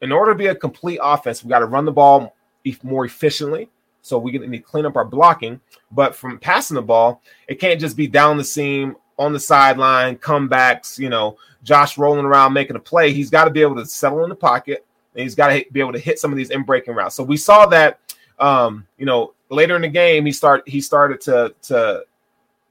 in 0.00 0.12
order 0.12 0.32
to 0.32 0.38
be 0.38 0.46
a 0.46 0.54
complete 0.54 1.00
offense, 1.02 1.42
we 1.42 1.50
got 1.50 1.60
to 1.60 1.66
run 1.66 1.84
the 1.84 1.92
ball 1.92 2.34
more 2.82 3.04
efficiently. 3.04 3.68
So 4.02 4.18
we 4.18 4.32
need 4.32 4.50
to 4.50 4.58
clean 4.58 4.86
up 4.86 4.96
our 4.96 5.04
blocking. 5.04 5.60
But 5.90 6.14
from 6.14 6.38
passing 6.38 6.76
the 6.76 6.82
ball, 6.82 7.20
it 7.48 7.56
can't 7.56 7.80
just 7.80 7.96
be 7.96 8.06
down 8.06 8.36
the 8.36 8.44
seam 8.44 8.96
on 9.18 9.32
the 9.32 9.40
sideline, 9.40 10.16
comebacks, 10.16 10.98
you 10.98 11.08
know, 11.08 11.36
Josh 11.64 11.98
rolling 11.98 12.24
around 12.24 12.52
making 12.52 12.76
a 12.76 12.80
play. 12.80 13.12
He's 13.12 13.30
got 13.30 13.44
to 13.44 13.50
be 13.50 13.62
able 13.62 13.76
to 13.76 13.86
settle 13.86 14.22
in 14.22 14.28
the 14.28 14.36
pocket 14.36 14.86
and 15.14 15.22
he's 15.22 15.34
got 15.34 15.48
to 15.48 15.64
be 15.72 15.80
able 15.80 15.92
to 15.92 15.98
hit 15.98 16.18
some 16.18 16.30
of 16.30 16.36
these 16.36 16.50
in 16.50 16.62
breaking 16.62 16.94
routes. 16.94 17.16
So 17.16 17.24
we 17.24 17.36
saw 17.36 17.66
that 17.66 17.98
um, 18.38 18.86
you 18.96 19.06
know, 19.06 19.34
later 19.48 19.76
in 19.76 19.82
the 19.82 19.88
game, 19.88 20.26
he 20.26 20.32
start 20.32 20.68
he 20.68 20.80
started 20.80 21.20
to 21.22 21.54
to 21.62 22.04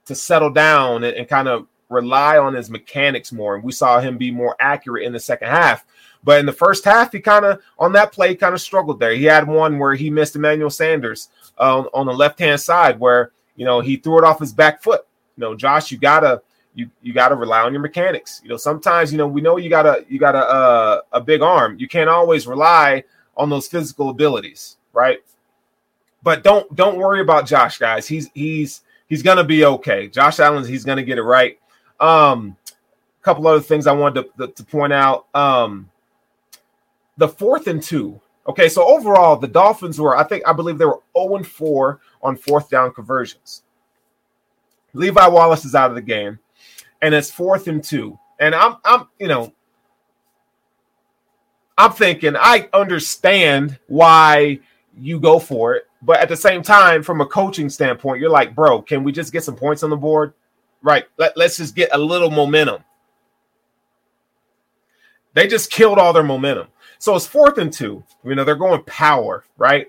to 0.06 0.14
settle 0.14 0.50
down 0.50 1.04
and, 1.04 1.16
and 1.16 1.28
kind 1.28 1.48
of 1.48 1.66
rely 1.88 2.38
on 2.38 2.54
his 2.54 2.70
mechanics 2.70 3.32
more. 3.32 3.54
And 3.54 3.64
we 3.64 3.72
saw 3.72 4.00
him 4.00 4.18
be 4.18 4.30
more 4.30 4.56
accurate 4.60 5.04
in 5.04 5.12
the 5.12 5.20
second 5.20 5.48
half. 5.48 5.84
But 6.24 6.40
in 6.40 6.46
the 6.46 6.52
first 6.52 6.84
half, 6.84 7.12
he 7.12 7.20
kind 7.20 7.44
of 7.44 7.62
on 7.78 7.92
that 7.92 8.12
play 8.12 8.34
kind 8.34 8.54
of 8.54 8.60
struggled 8.60 9.00
there. 9.00 9.12
He 9.12 9.24
had 9.24 9.46
one 9.46 9.78
where 9.78 9.94
he 9.94 10.10
missed 10.10 10.36
Emmanuel 10.36 10.70
Sanders 10.70 11.28
uh, 11.58 11.84
on 11.94 12.06
the 12.06 12.12
left 12.12 12.38
hand 12.38 12.60
side, 12.60 12.98
where 12.98 13.32
you 13.56 13.64
know 13.64 13.80
he 13.80 13.96
threw 13.96 14.18
it 14.18 14.24
off 14.24 14.40
his 14.40 14.52
back 14.52 14.82
foot. 14.82 15.02
You 15.38 15.42
know, 15.42 15.54
Josh, 15.54 15.92
you 15.92 15.98
gotta 15.98 16.42
you 16.74 16.90
you 17.00 17.12
gotta 17.12 17.36
rely 17.36 17.60
on 17.60 17.72
your 17.72 17.80
mechanics. 17.80 18.40
You 18.42 18.50
know, 18.50 18.56
sometimes 18.56 19.12
you 19.12 19.18
know 19.18 19.28
we 19.28 19.40
know 19.40 19.56
you 19.56 19.70
got 19.70 19.86
a 19.86 20.04
you 20.08 20.18
got 20.18 20.34
a 20.34 20.40
uh, 20.40 21.00
a 21.12 21.20
big 21.20 21.42
arm. 21.42 21.76
You 21.78 21.86
can't 21.86 22.10
always 22.10 22.48
rely 22.48 23.04
on 23.36 23.48
those 23.48 23.68
physical 23.68 24.10
abilities, 24.10 24.78
right? 24.92 25.20
But 26.24 26.42
don't 26.42 26.74
don't 26.74 26.98
worry 26.98 27.20
about 27.20 27.46
Josh, 27.46 27.78
guys. 27.78 28.08
He's 28.08 28.28
he's 28.34 28.82
he's 29.08 29.22
gonna 29.22 29.44
be 29.44 29.64
okay. 29.64 30.08
Josh 30.08 30.40
Allen's 30.40 30.66
he's 30.66 30.84
gonna 30.84 31.04
get 31.04 31.18
it 31.18 31.22
right. 31.22 31.60
Um, 32.00 32.56
a 33.20 33.24
couple 33.24 33.46
other 33.46 33.60
things 33.60 33.86
I 33.86 33.92
wanted 33.92 34.26
to, 34.38 34.48
to 34.48 34.64
point 34.64 34.92
out. 34.92 35.26
Um, 35.34 35.88
the 37.16 37.28
fourth 37.28 37.68
and 37.68 37.80
two. 37.80 38.20
Okay, 38.48 38.68
so 38.68 38.84
overall, 38.84 39.36
the 39.36 39.46
Dolphins 39.46 40.00
were, 40.00 40.16
I 40.16 40.24
think, 40.24 40.42
I 40.48 40.54
believe 40.54 40.78
they 40.78 40.86
were 40.86 41.00
0 41.14 41.36
and 41.36 41.46
4 41.46 42.00
on 42.22 42.34
fourth 42.34 42.70
down 42.70 42.94
conversions. 42.94 43.62
Levi 44.98 45.26
Wallace 45.28 45.64
is 45.64 45.74
out 45.74 45.90
of 45.90 45.94
the 45.94 46.02
game, 46.02 46.38
and 47.00 47.14
it's 47.14 47.30
fourth 47.30 47.68
and 47.68 47.82
two. 47.82 48.18
And 48.40 48.54
I'm, 48.54 48.76
I'm, 48.84 49.08
you 49.18 49.28
know, 49.28 49.52
I'm 51.76 51.92
thinking 51.92 52.34
I 52.36 52.68
understand 52.72 53.78
why 53.86 54.60
you 54.96 55.20
go 55.20 55.38
for 55.38 55.74
it, 55.74 55.84
but 56.02 56.18
at 56.18 56.28
the 56.28 56.36
same 56.36 56.62
time, 56.62 57.02
from 57.02 57.20
a 57.20 57.26
coaching 57.26 57.70
standpoint, 57.70 58.20
you're 58.20 58.30
like, 58.30 58.54
bro, 58.54 58.82
can 58.82 59.04
we 59.04 59.12
just 59.12 59.32
get 59.32 59.44
some 59.44 59.56
points 59.56 59.82
on 59.82 59.90
the 59.90 59.96
board? 59.96 60.34
Right. 60.82 61.04
Let, 61.16 61.36
let's 61.36 61.56
just 61.56 61.76
get 61.76 61.90
a 61.92 61.98
little 61.98 62.30
momentum. 62.30 62.82
They 65.34 65.46
just 65.46 65.70
killed 65.70 65.98
all 65.98 66.12
their 66.12 66.24
momentum. 66.24 66.68
So 66.98 67.14
it's 67.14 67.26
fourth 67.26 67.58
and 67.58 67.72
two. 67.72 68.02
You 68.24 68.34
know, 68.34 68.44
they're 68.44 68.56
going 68.56 68.82
power, 68.84 69.44
right? 69.56 69.86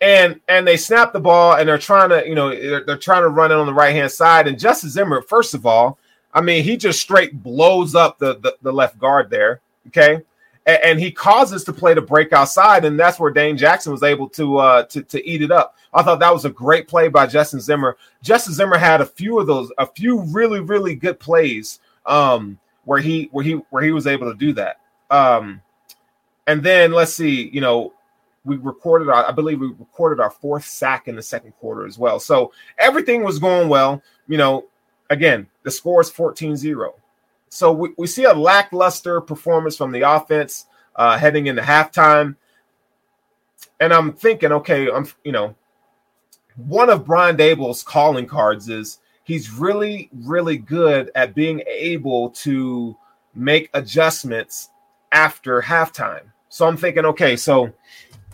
And 0.00 0.40
and 0.48 0.66
they 0.66 0.76
snap 0.76 1.12
the 1.12 1.20
ball 1.20 1.54
and 1.54 1.68
they're 1.68 1.76
trying 1.78 2.08
to, 2.08 2.26
you 2.26 2.34
know, 2.34 2.48
they're, 2.48 2.84
they're 2.84 2.96
trying 2.96 3.22
to 3.22 3.28
run 3.28 3.52
it 3.52 3.56
on 3.56 3.66
the 3.66 3.74
right 3.74 3.94
hand 3.94 4.10
side. 4.10 4.48
And 4.48 4.58
Justin 4.58 4.88
Zimmer, 4.88 5.20
first 5.20 5.52
of 5.52 5.66
all, 5.66 5.98
I 6.32 6.40
mean, 6.40 6.64
he 6.64 6.76
just 6.76 7.00
straight 7.00 7.42
blows 7.42 7.94
up 7.94 8.18
the, 8.18 8.38
the, 8.38 8.56
the 8.62 8.72
left 8.72 8.98
guard 8.98 9.28
there. 9.28 9.60
Okay. 9.88 10.22
And, 10.66 10.78
and, 10.84 11.00
he 11.00 11.10
causes 11.10 11.64
to 11.64 11.72
play 11.72 11.94
to 11.94 12.02
break 12.02 12.34
outside, 12.34 12.84
and 12.84 13.00
that's 13.00 13.18
where 13.18 13.30
Dane 13.30 13.56
Jackson 13.56 13.92
was 13.92 14.02
able 14.02 14.28
to 14.30 14.58
uh 14.58 14.82
to, 14.84 15.02
to 15.02 15.26
eat 15.28 15.42
it 15.42 15.50
up. 15.50 15.76
I 15.92 16.02
thought 16.02 16.20
that 16.20 16.32
was 16.32 16.44
a 16.44 16.50
great 16.50 16.86
play 16.86 17.08
by 17.08 17.26
Justin 17.26 17.60
Zimmer. 17.60 17.96
Justin 18.22 18.54
Zimmer 18.54 18.78
had 18.78 19.00
a 19.00 19.06
few 19.06 19.38
of 19.40 19.46
those, 19.46 19.72
a 19.78 19.86
few 19.86 20.20
really, 20.20 20.60
really 20.60 20.94
good 20.94 21.18
plays 21.18 21.80
um, 22.06 22.58
where 22.84 23.00
he 23.00 23.28
where 23.32 23.44
he 23.44 23.52
where 23.70 23.82
he 23.82 23.92
was 23.92 24.06
able 24.06 24.30
to 24.30 24.38
do 24.38 24.52
that. 24.54 24.80
Um, 25.10 25.62
and 26.46 26.62
then 26.62 26.92
let's 26.92 27.14
see, 27.14 27.48
you 27.48 27.60
know, 27.60 27.92
we 28.44 28.56
recorded 28.56 29.08
our, 29.08 29.26
I 29.26 29.32
believe 29.32 29.60
we 29.60 29.68
recorded 29.68 30.20
our 30.20 30.30
fourth 30.30 30.64
sack 30.64 31.08
in 31.08 31.16
the 31.16 31.22
second 31.22 31.52
quarter 31.52 31.86
as 31.86 31.98
well. 31.98 32.18
So 32.18 32.52
everything 32.78 33.22
was 33.22 33.38
going 33.38 33.68
well. 33.68 34.02
You 34.28 34.38
know, 34.38 34.66
again, 35.10 35.46
the 35.62 35.70
score 35.70 36.00
is 36.00 36.10
14 36.10 36.56
0. 36.56 36.94
So 37.48 37.72
we, 37.72 37.90
we 37.98 38.06
see 38.06 38.24
a 38.24 38.32
lackluster 38.32 39.20
performance 39.20 39.76
from 39.76 39.92
the 39.92 40.02
offense 40.02 40.66
uh, 40.96 41.18
heading 41.18 41.46
into 41.46 41.62
halftime. 41.62 42.36
And 43.78 43.92
I'm 43.92 44.12
thinking, 44.12 44.52
okay, 44.52 44.90
I'm, 44.90 45.06
you 45.24 45.32
know, 45.32 45.54
one 46.56 46.90
of 46.90 47.04
Brian 47.04 47.36
Daboll's 47.36 47.82
calling 47.82 48.26
cards 48.26 48.68
is 48.68 48.98
he's 49.24 49.50
really, 49.50 50.10
really 50.12 50.58
good 50.58 51.10
at 51.14 51.34
being 51.34 51.62
able 51.66 52.30
to 52.30 52.96
make 53.34 53.70
adjustments 53.74 54.70
after 55.12 55.60
halftime. 55.60 56.22
So 56.48 56.66
I'm 56.66 56.76
thinking, 56.76 57.04
okay, 57.06 57.36
so 57.36 57.72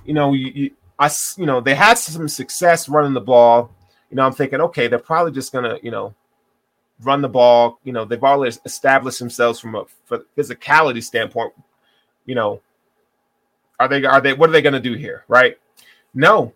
you 0.07 0.15
know, 0.15 0.33
you, 0.33 0.53
you, 0.55 0.71
I, 0.99 1.11
you 1.37 1.47
know, 1.47 1.61
they 1.61 1.75
had 1.75 1.99
some 1.99 2.29
success 2.29 2.89
running 2.89 3.13
the 3.13 3.21
ball. 3.21 3.71
You 4.11 4.17
know, 4.17 4.25
I'm 4.25 4.33
thinking, 4.33 4.61
okay, 4.61 4.89
they're 4.89 4.99
probably 4.99 5.33
just 5.33 5.53
gonna, 5.53 5.79
you 5.83 5.91
know, 5.91 6.15
run 7.03 7.23
the 7.23 7.29
ball. 7.29 7.79
You 7.85 7.93
know, 7.93 8.05
they've 8.05 8.23
already 8.23 8.57
established 8.65 9.19
themselves 9.19 9.61
from 9.61 9.75
a 9.75 9.85
physicality 10.37 11.03
standpoint. 11.03 11.53
You 12.25 12.35
know, 12.35 12.61
are 13.79 13.89
they 13.89 14.05
are 14.05 14.21
they 14.21 14.33
what 14.33 14.49
are 14.49 14.53
they 14.53 14.63
gonna 14.63 14.81
do 14.81 14.95
here, 14.95 15.25
right? 15.29 15.59
No, 16.15 16.53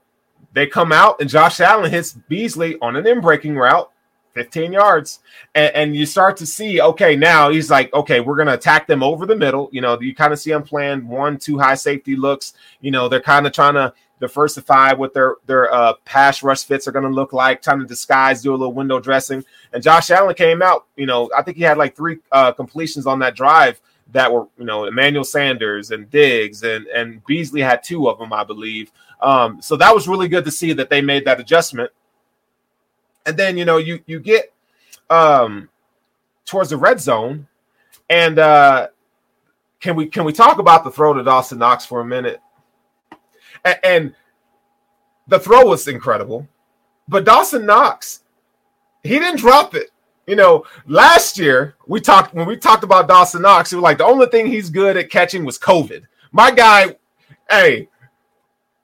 they 0.53 0.67
come 0.67 0.93
out 0.93 1.21
and 1.21 1.29
Josh 1.29 1.61
Allen 1.61 1.91
hits 1.91 2.13
Beasley 2.29 2.79
on 2.81 2.97
an 2.97 3.07
in 3.07 3.21
breaking 3.21 3.57
route 3.57 3.91
15 4.35 4.73
yards. 4.73 5.21
And, 5.55 5.75
and, 5.75 5.97
you 5.97 6.07
start 6.07 6.37
to 6.39 6.47
see, 6.47 6.81
okay, 6.81 7.17
now 7.17 7.51
he's 7.51 7.71
like, 7.71 7.93
okay, 7.93 8.21
we're 8.21 8.37
going 8.37 8.49
to 8.49 8.55
attack 8.55 8.87
them 8.87 9.03
over 9.03 9.27
the 9.27 9.37
middle. 9.37 9.69
You 9.73 9.81
know, 9.81 10.01
you 10.01 10.15
kind 10.15 10.33
of 10.33 10.39
see 10.39 10.51
them 10.51 10.63
playing 10.63 11.09
one, 11.09 11.39
two 11.39 11.59
high 11.59 11.75
safety 11.75 12.17
looks. 12.17 12.53
You 12.81 12.91
know, 12.91 13.09
they're 13.09 13.21
kind 13.21 13.47
of 13.47 13.53
trying 13.53 13.75
to 13.75 13.93
diversify 14.21 14.93
what 14.93 15.15
their 15.15 15.37
their 15.47 15.73
uh, 15.73 15.95
pass 16.05 16.43
rush 16.43 16.65
fits 16.65 16.87
are 16.87 16.93
going 16.93 17.05
to 17.05 17.11
look 17.11 17.33
like, 17.33 17.63
trying 17.63 17.81
to 17.81 17.87
disguise, 17.87 18.43
do 18.43 18.53
a 18.53 18.57
little 18.57 18.75
window 18.75 19.01
dressing. 19.01 19.45
And 19.73 19.83
Josh 19.83 20.11
Allen 20.11 20.35
came 20.35 20.63
out, 20.63 20.87
you 20.97 21.07
know, 21.07 21.31
I 21.37 21.43
think 21.43 21.57
he 21.57 21.65
had 21.65 21.79
like 21.79 21.97
three 21.97 22.19
uh, 22.31 22.53
completions 22.53 23.07
on 23.07 23.19
that 23.21 23.35
drive 23.35 23.81
that 24.13 24.33
were, 24.33 24.47
you 24.59 24.65
know, 24.65 24.85
Emmanuel 24.85 25.25
Sanders 25.25 25.91
and 25.91 26.11
Diggs 26.11 26.63
and 26.63 26.87
and 26.89 27.25
Beasley 27.25 27.63
had 27.63 27.83
two 27.83 28.09
of 28.09 28.19
them, 28.19 28.33
I 28.33 28.45
believe. 28.45 28.93
Um, 29.21 29.61
so 29.61 29.77
that 29.77 29.95
was 29.95 30.07
really 30.07 30.29
good 30.29 30.45
to 30.45 30.51
see 30.51 30.73
that 30.75 30.91
they 30.91 31.01
made 31.01 31.25
that 31.25 31.41
adjustment 31.41 31.91
and 33.27 33.37
then 33.37 33.57
you 33.57 33.65
know 33.65 33.77
you 33.77 34.01
you 34.07 34.21
get 34.21 34.53
um 35.09 35.69
towards 36.45 36.71
the 36.71 36.77
red 36.77 37.01
zone, 37.01 37.47
and 38.09 38.39
uh 38.39 38.89
can 39.81 39.97
we 39.97 40.07
can 40.07 40.25
we 40.25 40.33
talk 40.33 40.59
about 40.59 40.85
the 40.85 40.91
throw 40.91 41.15
to 41.15 41.23
Dawson 41.23 41.59
Knox 41.59 41.85
for 41.87 42.01
a 42.01 42.05
minute? 42.05 42.41
And, 43.65 43.79
and 43.83 44.15
the 45.27 45.39
throw 45.39 45.67
was 45.67 45.89
incredible, 45.89 46.47
but 47.09 47.25
Dawson 47.25 47.67
Knox, 47.67 48.23
he 49.03 49.19
didn't 49.19 49.39
drop 49.41 49.75
it. 49.75 49.91
You 50.27 50.37
know, 50.37 50.65
last 50.87 51.39
year 51.39 51.75
we 51.87 52.01
talked 52.01 52.35
when 52.35 52.47
we 52.47 52.57
talked 52.57 52.85
about 52.85 53.09
Dawson 53.09 53.43
Knox, 53.43 53.73
it 53.73 53.77
was 53.77 53.83
like 53.83 53.99
the 53.99 54.05
only 54.05 54.27
thing 54.27 54.47
he's 54.47 54.71
good 54.71 54.97
at 54.97 55.11
catching 55.11 55.45
was 55.45 55.59
COVID. 55.59 56.03
My 56.31 56.51
guy, 56.51 56.97
hey, 57.49 57.89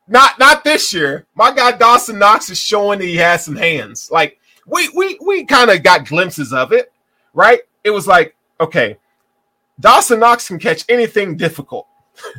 not 0.09 0.38
not 0.38 0.64
this 0.64 0.92
year. 0.92 1.26
My 1.34 1.52
guy 1.52 1.72
Dawson 1.72 2.18
Knox 2.18 2.50
is 2.50 2.59
showing 2.59 2.98
that 2.98 3.07
he 3.07 3.16
has 3.16 3.44
some 3.44 3.57
hands. 3.57 4.11
Like 4.11 4.38
we 4.66 4.88
we 4.90 5.18
we 5.24 5.44
kind 5.44 5.70
of 5.70 5.82
got 5.82 6.07
glimpses 6.07 6.52
of 6.52 6.72
it, 6.72 6.92
right? 7.34 7.61
It 7.84 7.90
was 7.90 8.07
like, 8.07 8.36
okay, 8.61 8.98
Dawson 9.80 10.20
Knox 10.20 10.48
can 10.48 10.59
catch 10.59 10.84
anything 10.88 11.36
difficult. 11.36 11.86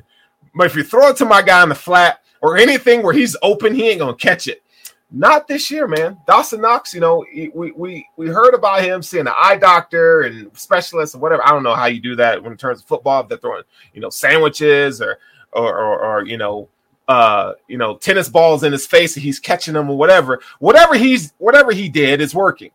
but 0.55 0.67
if 0.67 0.75
you 0.75 0.83
throw 0.83 1.09
it 1.09 1.17
to 1.17 1.25
my 1.25 1.41
guy 1.41 1.63
in 1.63 1.69
the 1.69 1.75
flat 1.75 2.21
or 2.41 2.57
anything 2.57 3.03
where 3.03 3.13
he's 3.13 3.35
open, 3.41 3.73
he 3.73 3.89
ain't 3.89 3.99
gonna 3.99 4.15
catch 4.15 4.47
it. 4.47 4.61
Not 5.09 5.47
this 5.47 5.71
year, 5.71 5.87
man. 5.87 6.17
Dawson 6.27 6.59
Knox, 6.59 6.93
you 6.93 6.99
know, 6.99 7.25
we 7.53 7.71
we 7.71 8.07
we 8.17 8.27
heard 8.27 8.53
about 8.53 8.83
him 8.83 9.01
seeing 9.01 9.27
an 9.27 9.33
eye 9.37 9.57
doctor 9.57 10.21
and 10.21 10.55
specialist 10.57 11.15
or 11.15 11.19
whatever. 11.19 11.45
I 11.45 11.51
don't 11.51 11.63
know 11.63 11.75
how 11.75 11.85
you 11.85 12.01
do 12.01 12.15
that 12.17 12.41
when 12.41 12.51
in 12.51 12.57
terms 12.57 12.81
of 12.81 12.85
football. 12.85 13.21
If 13.21 13.29
they're 13.29 13.37
throwing, 13.37 13.63
you 13.93 14.01
know, 14.01 14.09
sandwiches 14.09 15.01
or 15.01 15.19
or, 15.53 15.77
or, 15.77 15.99
or 15.99 16.25
you 16.25 16.37
know 16.37 16.67
uh, 17.07 17.53
you 17.67 17.77
know, 17.77 17.97
tennis 17.97 18.29
balls 18.29 18.63
in 18.63 18.71
his 18.71 18.85
face 18.85 19.15
and 19.15 19.23
he's 19.23 19.39
catching 19.39 19.73
them 19.73 19.89
or 19.89 19.97
whatever. 19.97 20.41
Whatever 20.59 20.95
he's 20.95 21.33
whatever 21.37 21.71
he 21.71 21.89
did 21.89 22.21
is 22.21 22.35
working. 22.35 22.71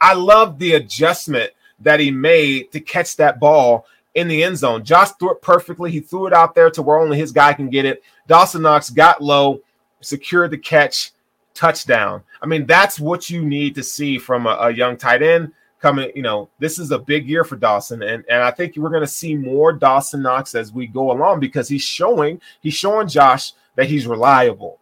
I 0.00 0.14
love 0.14 0.58
the 0.58 0.74
adjustment 0.74 1.50
that 1.80 2.00
he 2.00 2.10
made 2.10 2.72
to 2.72 2.80
catch 2.80 3.16
that 3.16 3.38
ball 3.38 3.86
in 4.14 4.28
the 4.28 4.42
end 4.42 4.56
zone. 4.56 4.84
Josh 4.84 5.10
threw 5.12 5.32
it 5.32 5.42
perfectly. 5.42 5.90
He 5.90 6.00
threw 6.00 6.26
it 6.26 6.32
out 6.32 6.54
there 6.54 6.70
to 6.70 6.82
where 6.82 6.98
only 6.98 7.18
his 7.18 7.32
guy 7.32 7.52
can 7.52 7.68
get 7.68 7.84
it. 7.84 8.02
Dawson 8.26 8.62
Knox 8.62 8.90
got 8.90 9.22
low, 9.22 9.60
secured 10.00 10.50
the 10.50 10.58
catch, 10.58 11.12
touchdown. 11.54 12.22
I 12.40 12.46
mean, 12.46 12.66
that's 12.66 12.98
what 12.98 13.28
you 13.28 13.44
need 13.44 13.74
to 13.74 13.82
see 13.82 14.18
from 14.18 14.46
a, 14.46 14.56
a 14.60 14.70
young 14.70 14.96
tight 14.96 15.22
end 15.22 15.52
coming, 15.80 16.12
you 16.14 16.22
know, 16.22 16.48
this 16.58 16.78
is 16.78 16.90
a 16.90 16.98
big 16.98 17.28
year 17.28 17.44
for 17.44 17.56
Dawson. 17.56 18.02
And, 18.02 18.24
and 18.28 18.42
I 18.42 18.50
think 18.50 18.76
we're 18.76 18.90
going 18.90 19.02
to 19.02 19.06
see 19.06 19.34
more 19.34 19.72
Dawson 19.72 20.22
Knox 20.22 20.54
as 20.54 20.72
we 20.72 20.86
go 20.86 21.10
along 21.10 21.40
because 21.40 21.68
he's 21.68 21.82
showing, 21.82 22.40
he's 22.60 22.74
showing 22.74 23.08
Josh 23.08 23.52
that 23.76 23.86
he's 23.86 24.06
reliable. 24.06 24.78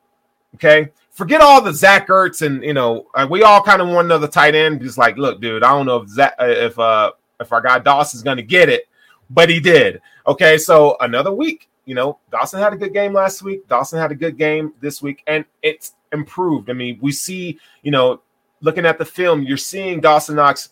Okay. 0.55 0.91
Forget 1.11 1.41
all 1.41 1.61
the 1.61 1.73
Zach 1.73 2.09
Ertz 2.09 2.43
and, 2.43 2.63
you 2.63 2.75
know, 2.75 3.07
uh, 3.15 3.27
we 3.29 3.43
all 3.43 3.63
kind 3.63 3.83
of 3.83 3.89
want 3.89 4.07
another 4.07 4.29
tight 4.29 4.55
end. 4.55 4.81
Just 4.81 4.99
like, 4.99 5.17
look, 5.17 5.41
dude, 5.41 5.63
I 5.63 5.71
don't 5.71 5.87
know 5.87 5.99
if 5.99 6.09
Zach, 6.09 6.35
uh, 6.41 6.47
if, 6.47 6.79
uh, 6.79 7.13
if 7.41 7.53
our 7.53 7.61
guy 7.61 7.79
Dawson's 7.79 8.23
going 8.23 8.37
to 8.37 8.43
get 8.43 8.69
it, 8.69 8.89
but 9.31 9.49
he 9.49 9.61
did. 9.61 10.01
Okay. 10.27 10.59
So 10.59 10.97
another 11.01 11.33
week, 11.33 11.69
you 11.85 11.95
know, 11.95 12.19
Dawson 12.31 12.61
had 12.61 12.73
a 12.73 12.77
good 12.77 12.93
game 12.93 13.13
last 13.13 13.43
week. 13.43 13.67
Dawson 13.69 13.99
had 13.99 14.13
a 14.13 14.15
good 14.15 14.37
game 14.37 14.75
this 14.81 15.01
week, 15.01 15.23
and 15.27 15.45
it's 15.63 15.95
improved. 16.13 16.71
I 16.71 16.75
mean, 16.75 16.99
we 17.01 17.13
see, 17.13 17.59
you 17.83 17.91
know, 17.91 18.21
looking 18.61 18.85
at 18.85 18.99
the 18.99 19.05
film, 19.05 19.43
you're 19.43 19.57
seeing 19.57 20.01
Dawson 20.01 20.37
Knox 20.37 20.71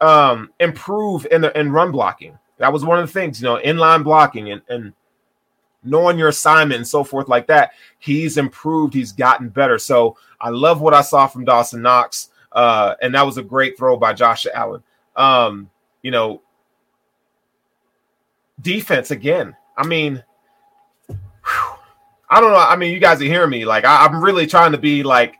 um, 0.00 0.50
improve 0.60 1.26
in 1.30 1.40
the 1.40 1.58
in 1.58 1.70
run 1.72 1.92
blocking. 1.92 2.38
That 2.58 2.72
was 2.72 2.84
one 2.84 2.98
of 2.98 3.06
the 3.06 3.12
things, 3.12 3.40
you 3.40 3.46
know, 3.46 3.60
inline 3.64 4.04
blocking 4.04 4.50
and, 4.50 4.62
and 4.68 4.92
knowing 5.82 6.18
your 6.18 6.28
assignment 6.28 6.78
and 6.78 6.88
so 6.88 7.04
forth 7.04 7.28
like 7.28 7.46
that. 7.48 7.72
He's 7.98 8.38
improved. 8.38 8.94
He's 8.94 9.12
gotten 9.12 9.48
better. 9.48 9.78
So 9.78 10.16
I 10.40 10.50
love 10.50 10.80
what 10.80 10.94
I 10.94 11.02
saw 11.02 11.26
from 11.26 11.44
Dawson 11.44 11.82
Knox, 11.82 12.30
uh, 12.52 12.94
and 13.02 13.14
that 13.14 13.26
was 13.26 13.38
a 13.38 13.42
great 13.42 13.76
throw 13.76 13.96
by 13.96 14.12
Josh 14.12 14.46
Allen. 14.52 14.82
Um, 15.16 15.70
you 16.02 16.10
know, 16.10 16.42
defense 18.60 19.10
again. 19.10 19.56
I 19.76 19.86
mean, 19.86 20.22
I 22.30 22.40
don't 22.40 22.52
know. 22.52 22.58
I 22.58 22.76
mean, 22.76 22.92
you 22.92 23.00
guys 23.00 23.20
are 23.20 23.24
hearing 23.24 23.50
me. 23.50 23.64
Like, 23.64 23.84
I, 23.84 24.04
I'm 24.04 24.22
really 24.22 24.46
trying 24.46 24.72
to 24.72 24.78
be 24.78 25.02
like, 25.02 25.36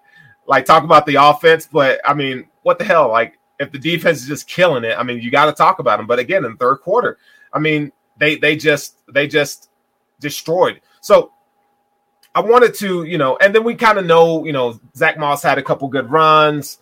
like 0.47 0.65
talk 0.65 0.85
about 0.85 1.07
the 1.07 1.17
offense, 1.17 1.69
but 1.71 2.01
I 2.05 2.15
mean, 2.15 2.47
what 2.63 2.79
the 2.79 2.85
hell? 2.85 3.09
Like, 3.09 3.39
if 3.59 3.73
the 3.73 3.79
defense 3.79 4.21
is 4.21 4.29
just 4.29 4.49
killing 4.49 4.85
it, 4.85 4.97
I 4.99 5.03
mean, 5.03 5.21
you 5.21 5.31
got 5.31 5.47
to 5.47 5.53
talk 5.53 5.79
about 5.79 5.99
them. 5.99 6.07
But 6.07 6.19
again, 6.19 6.45
in 6.45 6.57
third 6.57 6.77
quarter, 6.79 7.19
I 7.53 7.59
mean, 7.59 7.93
they 8.19 8.37
they 8.37 8.57
just 8.57 8.99
they 9.13 9.27
just 9.27 9.71
destroyed. 10.21 10.81
So 11.01 11.33
I 12.35 12.41
wanted 12.41 12.75
to, 12.77 13.05
you 13.05 13.19
know, 13.19 13.37
and 13.37 13.55
then 13.55 13.63
we 13.63 13.75
kind 13.75 13.99
of 13.99 14.07
know, 14.07 14.45
you 14.45 14.53
know, 14.53 14.81
Zach 14.97 15.19
Moss 15.19 15.43
had 15.43 15.59
a 15.59 15.63
couple 15.63 15.87
good 15.89 16.11
runs, 16.11 16.79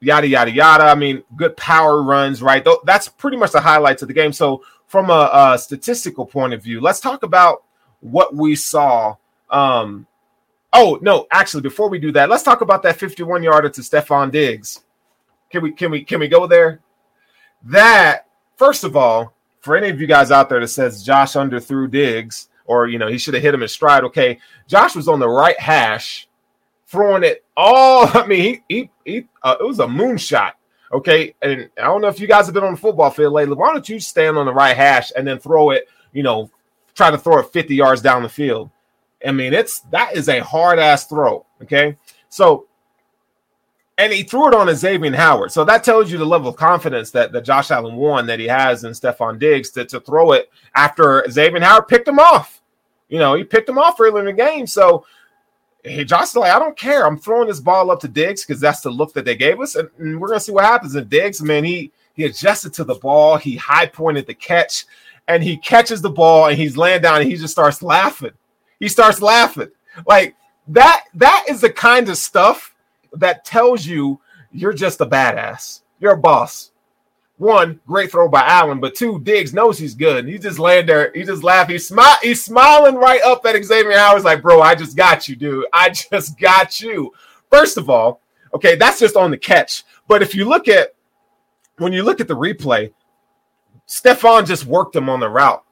yada 0.00 0.26
yada 0.26 0.50
yada. 0.50 0.84
I 0.84 0.94
mean, 0.94 1.22
good 1.36 1.56
power 1.56 2.02
runs, 2.02 2.42
right? 2.42 2.66
That's 2.84 3.08
pretty 3.08 3.36
much 3.36 3.52
the 3.52 3.60
highlights 3.60 4.02
of 4.02 4.08
the 4.08 4.14
game. 4.14 4.32
So 4.32 4.62
from 4.86 5.10
a, 5.10 5.30
a 5.32 5.58
statistical 5.58 6.26
point 6.26 6.52
of 6.52 6.62
view, 6.62 6.80
let's 6.80 7.00
talk 7.00 7.22
about 7.22 7.64
what 8.00 8.34
we 8.34 8.54
saw. 8.54 9.16
Um, 9.50 10.06
oh 10.72 10.98
no, 11.00 11.26
actually, 11.30 11.62
before 11.62 11.88
we 11.88 11.98
do 11.98 12.12
that, 12.12 12.28
let's 12.28 12.42
talk 12.42 12.60
about 12.60 12.82
that 12.82 12.98
51 12.98 13.42
yarder 13.42 13.70
to 13.70 13.80
Stefon 13.80 14.30
Diggs. 14.30 14.82
Can 15.54 15.62
we 15.62 15.70
can 15.70 15.92
we 15.92 16.02
can 16.02 16.18
we 16.18 16.26
go 16.26 16.48
there? 16.48 16.80
That 17.62 18.26
first 18.56 18.82
of 18.82 18.96
all, 18.96 19.32
for 19.60 19.76
any 19.76 19.88
of 19.88 20.00
you 20.00 20.08
guys 20.08 20.32
out 20.32 20.48
there 20.48 20.58
that 20.58 20.66
says 20.66 21.04
Josh 21.04 21.34
underthrew 21.34 21.88
Diggs 21.88 22.48
or 22.64 22.88
you 22.88 22.98
know 22.98 23.06
he 23.06 23.18
should 23.18 23.34
have 23.34 23.42
hit 23.44 23.54
him 23.54 23.62
in 23.62 23.68
stride. 23.68 24.02
Okay, 24.02 24.40
Josh 24.66 24.96
was 24.96 25.06
on 25.06 25.20
the 25.20 25.28
right 25.28 25.58
hash, 25.60 26.26
throwing 26.88 27.22
it 27.22 27.44
all. 27.56 28.08
I 28.14 28.26
mean, 28.26 28.40
he 28.40 28.62
he, 28.68 28.90
he 29.04 29.28
uh, 29.44 29.54
it 29.60 29.64
was 29.64 29.78
a 29.78 29.86
moonshot. 29.86 30.54
Okay, 30.90 31.36
and 31.40 31.70
I 31.78 31.84
don't 31.84 32.00
know 32.00 32.08
if 32.08 32.18
you 32.18 32.26
guys 32.26 32.46
have 32.46 32.54
been 32.54 32.64
on 32.64 32.74
the 32.74 32.80
football 32.80 33.10
field 33.10 33.32
lately. 33.32 33.54
Why 33.54 33.72
don't 33.72 33.88
you 33.88 34.00
stand 34.00 34.36
on 34.36 34.46
the 34.46 34.52
right 34.52 34.76
hash 34.76 35.12
and 35.16 35.24
then 35.24 35.38
throw 35.38 35.70
it? 35.70 35.88
You 36.12 36.24
know, 36.24 36.50
try 36.96 37.12
to 37.12 37.18
throw 37.18 37.38
it 37.38 37.52
50 37.52 37.76
yards 37.76 38.02
down 38.02 38.24
the 38.24 38.28
field. 38.28 38.70
I 39.24 39.30
mean, 39.30 39.54
it's 39.54 39.82
that 39.92 40.16
is 40.16 40.28
a 40.28 40.40
hard 40.40 40.80
ass 40.80 41.06
throw. 41.06 41.46
Okay, 41.62 41.96
so 42.28 42.66
and 43.98 44.12
he 44.12 44.22
threw 44.22 44.48
it 44.48 44.54
on 44.54 44.74
Xavier 44.74 45.14
Howard. 45.14 45.52
So 45.52 45.64
that 45.64 45.84
tells 45.84 46.10
you 46.10 46.18
the 46.18 46.24
level 46.24 46.48
of 46.48 46.56
confidence 46.56 47.10
that, 47.12 47.32
that 47.32 47.44
Josh 47.44 47.70
Allen 47.70 47.96
won 47.96 48.26
that 48.26 48.40
he 48.40 48.46
has 48.46 48.84
in 48.84 48.92
Stefon 48.92 49.38
Diggs 49.38 49.70
to, 49.70 49.84
to 49.84 50.00
throw 50.00 50.32
it 50.32 50.50
after 50.74 51.24
Xavier 51.30 51.60
Howard 51.60 51.88
picked 51.88 52.08
him 52.08 52.18
off. 52.18 52.60
You 53.08 53.18
know, 53.18 53.34
he 53.34 53.44
picked 53.44 53.68
him 53.68 53.78
off 53.78 54.00
early 54.00 54.20
in 54.20 54.26
the 54.26 54.32
game. 54.32 54.66
So 54.66 55.04
hey, 55.84 56.04
Josh 56.04 56.28
is 56.28 56.36
like, 56.36 56.52
I 56.52 56.58
don't 56.58 56.76
care. 56.76 57.06
I'm 57.06 57.18
throwing 57.18 57.46
this 57.46 57.60
ball 57.60 57.90
up 57.90 58.00
to 58.00 58.08
Diggs 58.08 58.44
because 58.44 58.60
that's 58.60 58.80
the 58.80 58.90
look 58.90 59.12
that 59.12 59.24
they 59.24 59.36
gave 59.36 59.60
us. 59.60 59.76
And, 59.76 59.88
and 59.98 60.20
we're 60.20 60.28
gonna 60.28 60.40
see 60.40 60.52
what 60.52 60.64
happens. 60.64 60.94
And 60.94 61.08
Diggs, 61.08 61.40
man, 61.42 61.64
he 61.64 61.92
he 62.14 62.24
adjusted 62.24 62.72
to 62.74 62.84
the 62.84 62.94
ball, 62.94 63.36
he 63.36 63.56
high 63.56 63.86
pointed 63.86 64.26
the 64.26 64.34
catch, 64.34 64.86
and 65.28 65.42
he 65.42 65.56
catches 65.56 66.00
the 66.00 66.10
ball 66.10 66.46
and 66.46 66.56
he's 66.56 66.76
laying 66.76 67.02
down 67.02 67.20
and 67.20 67.30
he 67.30 67.36
just 67.36 67.52
starts 67.52 67.82
laughing. 67.82 68.32
He 68.80 68.88
starts 68.88 69.20
laughing. 69.20 69.70
Like 70.06 70.36
that, 70.68 71.04
that 71.14 71.46
is 71.48 71.60
the 71.60 71.70
kind 71.70 72.08
of 72.08 72.16
stuff 72.16 72.73
that 73.16 73.44
tells 73.44 73.86
you 73.86 74.20
you're 74.52 74.72
just 74.72 75.00
a 75.00 75.06
badass. 75.06 75.82
You're 75.98 76.12
a 76.12 76.18
boss. 76.18 76.70
One, 77.36 77.80
great 77.86 78.12
throw 78.12 78.28
by 78.28 78.42
Allen, 78.42 78.78
but 78.78 78.94
two, 78.94 79.18
Diggs 79.20 79.52
knows 79.52 79.76
he's 79.76 79.94
good. 79.94 80.28
He 80.28 80.38
just 80.38 80.60
laying 80.60 80.86
there, 80.86 81.10
he 81.12 81.24
just 81.24 81.42
laugh. 81.42 81.68
He's 81.68 81.88
smile, 81.88 82.16
he's 82.22 82.44
smiling 82.44 82.94
right 82.94 83.20
up 83.22 83.44
at 83.44 83.62
Xavier 83.62 83.96
Howard's 83.98 84.24
like, 84.24 84.40
bro, 84.40 84.62
I 84.62 84.76
just 84.76 84.96
got 84.96 85.28
you, 85.28 85.34
dude. 85.34 85.66
I 85.72 85.90
just 86.12 86.38
got 86.38 86.80
you. 86.80 87.12
First 87.50 87.76
of 87.76 87.90
all, 87.90 88.20
okay, 88.54 88.76
that's 88.76 89.00
just 89.00 89.16
on 89.16 89.32
the 89.32 89.38
catch. 89.38 89.84
But 90.06 90.22
if 90.22 90.34
you 90.34 90.44
look 90.44 90.68
at 90.68 90.94
when 91.78 91.92
you 91.92 92.04
look 92.04 92.20
at 92.20 92.28
the 92.28 92.36
replay, 92.36 92.92
Stefon 93.88 94.46
just 94.46 94.66
worked 94.66 94.94
him 94.94 95.08
on 95.08 95.18
the 95.20 95.28
route. 95.28 95.64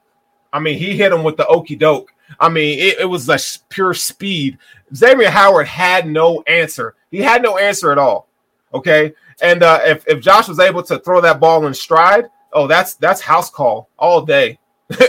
I 0.51 0.59
mean, 0.59 0.77
he 0.77 0.97
hit 0.97 1.13
him 1.13 1.23
with 1.23 1.37
the 1.37 1.47
okey 1.47 1.75
doke. 1.75 2.12
I 2.39 2.49
mean, 2.49 2.79
it, 2.79 2.99
it 2.99 3.05
was 3.05 3.27
like 3.27 3.41
pure 3.69 3.93
speed. 3.93 4.57
Xavier 4.95 5.29
Howard 5.29 5.67
had 5.67 6.07
no 6.07 6.41
answer. 6.47 6.95
He 7.11 7.19
had 7.19 7.41
no 7.41 7.57
answer 7.57 7.91
at 7.91 7.97
all. 7.97 8.27
Okay. 8.73 9.13
And 9.41 9.63
uh, 9.63 9.79
if, 9.83 10.07
if 10.07 10.21
Josh 10.21 10.47
was 10.47 10.59
able 10.59 10.83
to 10.83 10.99
throw 10.99 11.21
that 11.21 11.39
ball 11.39 11.65
in 11.67 11.73
stride, 11.73 12.25
oh, 12.53 12.67
that's 12.67 12.95
that's 12.95 13.21
house 13.21 13.49
call 13.49 13.89
all 13.97 14.21
day, 14.21 14.59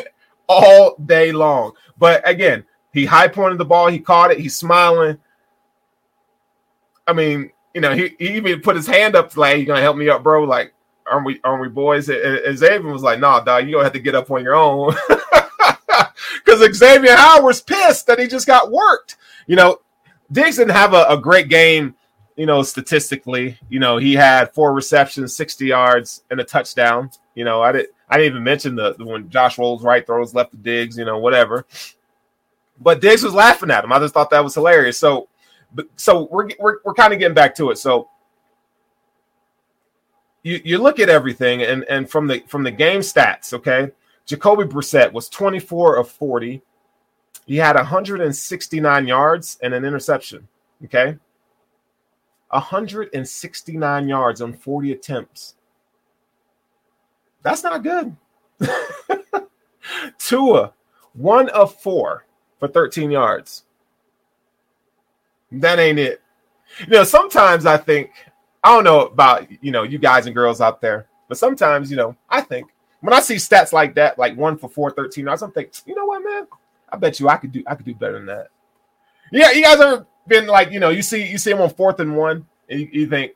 all 0.49 0.97
day 1.05 1.33
long. 1.33 1.73
But 1.99 2.27
again, 2.29 2.65
he 2.93 3.05
high 3.05 3.29
pointed 3.29 3.59
the 3.59 3.65
ball, 3.65 3.89
he 3.89 3.99
caught 3.99 4.31
it, 4.31 4.39
he's 4.39 4.57
smiling. 4.57 5.19
I 7.07 7.13
mean, 7.13 7.51
you 7.75 7.81
know, 7.81 7.95
he, 7.95 8.15
he 8.19 8.37
even 8.37 8.61
put 8.61 8.77
his 8.77 8.87
hand 8.87 9.17
up 9.17 9.37
like, 9.37 9.59
"You 9.59 9.67
gonna 9.67 9.81
help 9.81 9.97
me 9.97 10.09
up, 10.09 10.23
bro?" 10.23 10.45
Like, 10.45 10.73
aren't 11.11 11.27
we 11.27 11.41
aren't 11.45 11.61
we 11.61 11.69
boys? 11.69 12.09
And 12.09 12.57
Xavier 12.57 12.91
was 12.91 13.03
like, 13.03 13.19
"Nah, 13.19 13.41
dog, 13.41 13.67
you 13.67 13.73
gonna 13.73 13.85
have 13.85 13.93
to 13.93 13.99
get 13.99 14.15
up 14.15 14.31
on 14.31 14.43
your 14.43 14.55
own." 14.55 14.95
Because 16.61 16.79
Xavier 16.79 17.17
Howard's 17.17 17.61
pissed 17.61 18.07
that 18.07 18.19
he 18.19 18.27
just 18.27 18.47
got 18.47 18.71
worked. 18.71 19.17
You 19.47 19.57
know, 19.57 19.81
Diggs 20.31 20.57
didn't 20.57 20.75
have 20.75 20.95
a, 20.95 21.05
a 21.09 21.19
great 21.19 21.49
game 21.49 21.95
you 22.37 22.47
know, 22.47 22.63
statistically, 22.63 23.59
you 23.69 23.79
know, 23.79 23.97
he 23.97 24.15
had 24.15 24.53
four 24.55 24.75
receptions, 24.75 25.35
60 25.37 25.67
yards, 25.67 26.25
and 26.31 26.41
a 26.41 26.45
touchdown. 26.45 27.11
You 27.35 27.45
know, 27.45 27.63
I 27.63 27.73
didn't 27.73 27.91
I 28.09 28.17
didn't 28.17 28.33
even 28.33 28.45
mention 28.45 28.75
the, 28.75 28.95
the 28.95 29.05
when 29.05 29.31
Josh 29.31 29.57
rolls 29.59 29.83
right, 29.83 30.05
throws 30.05 30.35
left 30.35 30.51
to 30.51 30.57
Diggs, 30.57 30.99
you 30.99 31.05
know, 31.05 31.19
whatever. 31.19 31.67
But 32.81 33.01
Diggs 33.01 33.23
was 33.23 33.35
laughing 33.35 33.71
at 33.71 33.85
him. 33.85 33.93
I 33.93 33.99
just 34.01 34.15
thought 34.15 34.31
that 34.31 34.43
was 34.43 34.55
hilarious. 34.55 34.99
So 34.99 35.29
so 35.97 36.29
we're 36.31 36.49
we're, 36.59 36.79
we're 36.85 36.95
kind 36.95 37.13
of 37.13 37.19
getting 37.19 37.35
back 37.35 37.55
to 37.57 37.71
it. 37.71 37.79
So 37.79 38.09
you, 40.43 40.61
you 40.65 40.79
look 40.79 40.99
at 40.99 41.09
everything 41.09 41.63
and 41.63 41.85
and 41.85 42.11
from 42.11 42.27
the 42.27 42.43
from 42.49 42.65
the 42.65 42.73
game 42.73 43.01
stats, 43.01 43.53
okay? 43.55 43.93
Jacoby 44.27 44.65
Brissett 44.65 45.13
was 45.13 45.29
24 45.29 45.97
of 45.97 46.11
40. 46.11 46.63
He 47.47 47.57
had 47.57 47.77
169 47.77 49.07
yards 49.07 49.59
and 49.63 49.75
an 49.75 49.85
interception. 49.85 50.49
Okay. 50.85 51.17
169 52.49 54.09
yards 54.09 54.41
on 54.41 54.53
40 54.53 54.93
attempts. 54.93 55.55
That's 57.43 57.63
not 57.63 57.83
good. 57.83 58.17
Tua, 60.19 60.73
one 61.13 61.49
of 61.51 61.75
four 61.81 62.27
for 62.59 62.69
13 62.69 63.11
yards. 63.11 63.65
That 65.53 65.79
ain't 65.79 65.99
it. 65.99 66.23
You 66.81 66.87
know, 66.87 67.05
sometimes 67.05 67.67
I 67.67 67.77
think, 67.77 68.11
I 68.63 68.75
don't 68.75 68.85
know 68.85 69.07
about, 69.07 69.47
you 69.63 69.71
know, 69.71 69.83
you 69.83 69.99
guys 69.99 70.27
and 70.27 70.35
girls 70.35 70.61
out 70.61 70.81
there, 70.81 71.07
but 71.29 71.37
sometimes, 71.37 71.91
you 71.91 71.97
know, 71.97 72.17
I 72.31 72.41
think 72.41 72.71
when 73.05 73.13
I 73.13 73.21
see 73.21 73.35
stats 73.35 73.75
like 73.75 73.95
that, 73.97 74.19
like 74.19 74.35
one 74.35 74.57
for 74.57 74.67
four, 74.67 74.91
13 74.91 75.27
yards, 75.27 75.43
I'm 75.43 75.53
thinking, 75.53 75.75
you 75.85 75.95
know 75.95 76.07
what, 76.07 76.25
man? 76.25 76.47
I 76.91 76.97
bet 76.97 77.21
you 77.21 77.29
I 77.29 77.37
could 77.37 77.53
do 77.53 77.63
I 77.67 77.75
could 77.75 77.85
do 77.85 77.95
better 77.95 78.15
than 78.15 78.25
that. 78.27 78.49
Yeah, 79.31 79.51
you 79.51 79.63
guys 79.63 79.79
ever 79.79 80.07
been 80.27 80.47
like, 80.47 80.71
you 80.71 80.81
know, 80.81 80.89
you 80.89 81.03
see 81.03 81.27
you 81.27 81.37
see 81.37 81.51
him 81.51 81.61
on 81.61 81.69
fourth 81.69 82.01
and 82.01 82.17
one, 82.17 82.47
and 82.71 82.81
you, 82.81 82.89
you 82.93 83.07
think 83.07 83.33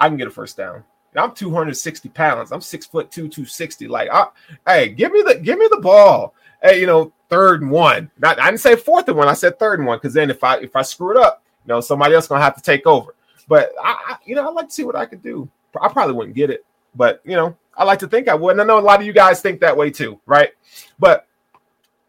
I 0.00 0.08
can 0.08 0.16
get 0.16 0.26
a 0.26 0.30
first 0.30 0.56
down. 0.56 0.82
I'm 1.14 1.34
260 1.34 2.08
pounds. 2.08 2.50
I'm 2.50 2.60
six 2.60 2.84
foot 2.84 3.12
two, 3.12 3.28
260. 3.28 3.86
Like, 3.86 4.08
I, 4.10 4.26
hey, 4.66 4.88
give 4.88 5.12
me 5.12 5.22
the 5.22 5.36
give 5.36 5.56
me 5.56 5.68
the 5.70 5.80
ball. 5.80 6.34
Hey, 6.64 6.80
you 6.80 6.86
know, 6.86 7.12
third 7.28 7.62
and 7.62 7.70
one. 7.70 8.10
Not, 8.18 8.40
I 8.40 8.46
didn't 8.46 8.60
say 8.60 8.74
fourth 8.74 9.06
and 9.06 9.16
one. 9.16 9.28
I 9.28 9.34
said 9.34 9.60
third 9.60 9.78
and 9.78 9.86
one 9.86 9.98
because 9.98 10.14
then 10.14 10.30
if 10.30 10.42
I 10.42 10.56
if 10.56 10.74
I 10.74 10.82
screw 10.82 11.12
it 11.12 11.16
up, 11.16 11.44
you 11.64 11.68
know, 11.68 11.80
somebody 11.80 12.16
else 12.16 12.26
gonna 12.26 12.42
have 12.42 12.56
to 12.56 12.62
take 12.62 12.88
over. 12.88 13.14
But 13.46 13.70
I, 13.80 13.96
I 14.08 14.16
you 14.24 14.34
know, 14.34 14.48
I 14.48 14.50
like 14.50 14.68
to 14.70 14.74
see 14.74 14.82
what 14.84 14.96
I 14.96 15.06
could 15.06 15.22
do. 15.22 15.48
I 15.80 15.88
probably 15.88 16.14
wouldn't 16.14 16.34
get 16.34 16.50
it, 16.50 16.66
but 16.94 17.20
you 17.24 17.36
know, 17.36 17.56
I 17.76 17.84
like 17.84 17.98
to 18.00 18.08
think 18.08 18.28
I 18.28 18.34
would. 18.34 18.52
And 18.52 18.60
I 18.60 18.64
know 18.64 18.78
a 18.78 18.80
lot 18.80 19.00
of 19.00 19.06
you 19.06 19.12
guys 19.12 19.40
think 19.40 19.60
that 19.60 19.76
way 19.76 19.90
too, 19.90 20.20
right? 20.26 20.50
But 20.98 21.26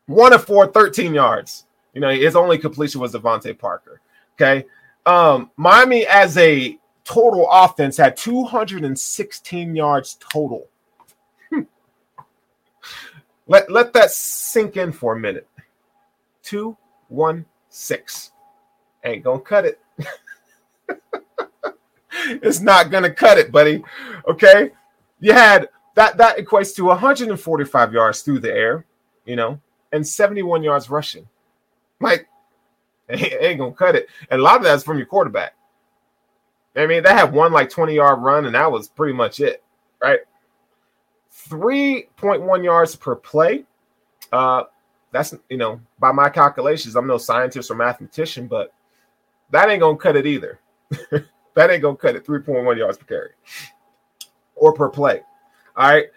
one 0.06 0.34
of 0.34 0.46
four, 0.46 0.68
13 0.68 1.14
yards. 1.14 1.66
You 1.94 2.02
know, 2.02 2.10
his 2.10 2.36
only 2.36 2.58
completion 2.58 3.00
was 3.00 3.14
DeVante 3.14 3.58
Parker. 3.58 4.02
Okay. 4.36 4.66
Um, 5.06 5.52
Miami 5.58 6.06
as 6.08 6.38
a 6.38 6.78
total 7.04 7.48
offense 7.52 7.98
had 7.98 8.18
216 8.18 9.76
yards 9.76 10.18
total. 10.20 10.68
Hmm. 11.50 11.62
Let, 13.48 13.72
let 13.72 13.94
that 13.94 14.12
sink 14.12 14.78
in 14.78 14.92
for 14.92 15.16
a 15.16 15.20
minute. 15.20 15.48
Two, 16.42 16.76
one, 17.10 17.46
six. 17.70 18.32
Ain't 19.04 19.24
gonna 19.24 19.40
cut 19.40 19.66
it. 19.66 19.80
it's 22.28 22.60
not 22.60 22.92
gonna 22.92 23.12
cut 23.12 23.38
it, 23.38 23.52
buddy. 23.52 23.84
Okay. 24.28 24.72
You 25.20 25.34
had 25.34 25.70
that 25.96 26.18
that 26.18 26.38
equates 26.38 26.76
to 26.76 26.86
145 26.86 27.94
yards 27.94 28.22
through 28.22 28.40
the 28.40 28.54
air, 28.54 28.86
you 29.26 29.36
know, 29.36 29.60
and 29.92 30.06
71 30.06 30.64
yards 30.64 30.90
rushing. 30.90 31.28
Like, 32.00 32.28
ain't 33.10 33.60
gonna 33.60 33.74
cut 33.74 33.96
it. 33.96 34.10
And 34.30 34.42
a 34.42 34.44
lot 34.44 34.58
of 34.58 34.64
that's 34.64 34.84
from 34.84 34.98
your 34.98 35.08
quarterback. 35.08 35.56
I 36.76 36.88
mean, 36.88 37.04
they 37.04 37.10
had 37.10 37.32
one 37.32 37.52
like 37.52 37.70
20 37.70 37.94
yard 37.94 38.22
run, 38.22 38.46
and 38.46 38.56
that 38.56 38.72
was 38.72 38.90
pretty 38.90 39.14
much 39.14 39.40
it, 39.40 39.64
right? 40.02 40.20
3.1 41.50 42.64
yards 42.64 42.96
per 42.96 43.16
play. 43.16 43.66
Uh, 44.32 44.64
that's 45.12 45.36
you 45.50 45.58
know, 45.58 45.80
by 46.00 46.12
my 46.12 46.30
calculations, 46.30 46.96
I'm 46.96 47.08
no 47.08 47.18
scientist 47.18 47.70
or 47.70 47.76
mathematician, 47.76 48.48
but 48.48 48.74
that 49.52 49.70
ain't 49.70 49.82
gonna 49.82 49.98
cut 49.98 50.16
it 50.16 50.26
either. 50.26 50.60
that 51.56 51.70
ain't 51.70 51.82
gonna 51.82 51.98
cut 51.98 52.16
it 52.16 52.26
3.1 52.26 52.78
yards 52.78 52.98
per 52.98 53.06
carry 53.06 53.30
or 54.56 54.74
per 54.74 54.90
play. 54.90 55.22
All 55.76 55.90
right. 55.90 56.08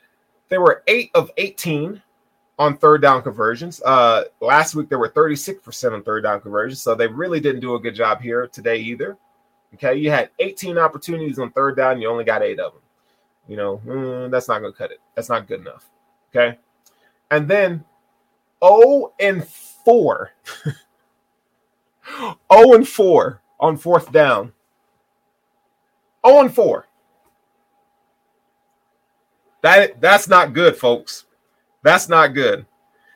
They 0.48 0.58
were 0.58 0.82
eight 0.86 1.10
of 1.14 1.30
18 1.36 2.00
on 2.58 2.76
third 2.76 3.02
down 3.02 3.22
conversions. 3.22 3.82
Uh, 3.82 4.24
last 4.40 4.74
week 4.74 4.88
they 4.88 4.96
were 4.96 5.08
36% 5.08 5.92
on 5.92 6.02
third 6.02 6.22
down 6.22 6.40
conversions, 6.40 6.80
so 6.80 6.94
they 6.94 7.06
really 7.06 7.40
didn't 7.40 7.60
do 7.60 7.74
a 7.74 7.80
good 7.80 7.94
job 7.94 8.20
here 8.20 8.46
today 8.46 8.78
either. 8.78 9.16
Okay, 9.74 9.96
you 9.96 10.10
had 10.10 10.30
18 10.38 10.78
opportunities 10.78 11.38
on 11.38 11.50
third 11.50 11.76
down, 11.76 12.00
you 12.00 12.08
only 12.08 12.24
got 12.24 12.42
eight 12.42 12.60
of 12.60 12.72
them. 12.72 12.82
You 13.48 13.56
know, 13.56 13.80
mm, 13.84 14.30
that's 14.30 14.48
not 14.48 14.60
to 14.60 14.72
cut 14.72 14.90
it. 14.90 15.00
That's 15.14 15.28
not 15.28 15.46
good 15.46 15.60
enough. 15.60 15.88
Okay, 16.34 16.58
and 17.30 17.48
then 17.48 17.84
0 18.64 19.12
and 19.20 19.46
4. 19.46 20.30
0 20.64 22.36
and 22.50 22.88
4 22.88 23.42
on 23.60 23.76
fourth 23.76 24.12
down. 24.12 24.52
0 26.26 26.40
and 26.40 26.54
4. 26.54 26.86
That 29.62 30.00
that's 30.00 30.28
not 30.28 30.52
good, 30.52 30.76
folks. 30.76 31.24
That's 31.82 32.08
not 32.08 32.34
good. 32.34 32.66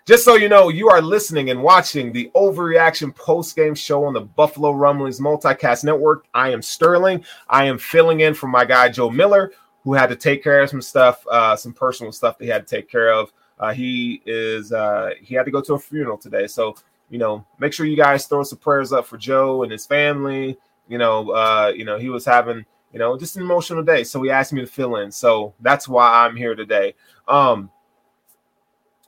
Just 0.07 0.25
so 0.25 0.35
you 0.35 0.49
know, 0.49 0.69
you 0.69 0.89
are 0.89 1.01
listening 1.01 1.51
and 1.51 1.63
watching 1.63 2.13
the 2.13 2.31
Overreaction 2.35 3.15
post 3.15 3.55
game 3.55 3.75
show 3.75 4.05
on 4.05 4.15
the 4.15 4.23
Buffalo 4.23 4.73
Rumblings 4.73 5.21
Multicast 5.21 5.85
Network. 5.85 6.25
I 6.35 6.51
am 6.51 6.63
Sterling. 6.63 7.25
I 7.49 7.67
am 7.67 7.79
filling 7.79 8.21
in 8.21 8.35
for 8.35 8.49
my 8.49 8.65
guy 8.65 8.89
Joe 8.89 9.11
Miller, 9.11 9.53
who 9.85 9.95
had 9.95 10.09
to 10.09 10.17
take 10.17 10.43
care 10.43 10.61
of 10.63 10.71
some 10.71 10.83
stuff, 10.83 11.25
uh, 11.31 11.55
some 11.55 11.73
personal 11.73 12.11
stuff 12.11 12.39
that 12.39 12.45
he 12.45 12.51
had 12.51 12.67
to 12.67 12.77
take 12.77 12.91
care 12.91 13.13
of. 13.13 13.33
Uh, 13.61 13.73
he 13.73 14.23
is 14.27 14.73
uh, 14.73 15.11
he 15.21 15.35
had 15.35 15.45
to 15.45 15.53
go 15.53 15.61
to 15.61 15.75
a 15.75 15.79
funeral 15.79 16.19
today, 16.19 16.47
so 16.47 16.75
you 17.11 17.19
know, 17.19 17.45
make 17.59 17.73
sure 17.73 17.87
you 17.87 17.97
guys 17.97 18.27
throw 18.27 18.43
some 18.43 18.59
prayers 18.59 18.93
up 18.93 19.07
for 19.07 19.19
Joe 19.19 19.63
and 19.63 19.71
his 19.71 19.87
family. 19.87 20.59
You 20.89 20.99
know, 20.99 21.31
uh, 21.31 21.73
you 21.77 21.85
know, 21.85 21.99
he 21.99 22.09
was 22.09 22.25
having 22.25 22.65
you 22.93 22.99
know, 22.99 23.17
just 23.17 23.37
an 23.37 23.43
emotional 23.43 23.83
day. 23.83 24.05
So 24.05 24.23
he 24.23 24.31
asked 24.31 24.53
me 24.53 24.61
to 24.61 24.67
fill 24.67 24.97
in. 24.97 25.11
So 25.11 25.55
that's 25.61 25.89
why 25.89 26.25
I'm 26.25 26.37
here 26.37 26.55
today. 26.55 26.95
Um, 27.29 27.71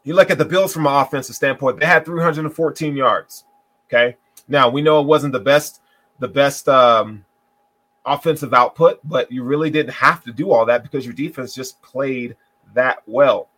you 0.05 0.15
look 0.15 0.31
at 0.31 0.39
the 0.39 0.45
Bills 0.45 0.73
from 0.73 0.87
an 0.87 0.95
offensive 0.95 1.37
standpoint, 1.37 1.81
they 1.81 1.87
had 1.87 2.05
314 2.05 2.97
yards. 2.97 3.45
Okay. 3.87 4.17
Now 4.49 4.69
we 4.69 4.83
know 4.83 5.01
it 5.01 5.07
wasn't 5.07 5.33
the 5.33 5.41
best, 5.41 5.81
the 6.19 6.29
best 6.29 6.69
um, 6.69 7.25
offensive 8.05 8.55
output, 8.55 9.01
but 9.05 9.31
you 9.31 9.43
really 9.45 9.71
didn't 9.71 9.95
have 9.95 10.23
to 10.25 10.33
do 10.33 10.51
all 10.51 10.67
that 10.67 10.83
because 10.83 11.05
your 11.05 11.15
defense 11.15 11.55
just 11.55 11.81
played 11.83 12.37
that 12.75 13.03
well. 13.07 13.49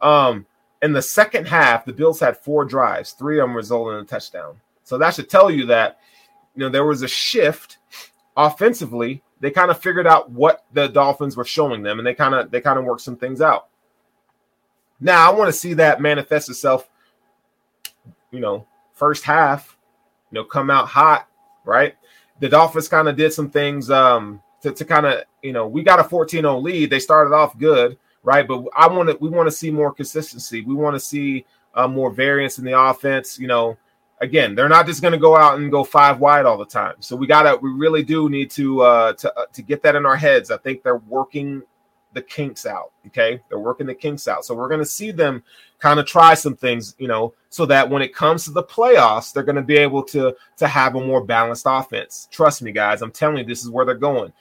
Um, 0.00 0.46
in 0.82 0.92
the 0.92 1.02
second 1.02 1.48
half, 1.48 1.84
the 1.84 1.92
Bills 1.92 2.20
had 2.20 2.36
four 2.36 2.64
drives, 2.64 3.12
three 3.12 3.38
of 3.38 3.48
them 3.48 3.56
resulted 3.56 3.98
in 3.98 4.04
a 4.04 4.06
touchdown. 4.06 4.56
So 4.82 4.98
that 4.98 5.14
should 5.14 5.30
tell 5.30 5.50
you 5.50 5.66
that 5.66 6.00
you 6.54 6.60
know 6.60 6.68
there 6.68 6.84
was 6.84 7.02
a 7.02 7.08
shift 7.08 7.78
offensively 8.36 9.22
they 9.40 9.50
kind 9.50 9.70
of 9.70 9.80
figured 9.80 10.06
out 10.06 10.30
what 10.30 10.64
the 10.72 10.88
Dolphins 10.88 11.36
were 11.36 11.44
showing 11.44 11.82
them, 11.82 11.98
and 11.98 12.06
they 12.06 12.14
kind 12.14 12.34
of 12.34 12.50
they 12.50 12.60
kind 12.60 12.78
of 12.78 12.84
worked 12.84 13.02
some 13.02 13.16
things 13.16 13.40
out. 13.40 13.68
Now 15.00 15.30
I 15.30 15.34
want 15.34 15.48
to 15.48 15.52
see 15.52 15.74
that 15.74 16.00
manifest 16.00 16.48
itself. 16.48 16.88
You 18.30 18.40
know, 18.40 18.66
first 18.94 19.24
half, 19.24 19.76
you 20.30 20.36
know, 20.36 20.44
come 20.44 20.70
out 20.70 20.88
hot, 20.88 21.28
right? 21.64 21.94
The 22.40 22.48
Dolphins 22.48 22.88
kind 22.88 23.08
of 23.08 23.16
did 23.16 23.32
some 23.32 23.50
things 23.50 23.90
um, 23.90 24.42
to, 24.62 24.72
to 24.72 24.84
kind 24.84 25.06
of 25.06 25.24
you 25.42 25.52
know 25.52 25.66
we 25.66 25.82
got 25.82 26.00
a 26.00 26.04
14-0 26.04 26.62
lead. 26.62 26.90
They 26.90 27.00
started 27.00 27.34
off 27.34 27.56
good, 27.58 27.98
right? 28.22 28.46
But 28.46 28.64
I 28.76 28.88
want 28.88 29.10
to 29.10 29.16
we 29.20 29.28
want 29.28 29.46
to 29.46 29.52
see 29.54 29.70
more 29.70 29.92
consistency. 29.92 30.62
We 30.62 30.74
want 30.74 30.94
to 30.94 31.00
see 31.00 31.44
uh, 31.74 31.88
more 31.88 32.10
variance 32.10 32.58
in 32.58 32.64
the 32.64 32.78
offense. 32.78 33.38
You 33.38 33.46
know, 33.46 33.76
again, 34.20 34.54
they're 34.54 34.68
not 34.68 34.86
just 34.86 35.02
going 35.02 35.12
to 35.12 35.18
go 35.18 35.36
out 35.36 35.58
and 35.58 35.70
go 35.70 35.84
five 35.84 36.20
wide 36.20 36.46
all 36.46 36.58
the 36.58 36.64
time. 36.66 36.96
So 37.00 37.16
we 37.16 37.26
gotta 37.26 37.56
we 37.56 37.70
really 37.70 38.02
do 38.02 38.28
need 38.28 38.50
to 38.52 38.80
uh, 38.82 39.12
to 39.14 39.38
uh, 39.38 39.46
to 39.52 39.62
get 39.62 39.82
that 39.82 39.96
in 39.96 40.06
our 40.06 40.16
heads. 40.16 40.50
I 40.50 40.56
think 40.58 40.82
they're 40.82 40.96
working 40.96 41.62
the 42.14 42.22
kinks 42.22 42.64
out. 42.64 42.92
Okay, 43.08 43.40
they're 43.48 43.58
working 43.58 43.86
the 43.86 43.94
kinks 43.94 44.28
out. 44.28 44.44
So 44.44 44.54
we're 44.54 44.68
going 44.68 44.80
to 44.80 44.86
see 44.86 45.10
them 45.10 45.42
kind 45.78 46.00
of 46.00 46.06
try 46.06 46.34
some 46.34 46.56
things, 46.56 46.94
you 46.98 47.08
know, 47.08 47.34
so 47.50 47.66
that 47.66 47.90
when 47.90 48.02
it 48.02 48.14
comes 48.14 48.44
to 48.44 48.52
the 48.52 48.62
playoffs, 48.62 49.32
they're 49.32 49.42
going 49.42 49.56
to 49.56 49.62
be 49.62 49.76
able 49.76 50.02
to 50.04 50.34
to 50.56 50.66
have 50.66 50.94
a 50.94 51.00
more 51.00 51.22
balanced 51.22 51.66
offense. 51.68 52.28
Trust 52.30 52.62
me, 52.62 52.72
guys. 52.72 53.02
I'm 53.02 53.10
telling 53.10 53.38
you, 53.38 53.44
this 53.44 53.62
is 53.62 53.70
where 53.70 53.84
they're 53.84 53.94
going. 53.94 54.32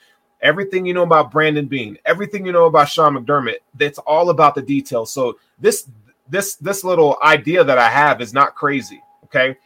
Everything 0.42 0.86
you 0.86 0.94
know 0.94 1.04
about 1.04 1.32
Brandon 1.32 1.66
Beane, 1.66 1.98
everything 2.06 2.46
you 2.46 2.52
know 2.52 2.66
about 2.66 2.90
Sean 2.90 3.16
McDermott, 3.16 3.60
that's 3.76 3.98
all 4.00 4.30
about 4.30 4.56
the 4.56 4.62
details. 4.62 5.12
So 5.12 5.40
this 5.60 5.90
this 6.30 6.56
this 6.56 6.84
little 6.84 7.18
idea 7.24 7.64
that 7.64 7.78
I 7.78 7.90
have 7.90 8.22
is 8.22 8.34
not 8.34 8.56
crazy. 8.56 9.02
Okay, 9.34 9.58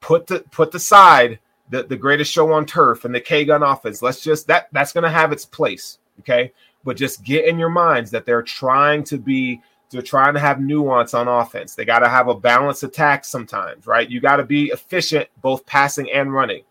put 0.00 0.26
the 0.26 0.40
put 0.50 0.70
the 0.70 0.80
side 0.80 1.38
the, 1.70 1.82
the 1.82 1.96
greatest 1.96 2.32
show 2.32 2.52
on 2.52 2.64
turf 2.64 3.04
and 3.04 3.14
the 3.14 3.20
K 3.20 3.44
gun 3.44 3.62
offense. 3.62 4.00
Let's 4.00 4.22
just 4.22 4.46
that 4.46 4.68
that's 4.72 4.92
to 4.92 5.10
have 5.10 5.32
its 5.32 5.44
place. 5.44 5.98
Okay, 6.20 6.52
but 6.84 6.96
just 6.96 7.22
get 7.22 7.46
in 7.46 7.58
your 7.58 7.68
minds 7.68 8.10
that 8.10 8.24
they're 8.24 8.42
trying 8.42 9.04
to 9.04 9.18
be 9.18 9.60
they're 9.90 10.02
trying 10.02 10.34
to 10.34 10.40
have 10.40 10.60
nuance 10.60 11.14
on 11.14 11.28
offense. 11.28 11.74
They 11.74 11.84
got 11.84 12.00
to 12.00 12.08
have 12.08 12.28
a 12.28 12.34
balanced 12.34 12.82
attack 12.82 13.24
sometimes, 13.24 13.86
right? 13.86 14.08
You 14.08 14.20
got 14.20 14.36
to 14.36 14.44
be 14.44 14.66
efficient 14.66 15.28
both 15.40 15.64
passing 15.64 16.10
and 16.12 16.32
running, 16.32 16.62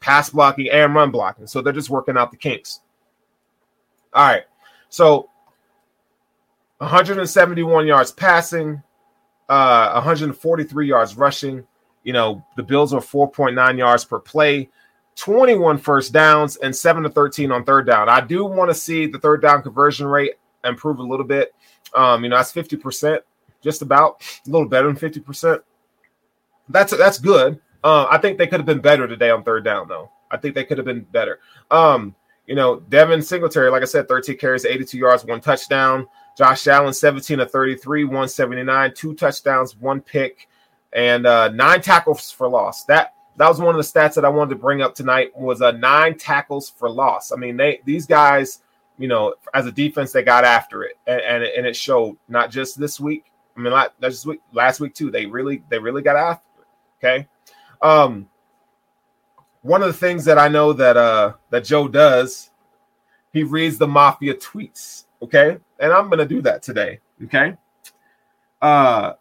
pass 0.00 0.30
blocking 0.30 0.70
and 0.70 0.94
run 0.94 1.10
blocking. 1.10 1.46
So 1.46 1.62
they're 1.62 1.72
just 1.72 1.90
working 1.90 2.16
out 2.16 2.30
the 2.30 2.36
kinks. 2.36 2.80
All 4.12 4.26
right. 4.26 4.44
So 4.90 5.30
171 6.78 7.86
yards 7.86 8.12
passing, 8.12 8.82
uh 9.48 9.92
143 9.92 10.88
yards 10.88 11.16
rushing. 11.16 11.66
You 12.04 12.12
know, 12.12 12.44
the 12.56 12.62
Bills 12.62 12.92
are 12.94 13.00
4.9 13.00 13.78
yards 13.78 14.04
per 14.04 14.20
play. 14.20 14.70
21 15.16 15.78
first 15.78 16.12
downs 16.12 16.56
and 16.56 16.76
7 16.76 17.02
to 17.02 17.08
13 17.08 17.50
on 17.50 17.64
third 17.64 17.86
down. 17.86 18.08
I 18.08 18.20
do 18.20 18.44
want 18.44 18.70
to 18.70 18.74
see 18.74 19.06
the 19.06 19.18
third 19.18 19.42
down 19.42 19.62
conversion 19.62 20.06
rate 20.06 20.34
improve 20.62 20.98
a 20.98 21.02
little 21.02 21.24
bit. 21.24 21.54
Um, 21.94 22.22
you 22.22 22.30
know, 22.30 22.36
that's 22.36 22.52
50%, 22.52 23.20
just 23.62 23.82
about 23.82 24.22
a 24.46 24.50
little 24.50 24.68
better 24.68 24.92
than 24.92 24.96
50%. 24.96 25.60
That's 26.68 26.96
that's 26.96 27.18
good. 27.18 27.60
Uh, 27.82 28.06
I 28.10 28.18
think 28.18 28.38
they 28.38 28.46
could 28.46 28.58
have 28.60 28.66
been 28.66 28.80
better 28.80 29.06
today 29.06 29.30
on 29.30 29.44
third 29.44 29.64
down, 29.64 29.88
though. 29.88 30.10
I 30.30 30.36
think 30.36 30.54
they 30.54 30.64
could 30.64 30.78
have 30.78 30.84
been 30.84 31.02
better. 31.02 31.38
Um, 31.70 32.14
you 32.46 32.54
know, 32.54 32.80
Devin 32.80 33.22
Singletary, 33.22 33.70
like 33.70 33.82
I 33.82 33.86
said, 33.86 34.08
13 34.08 34.36
carries, 34.36 34.64
82 34.64 34.98
yards, 34.98 35.24
one 35.24 35.40
touchdown. 35.40 36.06
Josh 36.36 36.66
Allen, 36.66 36.92
17 36.92 37.40
of 37.40 37.50
33, 37.50 38.04
179, 38.04 38.92
two 38.94 39.14
touchdowns, 39.14 39.74
one 39.76 40.02
pick, 40.02 40.48
and 40.92 41.26
uh, 41.26 41.48
nine 41.48 41.80
tackles 41.80 42.30
for 42.30 42.46
loss. 42.46 42.84
That 42.84 43.14
that 43.36 43.48
was 43.48 43.60
one 43.60 43.74
of 43.74 43.84
the 43.84 44.00
stats 44.00 44.14
that 44.14 44.24
I 44.24 44.28
wanted 44.28 44.50
to 44.50 44.56
bring 44.56 44.82
up 44.82 44.94
tonight 44.94 45.36
was 45.36 45.62
uh, 45.62 45.72
nine 45.72 46.16
tackles 46.16 46.70
for 46.70 46.90
loss. 46.90 47.32
I 47.32 47.36
mean, 47.36 47.56
they 47.56 47.80
these 47.84 48.06
guys, 48.06 48.60
you 48.98 49.08
know, 49.08 49.34
as 49.54 49.66
a 49.66 49.72
defense, 49.72 50.12
they 50.12 50.22
got 50.22 50.44
after 50.44 50.82
it, 50.84 50.98
and 51.06 51.20
and, 51.20 51.42
and 51.42 51.66
it 51.66 51.74
showed 51.74 52.18
not 52.28 52.50
just 52.50 52.78
this 52.78 53.00
week. 53.00 53.24
I 53.56 53.60
mean, 53.60 53.72
not, 53.72 53.94
not 54.00 54.10
just 54.10 54.26
week, 54.26 54.40
last 54.52 54.78
week 54.80 54.94
too. 54.94 55.10
They 55.10 55.24
really 55.24 55.62
they 55.70 55.78
really 55.78 56.02
got 56.02 56.16
after 56.16 56.44
it. 56.60 57.04
Okay. 57.06 57.28
Um, 57.80 58.28
one 59.62 59.80
of 59.80 59.88
the 59.88 59.94
things 59.94 60.26
that 60.26 60.38
I 60.38 60.48
know 60.48 60.74
that 60.74 60.98
uh 60.98 61.32
that 61.48 61.64
Joe 61.64 61.88
does, 61.88 62.50
he 63.32 63.42
reads 63.42 63.78
the 63.78 63.88
mafia 63.88 64.34
tweets. 64.34 65.05
Okay, 65.22 65.58
and 65.78 65.92
I'm 65.92 66.10
gonna 66.10 66.26
do 66.26 66.42
that 66.42 66.62
today. 66.62 67.00
Okay. 67.24 67.54
Uh, 68.60 69.14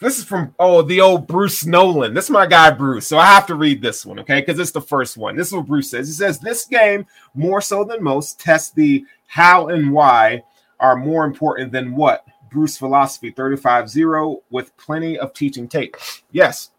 this 0.00 0.18
is 0.18 0.24
from 0.24 0.54
oh 0.58 0.82
the 0.82 1.00
old 1.00 1.26
Bruce 1.26 1.66
Nolan. 1.66 2.14
This 2.14 2.24
is 2.24 2.30
my 2.30 2.46
guy 2.46 2.70
Bruce. 2.70 3.06
So 3.06 3.18
I 3.18 3.26
have 3.26 3.46
to 3.46 3.54
read 3.54 3.82
this 3.82 4.06
one, 4.06 4.18
okay? 4.20 4.40
Because 4.40 4.58
it's 4.58 4.70
the 4.70 4.80
first 4.80 5.16
one. 5.16 5.36
This 5.36 5.48
is 5.48 5.52
what 5.52 5.66
Bruce 5.66 5.90
says. 5.90 6.08
He 6.08 6.14
says 6.14 6.38
this 6.38 6.64
game, 6.64 7.06
more 7.34 7.60
so 7.60 7.84
than 7.84 8.02
most, 8.02 8.40
tests 8.40 8.72
the 8.72 9.04
how 9.26 9.68
and 9.68 9.92
why 9.92 10.42
are 10.80 10.96
more 10.96 11.24
important 11.24 11.70
than 11.72 11.94
what. 11.94 12.26
Bruce 12.50 12.76
philosophy 12.76 13.30
35-0 13.30 14.40
with 14.50 14.76
plenty 14.76 15.16
of 15.18 15.32
teaching 15.32 15.68
tape. 15.68 15.96
Yes, 16.32 16.70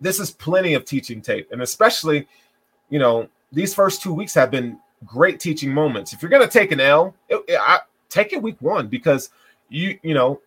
this 0.00 0.20
is 0.20 0.30
plenty 0.30 0.74
of 0.74 0.84
teaching 0.84 1.20
tape, 1.20 1.48
and 1.50 1.62
especially, 1.62 2.28
you 2.88 2.98
know, 2.98 3.28
these 3.50 3.74
first 3.74 4.02
two 4.02 4.14
weeks 4.14 4.34
have 4.34 4.50
been 4.50 4.78
great 5.04 5.40
teaching 5.40 5.72
moments. 5.72 6.12
If 6.12 6.22
you're 6.22 6.30
gonna 6.30 6.48
take 6.48 6.72
an 6.72 6.80
L, 6.80 7.14
it, 7.28 7.42
it, 7.48 7.60
I, 7.60 7.80
take 8.08 8.32
it 8.32 8.42
week 8.42 8.56
one 8.60 8.88
because 8.88 9.30
you 9.68 9.98
you 10.02 10.14
know 10.14 10.40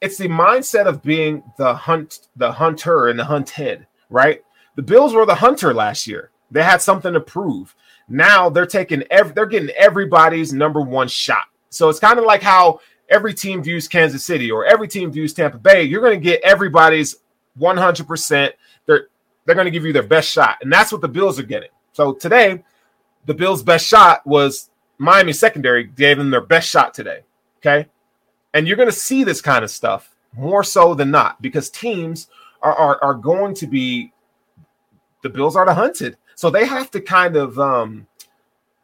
it's 0.00 0.16
the 0.16 0.28
mindset 0.28 0.86
of 0.86 1.02
being 1.02 1.42
the 1.58 1.74
hunt, 1.74 2.28
the 2.36 2.52
hunter 2.52 3.08
and 3.08 3.18
the 3.18 3.24
hunted, 3.24 3.86
right? 4.08 4.42
The 4.76 4.82
Bills 4.82 5.14
were 5.14 5.26
the 5.26 5.34
hunter 5.34 5.74
last 5.74 6.06
year. 6.06 6.30
They 6.50 6.62
had 6.62 6.80
something 6.80 7.12
to 7.12 7.20
prove. 7.20 7.74
Now 8.08 8.48
they're 8.48 8.66
taking 8.66 9.04
every, 9.10 9.32
they're 9.34 9.46
getting 9.46 9.70
everybody's 9.70 10.52
number 10.52 10.80
one 10.80 11.08
shot. 11.08 11.44
So 11.68 11.88
it's 11.88 12.00
kind 12.00 12.18
of 12.18 12.24
like 12.24 12.42
how 12.42 12.80
every 13.08 13.34
team 13.34 13.62
views 13.62 13.88
Kansas 13.88 14.24
City 14.24 14.50
or 14.50 14.64
every 14.64 14.88
team 14.88 15.12
views 15.12 15.34
Tampa 15.34 15.58
Bay. 15.58 15.82
You're 15.82 16.00
going 16.00 16.18
to 16.18 16.24
get 16.24 16.40
everybody's 16.42 17.16
100%. 17.58 18.52
They're 18.86 19.08
they're 19.44 19.54
going 19.54 19.66
to 19.66 19.70
give 19.70 19.84
you 19.84 19.92
their 19.92 20.02
best 20.02 20.30
shot, 20.30 20.58
and 20.60 20.72
that's 20.72 20.92
what 20.92 21.00
the 21.00 21.08
Bills 21.08 21.38
are 21.38 21.44
getting. 21.44 21.70
So 21.92 22.12
today, 22.12 22.62
the 23.30 23.34
Bills' 23.34 23.62
best 23.62 23.86
shot 23.86 24.26
was 24.26 24.70
Miami 24.98 25.32
secondary 25.32 25.84
gave 25.84 26.18
them 26.18 26.32
their 26.32 26.40
best 26.40 26.68
shot 26.68 26.92
today. 26.92 27.20
Okay, 27.58 27.86
and 28.52 28.66
you're 28.66 28.76
going 28.76 28.88
to 28.88 28.92
see 28.92 29.22
this 29.22 29.40
kind 29.40 29.62
of 29.62 29.70
stuff 29.70 30.16
more 30.36 30.64
so 30.64 30.94
than 30.94 31.12
not 31.12 31.40
because 31.40 31.70
teams 31.70 32.26
are, 32.60 32.74
are, 32.74 32.98
are 33.04 33.14
going 33.14 33.54
to 33.54 33.68
be 33.68 34.12
the 35.22 35.28
Bills 35.28 35.54
are 35.54 35.64
the 35.64 35.74
hunted. 35.74 36.16
So 36.34 36.50
they 36.50 36.66
have 36.66 36.90
to 36.90 37.00
kind 37.00 37.36
of 37.36 37.56
um, 37.56 38.08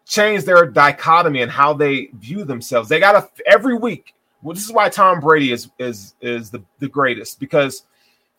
change 0.04 0.44
their 0.44 0.64
dichotomy 0.64 1.42
and 1.42 1.50
how 1.50 1.72
they 1.72 2.10
view 2.14 2.44
themselves. 2.44 2.88
They 2.88 3.00
got 3.00 3.34
to 3.36 3.42
every 3.48 3.76
week. 3.76 4.14
Well, 4.42 4.54
this 4.54 4.64
is 4.64 4.72
why 4.72 4.90
Tom 4.90 5.18
Brady 5.18 5.50
is 5.50 5.68
is 5.80 6.14
is 6.20 6.50
the, 6.50 6.62
the 6.78 6.88
greatest 6.88 7.40
because 7.40 7.82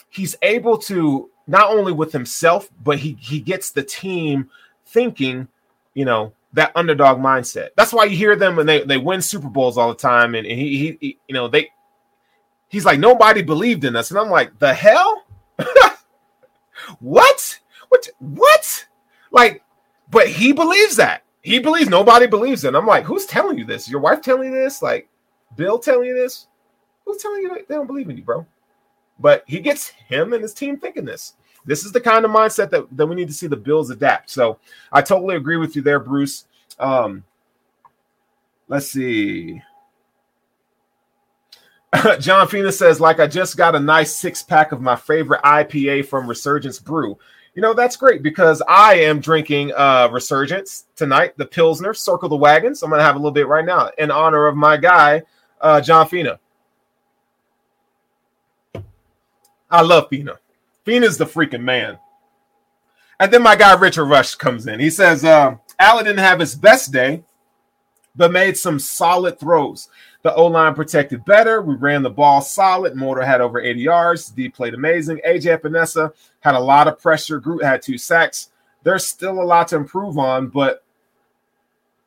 he's 0.08 0.38
able 0.42 0.78
to 0.78 1.30
not 1.48 1.70
only 1.70 1.92
with 1.92 2.14
himself, 2.14 2.70
but 2.82 3.00
he 3.00 3.18
he 3.20 3.42
gets 3.42 3.72
the 3.72 3.84
team 3.84 4.50
thinking, 4.86 5.50
you 5.98 6.06
know, 6.06 6.32
that 6.54 6.72
underdog 6.76 7.18
mindset. 7.18 7.70
That's 7.76 7.92
why 7.92 8.04
you 8.04 8.16
hear 8.16 8.36
them 8.36 8.60
and 8.60 8.70
they, 8.70 8.84
they 8.84 8.98
win 8.98 9.20
Super 9.20 9.50
Bowls 9.50 9.80
all 9.80 9.90
the 9.90 9.96
time. 9.96 10.36
And, 10.36 10.46
and 10.46 10.60
he, 10.60 10.78
he, 10.78 10.98
he, 11.02 11.18
you 11.28 11.34
know, 11.34 11.48
they, 11.48 11.72
he's 12.70 12.86
like, 12.86 13.00
nobody 13.00 13.42
believed 13.42 13.84
in 13.84 13.96
us. 13.96 14.12
And 14.12 14.20
I'm 14.20 14.30
like, 14.30 14.60
the 14.60 14.76
hell? 14.76 15.26
what? 17.00 17.60
What? 17.90 18.10
What? 18.20 18.86
Like, 19.32 19.64
but 20.12 20.28
he 20.28 20.54
believes 20.54 20.98
that. 20.98 21.24
He 21.42 21.58
believes 21.58 21.90
nobody 21.90 22.28
believes. 22.28 22.64
And 22.64 22.78
I'm 22.78 22.86
like, 22.86 23.04
who's 23.04 23.26
telling 23.26 23.58
you 23.58 23.66
this? 23.66 23.90
Your 23.90 24.00
wife 24.00 24.22
telling 24.22 24.54
you 24.54 24.56
this? 24.56 24.84
Like, 24.84 25.10
Bill 25.56 25.80
telling 25.80 26.10
you 26.10 26.14
this? 26.14 26.46
Who's 27.06 27.18
telling 27.18 27.42
you 27.42 27.66
they 27.68 27.74
don't 27.74 27.88
believe 27.88 28.08
in 28.08 28.18
you, 28.18 28.24
bro? 28.24 28.46
But 29.20 29.46
he 29.48 29.62
gets 29.62 29.90
him 29.90 30.34
and 30.34 30.44
his 30.44 30.54
team 30.54 30.78
thinking 30.78 31.06
this. 31.06 31.34
This 31.68 31.84
is 31.84 31.92
the 31.92 32.02
kind 32.02 32.26
of 32.26 32.32
mindset 32.32 32.72
that, 32.72 32.88
that 32.96 33.06
we 33.06 33.16
need 33.16 33.28
to 33.28 33.34
see 33.34 33.46
the 33.46 33.58
Bills 33.58 33.90
adapt. 33.90 34.30
So 34.30 34.58
I 34.92 35.02
totally 35.02 35.36
agree 35.36 35.58
with 35.58 35.76
you 35.76 35.82
there, 35.82 36.00
Bruce. 36.00 36.46
Um, 36.80 37.24
let's 38.68 38.88
see. 38.88 39.62
John 42.20 42.48
Fina 42.48 42.72
says, 42.72 43.00
like 43.00 43.20
I 43.20 43.28
just 43.28 43.58
got 43.58 43.76
a 43.76 43.80
nice 43.80 44.16
six 44.16 44.42
pack 44.42 44.72
of 44.72 44.82
my 44.82 44.96
favorite 44.96 45.42
IPA 45.44 46.06
from 46.06 46.28
Resurgence 46.28 46.80
Brew. 46.80 47.18
You 47.54 47.62
know, 47.62 47.74
that's 47.74 47.98
great 47.98 48.22
because 48.24 48.62
I 48.68 48.96
am 48.96 49.20
drinking 49.20 49.74
uh 49.76 50.10
Resurgence 50.12 50.86
tonight, 50.96 51.38
the 51.38 51.46
Pilsner, 51.46 51.94
Circle 51.94 52.30
the 52.30 52.36
Wagons. 52.36 52.84
I'm 52.84 52.90
gonna 52.90 53.04
have 53.04 53.16
a 53.16 53.20
little 53.20 53.32
bit 53.32 53.48
right 53.48 53.66
now 53.66 53.90
in 53.98 54.12
honor 54.12 54.48
of 54.48 54.56
my 54.56 54.78
guy, 54.78 55.24
uh 55.60 55.82
John 55.82 56.08
Fina. 56.08 56.40
I 59.70 59.82
love 59.82 60.08
Fina. 60.10 60.38
Fina's 60.88 61.18
the 61.18 61.26
freaking 61.26 61.64
man. 61.64 62.00
And 63.20 63.32
then 63.32 63.44
my 63.44 63.58
guy 63.58 63.76
Richard 63.76 64.06
Rush 64.06 64.36
comes 64.36 64.68
in. 64.68 64.80
He 64.80 64.90
says, 64.90 65.26
uh, 65.26 65.58
Allen 65.78 66.06
didn't 66.06 66.20
have 66.20 66.40
his 66.40 66.56
best 66.56 66.94
day, 66.94 67.26
but 68.16 68.32
made 68.32 68.56
some 68.56 68.80
solid 68.80 69.38
throws. 69.38 69.90
The 70.22 70.34
O 70.34 70.46
line 70.46 70.76
protected 70.76 71.26
better. 71.26 71.62
We 71.62 71.76
ran 71.76 72.04
the 72.04 72.10
ball 72.10 72.40
solid. 72.40 72.96
Motor 72.96 73.24
had 73.24 73.42
over 73.42 73.60
80 73.60 73.82
yards. 73.82 74.30
D 74.30 74.48
played 74.48 74.74
amazing. 74.74 75.20
AJ 75.28 75.60
Epenesa 75.60 76.14
had 76.40 76.56
a 76.56 76.60
lot 76.60 76.88
of 76.88 77.02
pressure. 77.02 77.42
Groot 77.42 77.66
had 77.66 77.82
two 77.82 77.98
sacks. 77.98 78.50
There's 78.84 79.06
still 79.06 79.42
a 79.42 79.44
lot 79.44 79.68
to 79.70 79.76
improve 79.76 80.18
on, 80.18 80.48
but 80.48 80.86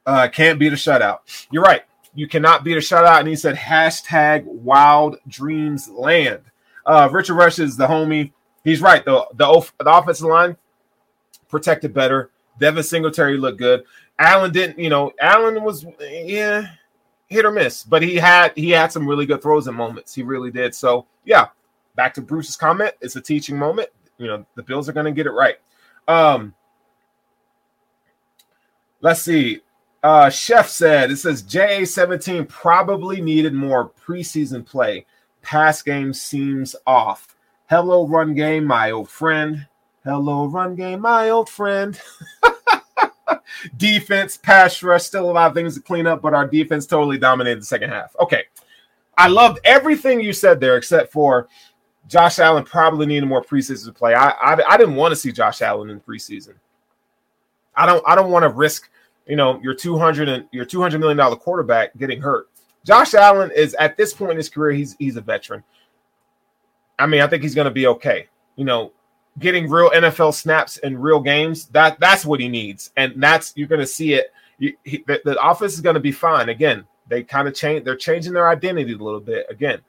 uh, 0.06 0.28
can't 0.28 0.58
beat 0.58 0.72
a 0.72 0.76
shutout. 0.76 1.18
You're 1.50 1.62
right. 1.62 1.82
You 2.14 2.26
cannot 2.26 2.64
beat 2.64 2.78
a 2.78 2.80
shutout. 2.80 3.20
And 3.20 3.28
he 3.28 3.36
said, 3.36 3.56
hashtag 3.56 4.44
wild 4.44 5.18
dreams 5.28 5.86
land. 5.90 6.40
Uh, 6.86 7.10
Richard 7.12 7.34
Rush 7.34 7.58
is 7.58 7.76
the 7.76 7.86
homie. 7.86 8.32
He's 8.64 8.80
right. 8.80 9.04
The, 9.04 9.26
the, 9.34 9.70
the 9.78 9.90
offensive 9.90 10.26
line 10.26 10.56
protected 11.48 11.94
better. 11.94 12.30
Devin 12.58 12.82
Singletary 12.82 13.38
looked 13.38 13.58
good. 13.58 13.84
Allen 14.18 14.52
didn't, 14.52 14.78
you 14.78 14.90
know, 14.90 15.12
Allen 15.20 15.62
was 15.64 15.86
yeah, 15.98 16.66
hit 17.26 17.44
or 17.44 17.50
miss, 17.50 17.82
but 17.82 18.02
he 18.02 18.16
had 18.16 18.52
he 18.54 18.70
had 18.70 18.92
some 18.92 19.08
really 19.08 19.24
good 19.24 19.40
throws 19.40 19.66
and 19.66 19.76
moments. 19.76 20.14
He 20.14 20.22
really 20.22 20.50
did. 20.50 20.74
So 20.74 21.06
yeah, 21.24 21.48
back 21.96 22.12
to 22.14 22.20
Bruce's 22.20 22.56
comment. 22.56 22.92
It's 23.00 23.16
a 23.16 23.20
teaching 23.20 23.56
moment. 23.56 23.88
You 24.18 24.26
know, 24.26 24.46
the 24.56 24.62
Bills 24.62 24.88
are 24.88 24.92
gonna 24.92 25.12
get 25.12 25.26
it 25.26 25.30
right. 25.30 25.56
Um 26.06 26.54
let's 29.00 29.22
see. 29.22 29.60
Uh 30.02 30.28
Chef 30.28 30.68
said 30.68 31.10
it 31.10 31.16
says 31.16 31.42
JA17 31.42 32.46
probably 32.46 33.22
needed 33.22 33.54
more 33.54 33.88
preseason 33.88 34.66
play. 34.66 35.06
Pass 35.40 35.80
game 35.80 36.12
seems 36.12 36.76
off. 36.86 37.36
Hello, 37.70 38.04
run 38.04 38.34
game, 38.34 38.64
my 38.64 38.90
old 38.90 39.08
friend. 39.08 39.64
Hello, 40.02 40.46
run 40.46 40.74
game, 40.74 41.02
my 41.02 41.30
old 41.30 41.48
friend. 41.48 42.00
defense, 43.76 44.36
pass 44.36 44.82
rush, 44.82 45.04
still 45.04 45.30
a 45.30 45.32
lot 45.32 45.46
of 45.46 45.54
things 45.54 45.76
to 45.76 45.80
clean 45.80 46.04
up, 46.04 46.20
but 46.20 46.34
our 46.34 46.48
defense 46.48 46.84
totally 46.84 47.16
dominated 47.16 47.60
the 47.60 47.64
second 47.64 47.90
half. 47.90 48.16
Okay. 48.18 48.42
I 49.16 49.28
loved 49.28 49.60
everything 49.62 50.20
you 50.20 50.32
said 50.32 50.58
there, 50.58 50.76
except 50.76 51.12
for 51.12 51.46
Josh 52.08 52.40
Allen 52.40 52.64
probably 52.64 53.06
needed 53.06 53.26
more 53.26 53.40
preseason 53.40 53.84
to 53.84 53.92
play. 53.92 54.14
I, 54.14 54.30
I, 54.30 54.60
I 54.70 54.76
didn't 54.76 54.96
want 54.96 55.12
to 55.12 55.16
see 55.16 55.30
Josh 55.30 55.62
Allen 55.62 55.90
in 55.90 56.00
preseason. 56.00 56.54
I 57.76 57.86
don't 57.86 58.02
I 58.04 58.16
don't 58.16 58.32
want 58.32 58.42
to 58.42 58.48
risk, 58.48 58.90
you 59.28 59.36
know, 59.36 59.60
your 59.62 59.74
200 59.74 60.28
and 60.28 60.44
your 60.50 60.64
200 60.64 60.98
million 60.98 61.18
dollar 61.18 61.36
quarterback 61.36 61.96
getting 61.98 62.20
hurt. 62.20 62.48
Josh 62.84 63.14
Allen 63.14 63.52
is 63.54 63.74
at 63.74 63.96
this 63.96 64.12
point 64.12 64.32
in 64.32 64.38
his 64.38 64.48
career, 64.48 64.72
he's 64.72 64.96
he's 64.98 65.14
a 65.14 65.20
veteran. 65.20 65.62
I 67.00 67.06
mean, 67.06 67.20
I 67.20 67.26
think 67.26 67.42
he's 67.42 67.54
going 67.54 67.66
to 67.66 67.70
be 67.70 67.86
okay. 67.86 68.28
You 68.56 68.64
know, 68.64 68.92
getting 69.38 69.68
real 69.68 69.90
NFL 69.90 70.34
snaps 70.34 70.78
in 70.78 70.98
real 70.98 71.20
games, 71.20 71.66
that 71.66 71.98
that's 72.00 72.24
what 72.24 72.40
he 72.40 72.48
needs, 72.48 72.90
and 72.96 73.22
that's 73.22 73.52
you're 73.56 73.68
going 73.68 73.80
to 73.80 73.86
see 73.86 74.14
it. 74.14 74.32
You, 74.58 74.76
he, 74.84 75.02
the, 75.06 75.20
the 75.24 75.64
is 75.64 75.80
going 75.80 75.94
to 75.94 76.00
be 76.00 76.12
fine. 76.12 76.48
Again, 76.48 76.84
they 77.08 77.22
kind 77.22 77.48
of 77.48 77.54
change. 77.54 77.84
They're 77.84 77.96
changing 77.96 78.34
their 78.34 78.48
identity 78.48 78.92
a 78.92 78.98
little 78.98 79.20
bit. 79.20 79.46
Again, 79.48 79.80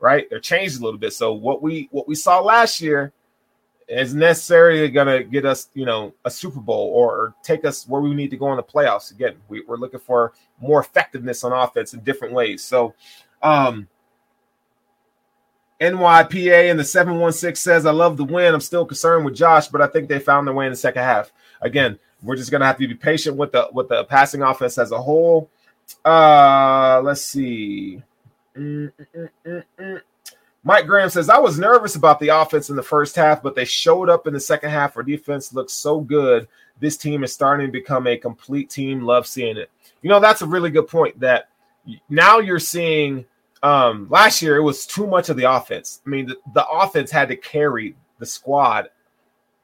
right? 0.00 0.28
They're 0.30 0.40
changed 0.40 0.80
a 0.80 0.84
little 0.84 0.98
bit. 0.98 1.12
So 1.12 1.32
what 1.32 1.62
we 1.62 1.88
what 1.90 2.08
we 2.08 2.14
saw 2.14 2.40
last 2.40 2.80
year 2.80 3.12
is 3.88 4.14
necessarily 4.14 4.88
going 4.88 5.06
to 5.06 5.22
get 5.22 5.44
us, 5.44 5.68
you 5.74 5.84
know, 5.84 6.14
a 6.24 6.30
Super 6.30 6.60
Bowl 6.60 6.90
or, 6.94 7.12
or, 7.16 7.34
take 7.42 7.66
us 7.66 7.86
where 7.86 8.00
we 8.00 8.14
need 8.14 8.30
to 8.30 8.36
go 8.36 8.50
in 8.50 8.56
the 8.56 8.62
playoffs. 8.62 9.12
Again, 9.12 9.34
we, 9.48 9.62
are 9.68 9.76
looking 9.76 10.00
for 10.00 10.32
more 10.58 10.80
effectiveness 10.80 11.44
on 11.44 11.52
offense 11.52 11.92
in 11.92 12.00
different 12.00 12.32
ways. 12.32 12.64
So, 12.64 12.94
um, 13.42 13.86
NYPA 15.92 16.70
in 16.70 16.76
the 16.76 16.84
716 16.84 17.56
says, 17.56 17.86
I 17.86 17.90
love 17.90 18.16
the 18.16 18.24
win. 18.24 18.54
I'm 18.54 18.60
still 18.60 18.86
concerned 18.86 19.24
with 19.24 19.34
Josh, 19.34 19.68
but 19.68 19.80
I 19.80 19.86
think 19.86 20.08
they 20.08 20.18
found 20.18 20.46
their 20.46 20.54
way 20.54 20.66
in 20.66 20.72
the 20.72 20.76
second 20.76 21.02
half. 21.02 21.32
Again, 21.60 21.98
we're 22.22 22.36
just 22.36 22.50
gonna 22.50 22.66
have 22.66 22.78
to 22.78 22.88
be 22.88 22.94
patient 22.94 23.36
with 23.36 23.52
the 23.52 23.68
with 23.72 23.88
the 23.88 24.04
passing 24.04 24.42
offense 24.42 24.78
as 24.78 24.92
a 24.92 25.00
whole. 25.00 25.50
Uh 26.04 27.00
let's 27.04 27.22
see. 27.22 28.02
Mm-mm-mm-mm. 28.56 30.00
Mike 30.66 30.86
Graham 30.86 31.10
says, 31.10 31.28
I 31.28 31.38
was 31.38 31.58
nervous 31.58 31.94
about 31.94 32.18
the 32.18 32.28
offense 32.28 32.70
in 32.70 32.76
the 32.76 32.82
first 32.82 33.14
half, 33.16 33.42
but 33.42 33.54
they 33.54 33.66
showed 33.66 34.08
up 34.08 34.26
in 34.26 34.32
the 34.32 34.40
second 34.40 34.70
half. 34.70 34.96
Our 34.96 35.02
defense 35.02 35.52
looks 35.52 35.74
so 35.74 36.00
good. 36.00 36.48
This 36.80 36.96
team 36.96 37.22
is 37.22 37.34
starting 37.34 37.66
to 37.66 37.72
become 37.72 38.06
a 38.06 38.16
complete 38.16 38.70
team. 38.70 39.02
Love 39.02 39.26
seeing 39.26 39.58
it. 39.58 39.70
You 40.00 40.08
know, 40.08 40.20
that's 40.20 40.40
a 40.40 40.46
really 40.46 40.70
good 40.70 40.88
point 40.88 41.20
that 41.20 41.50
now 42.08 42.38
you're 42.38 42.58
seeing 42.58 43.26
um, 43.64 44.08
last 44.10 44.42
year, 44.42 44.56
it 44.56 44.62
was 44.62 44.84
too 44.84 45.06
much 45.06 45.30
of 45.30 45.38
the 45.38 45.50
offense. 45.50 46.02
I 46.06 46.10
mean, 46.10 46.26
the, 46.26 46.36
the 46.52 46.66
offense 46.68 47.10
had 47.10 47.28
to 47.28 47.36
carry 47.36 47.96
the 48.18 48.26
squad. 48.26 48.90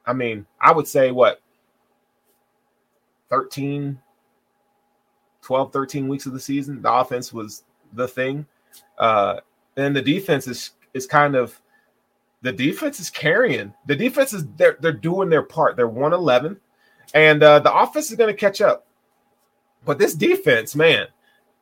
I 0.07 0.13
mean, 0.13 0.47
I 0.59 0.71
would 0.71 0.87
say 0.87 1.11
what 1.11 1.39
13, 3.29 3.99
12, 5.43 5.71
13 5.71 6.07
weeks 6.07 6.25
of 6.25 6.33
the 6.33 6.39
season, 6.39 6.81
the 6.81 6.91
offense 6.91 7.31
was 7.31 7.63
the 7.93 8.07
thing. 8.07 8.47
Uh, 8.97 9.39
and 9.77 9.95
the 9.95 10.01
defense 10.01 10.47
is 10.47 10.71
is 10.95 11.05
kind 11.05 11.35
of 11.35 11.61
the 12.41 12.51
defense 12.51 12.99
is 12.99 13.11
carrying. 13.11 13.71
The 13.85 13.95
defense 13.95 14.33
is 14.33 14.47
they're 14.57 14.77
they're 14.79 14.93
doing 14.93 15.29
their 15.29 15.43
part. 15.43 15.77
They're 15.77 15.87
111, 15.87 16.59
and 17.13 17.43
uh, 17.43 17.59
the 17.59 17.71
offense 17.71 18.09
is 18.09 18.17
going 18.17 18.33
to 18.33 18.39
catch 18.39 18.61
up. 18.61 18.87
But 19.85 19.99
this 19.99 20.15
defense, 20.15 20.75
man, 20.75 21.05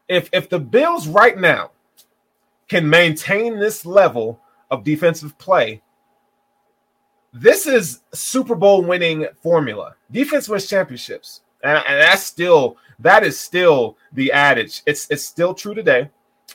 if 0.07 0.29
if 0.31 0.47
the 0.47 0.59
Bills 0.59 1.05
right 1.05 1.37
now 1.37 1.71
can 2.69 2.89
maintain 2.89 3.59
this 3.59 3.85
level 3.85 4.39
of 4.71 4.83
defensive 4.83 5.37
play, 5.37 5.81
this 7.33 7.67
is 7.67 8.01
Super 8.13 8.55
Bowl 8.55 8.83
winning 8.83 9.27
formula. 9.41 9.95
Defense 10.11 10.47
wins 10.47 10.67
championships. 10.67 11.41
And, 11.63 11.83
and, 11.87 11.99
that's 11.99 12.23
still 12.23 12.77
that 12.99 13.23
is 13.23 13.39
still 13.39 13.97
the 14.13 14.31
adage. 14.31 14.81
It's 14.85 15.09
it's 15.09 15.23
still 15.23 15.53
true 15.53 15.73
today. 15.73 16.09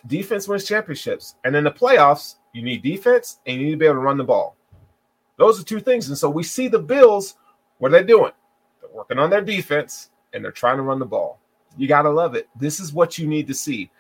Defense 0.06 0.48
wins 0.48 0.64
championships. 0.64 1.34
And 1.44 1.54
in 1.54 1.64
the 1.64 1.70
playoffs, 1.70 2.36
you 2.52 2.62
need 2.62 2.82
defense 2.82 3.38
and 3.46 3.60
you 3.60 3.66
need 3.66 3.72
to 3.72 3.76
be 3.76 3.84
able 3.84 3.96
to 3.96 4.00
run 4.00 4.16
the 4.16 4.24
ball. 4.24 4.56
Those 5.36 5.60
are 5.60 5.64
two 5.64 5.80
things. 5.80 6.08
And 6.08 6.16
so 6.16 6.30
we 6.30 6.42
see 6.42 6.68
the 6.68 6.78
Bills, 6.78 7.36
what 7.78 7.92
are 7.92 8.00
they 8.00 8.06
doing? 8.06 8.32
They're 8.80 8.90
working 8.92 9.18
on 9.18 9.30
their 9.30 9.42
defense 9.42 10.10
and 10.32 10.44
they're 10.44 10.52
trying 10.52 10.76
to 10.76 10.82
run 10.82 10.98
the 10.98 11.04
ball. 11.04 11.38
You 11.76 11.88
got 11.88 12.02
to 12.02 12.10
love 12.10 12.34
it. 12.34 12.48
This 12.58 12.80
is 12.80 12.92
what 12.92 13.18
you 13.18 13.26
need 13.26 13.46
to 13.48 13.54
see. 13.54 13.90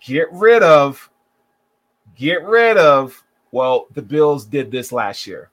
Get 0.00 0.32
rid 0.32 0.62
of 0.62 1.10
get 2.16 2.44
rid 2.44 2.76
of, 2.76 3.22
well, 3.52 3.86
the 3.94 4.02
Bills 4.02 4.44
did 4.44 4.70
this 4.70 4.92
last 4.92 5.26
year. 5.26 5.50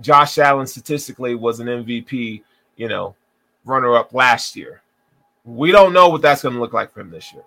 Josh 0.00 0.38
Allen 0.38 0.66
statistically 0.66 1.34
was 1.34 1.60
an 1.60 1.66
MVP, 1.68 2.42
you 2.76 2.88
know, 2.88 3.14
runner 3.64 3.94
up 3.96 4.12
last 4.12 4.56
year. 4.56 4.82
We 5.44 5.72
don't 5.72 5.92
know 5.92 6.08
what 6.08 6.22
that's 6.22 6.42
going 6.42 6.54
to 6.54 6.60
look 6.60 6.72
like 6.72 6.92
for 6.92 7.00
him 7.00 7.10
this 7.10 7.32
year. 7.32 7.42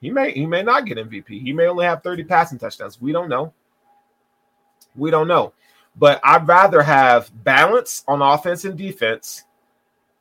He 0.00 0.10
may 0.10 0.32
he 0.32 0.46
may 0.46 0.62
not 0.62 0.86
get 0.86 0.98
MVP. 0.98 1.42
He 1.42 1.52
may 1.52 1.66
only 1.66 1.84
have 1.84 2.02
30 2.02 2.24
passing 2.24 2.58
touchdowns. 2.58 3.00
We 3.00 3.12
don't 3.12 3.28
know. 3.28 3.52
We 4.94 5.10
don't 5.10 5.28
know. 5.28 5.52
But 5.96 6.20
I'd 6.22 6.46
rather 6.46 6.82
have 6.82 7.30
balance 7.44 8.04
on 8.06 8.22
offense 8.22 8.64
and 8.64 8.78
defense 8.78 9.44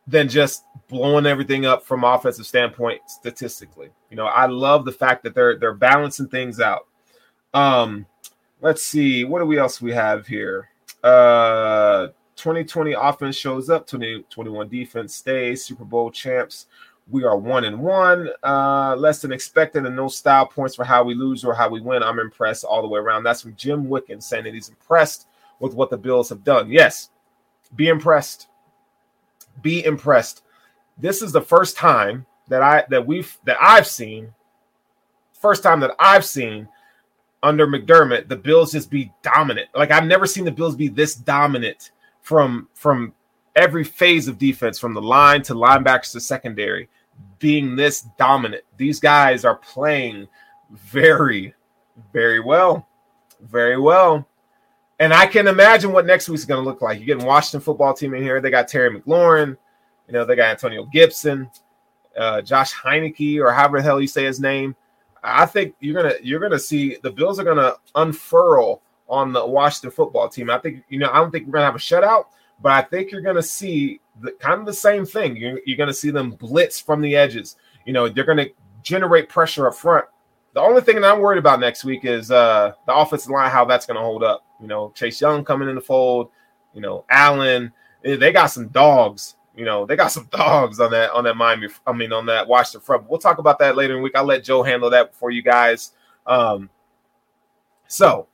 than 0.08 0.30
just 0.30 0.64
blowing 0.88 1.26
everything 1.26 1.66
up 1.66 1.86
from 1.86 2.04
offensive 2.04 2.48
standpoint 2.48 3.02
statistically. 3.08 3.90
You 4.10 4.18
know, 4.18 4.26
I 4.26 4.48
love 4.48 4.86
the 4.86 4.92
fact 4.92 5.24
that 5.24 5.36
they're 5.36 5.58
they're 5.58 5.74
balancing 5.74 6.28
things 6.28 6.60
out. 6.60 6.88
Um, 7.54 8.06
let's 8.62 8.84
see, 8.84 9.24
what 9.24 9.40
do 9.40 9.46
we 9.46 9.58
else 9.58 9.82
we 9.82 9.92
have 9.94 10.28
here? 10.28 10.70
Uh 11.04 12.08
2020 12.38 12.94
offense 12.94 13.36
shows 13.36 13.70
up, 13.70 13.86
2021 13.88 14.70
defense 14.70 15.16
stays, 15.16 15.66
Super 15.66 15.84
Bowl 15.84 16.10
champs. 16.10 16.68
We 17.10 17.24
are 17.24 17.38
one 17.38 17.66
and 17.66 17.80
one, 17.80 18.30
uh, 18.44 18.96
less 18.98 19.22
than 19.22 19.32
expected, 19.32 19.86
and 19.86 19.96
no 19.96 20.08
style 20.08 20.46
points 20.46 20.76
for 20.76 20.84
how 20.84 21.04
we 21.04 21.16
lose 21.16 21.44
or 21.44 21.54
how 21.54 21.70
we 21.70 21.82
win. 21.82 22.04
I'm 22.04 22.20
impressed 22.20 22.64
all 22.64 22.82
the 22.82 22.88
way 22.88 23.00
around. 23.00 23.24
That's 23.24 23.42
from 23.42 23.56
Jim 23.56 23.88
Wicken 23.88 24.22
saying 24.22 24.44
that 24.44 24.54
he's 24.54 24.70
impressed 24.70 25.28
with 25.60 25.74
what 25.74 25.90
the 25.90 25.98
Bills 25.98 26.30
have 26.30 26.44
done. 26.44 26.70
Yes, 26.70 27.10
be 27.76 27.88
impressed. 27.88 28.50
Be 29.62 29.84
impressed. 29.86 30.44
This 30.98 31.22
is 31.22 31.32
the 31.32 31.42
first 31.42 31.76
time 31.76 32.26
that 32.50 32.62
I 32.62 32.84
that 32.90 33.08
we've 33.08 33.38
that 33.46 33.58
I've 33.60 33.88
seen, 33.88 34.34
first 35.34 35.64
time 35.64 35.80
that 35.80 35.96
I've 35.98 36.26
seen 36.26 36.68
under 37.44 37.68
McDermott, 37.68 38.28
the 38.28 38.36
Bills 38.36 38.72
just 38.72 38.90
be 38.90 39.12
dominant. 39.22 39.70
Like 39.76 39.92
I've 39.92 40.06
never 40.06 40.26
seen 40.26 40.46
the 40.46 40.52
Bills 40.52 40.76
be 40.76 40.88
this 40.88 41.16
dominant 41.16 41.92
from 42.22 42.68
from 42.74 43.14
every 43.56 43.84
phase 43.84 44.28
of 44.28 44.38
defense, 44.38 44.78
from 44.80 44.94
the 44.94 45.02
line 45.02 45.42
to 45.44 45.56
linebackers 45.56 46.12
to 46.12 46.20
secondary, 46.20 46.90
being 47.40 47.76
this 47.76 48.02
dominant. 48.18 48.64
These 48.78 49.00
guys 49.00 49.46
are 49.46 49.56
playing 49.56 50.28
very, 50.72 51.54
very 52.14 52.40
well, 52.40 52.88
very 53.42 53.80
well. 53.80 54.28
And 55.00 55.14
I 55.14 55.28
can 55.28 55.48
imagine 55.48 55.92
what 55.92 56.06
next 56.06 56.28
week's 56.28 56.46
going 56.46 56.64
to 56.64 56.68
look 56.68 56.82
like. 56.82 56.98
You're 56.98 57.06
getting 57.06 57.26
Washington 57.26 57.62
football 57.62 57.94
team 57.94 58.14
in 58.16 58.24
here. 58.24 58.42
They 58.42 58.50
got 58.50 58.68
Terry 58.68 59.00
McLaurin, 59.00 59.58
you 60.08 60.14
know, 60.14 60.26
they 60.26 60.36
got 60.36 60.50
Antonio 60.50 60.86
Gibson, 60.86 61.50
uh, 62.18 62.42
Josh 62.42 62.74
Heinicke, 62.74 63.40
or 63.40 63.52
however 63.52 63.78
the 63.78 63.84
hell 63.84 64.02
you 64.02 64.08
say 64.08 64.24
his 64.24 64.40
name. 64.40 64.76
I 65.24 65.46
think 65.46 65.76
you're 65.80 66.02
gonna 66.02 66.16
you're 66.22 66.40
gonna 66.40 66.60
see 66.60 66.98
the 67.02 67.12
Bills 67.12 67.40
are 67.40 67.44
gonna 67.44 67.74
unfurl 67.96 68.82
on 69.10 69.34
the 69.34 69.46
Washington 69.46 69.92
football 69.92 70.30
team. 70.30 70.50
I 70.50 70.60
think 70.60 70.84
you 70.90 71.00
know 71.00 71.10
I 71.12 71.18
don't 71.18 71.32
think 71.32 71.46
we're 71.46 71.54
gonna 71.54 71.66
have 71.66 71.76
a 71.76 71.80
shutout, 71.80 72.26
but 72.62 72.72
I 72.72 72.82
think 72.82 73.12
you're 73.12 73.22
gonna 73.22 73.42
see 73.42 74.00
the 74.22 74.32
kind 74.34 74.60
of 74.60 74.66
the 74.66 74.74
same 74.74 75.06
thing. 75.06 75.36
You're, 75.36 75.60
you're 75.66 75.78
gonna 75.78 75.94
see 75.94 76.12
them 76.12 76.32
blitz 76.32 76.80
from 76.80 77.02
the 77.02 77.16
edges. 77.16 77.58
You 77.86 77.94
know 77.94 78.10
they're 78.10 78.24
gonna 78.24 78.48
generate 78.84 79.30
pressure 79.30 79.68
up 79.68 79.76
front. 79.76 80.06
The 80.54 80.62
only 80.62 80.82
thing 80.82 80.96
that 81.02 81.14
I'm 81.14 81.20
worried 81.20 81.40
about 81.40 81.60
next 81.60 81.84
week 81.84 82.04
is 82.04 82.32
uh, 82.32 82.74
the 82.86 82.96
offensive 82.96 83.32
line, 83.32 83.52
how 83.52 83.66
that's 83.66 83.86
gonna 83.86 84.02
hold 84.02 84.24
up. 84.24 84.46
You 84.62 84.68
know 84.68 84.92
Chase 84.96 85.22
Young 85.22 85.44
coming 85.44 85.70
in 85.70 85.76
the 85.76 85.82
fold. 85.82 86.30
You 86.74 86.82
know 86.82 87.06
Allen. 87.10 87.72
They 88.04 88.32
got 88.32 88.48
some 88.48 88.68
dogs 88.70 89.36
you 89.58 89.66
know, 89.66 89.86
they 89.86 89.96
got 89.96 90.12
some 90.12 90.26
dogs 90.32 90.80
on 90.80 90.92
that 90.92 91.12
on 91.12 91.24
that 91.26 91.36
Miami. 91.36 91.68
I 91.86 91.92
mean, 91.92 92.14
on 92.14 92.28
that 92.28 92.48
Washington 92.48 92.82
front. 92.82 93.10
We'll 93.10 93.20
talk 93.20 93.40
about 93.40 93.60
that 93.60 93.76
later 93.76 93.94
in 93.94 94.00
the 94.00 94.04
week. 94.04 94.16
I'll 94.16 94.24
let 94.24 94.44
Joe 94.44 94.64
handle 94.64 94.90
that 94.92 95.14
for 95.16 95.32
you 95.32 95.42
guys. 95.42 95.92
Um, 96.26 96.70
so, 97.88 98.28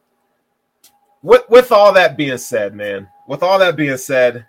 with 1.22 1.44
with 1.50 1.72
all 1.72 1.94
that 1.94 2.18
being 2.18 2.38
said, 2.38 2.76
man, 2.76 3.08
with 3.28 3.42
all 3.42 3.58
that 3.60 3.76
being 3.76 3.98
said, 3.98 4.46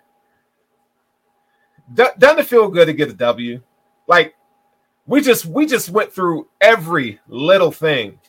D- 1.93 2.03
doesn't 2.17 2.39
it 2.39 2.47
feel 2.47 2.67
good 2.69 2.87
to 2.87 2.93
get 2.93 3.09
a 3.09 3.13
W? 3.13 3.61
Like 4.07 4.35
we 5.07 5.21
just 5.21 5.45
we 5.45 5.65
just 5.65 5.89
went 5.89 6.11
through 6.11 6.47
every 6.59 7.19
little 7.27 7.71
thing. 7.71 8.19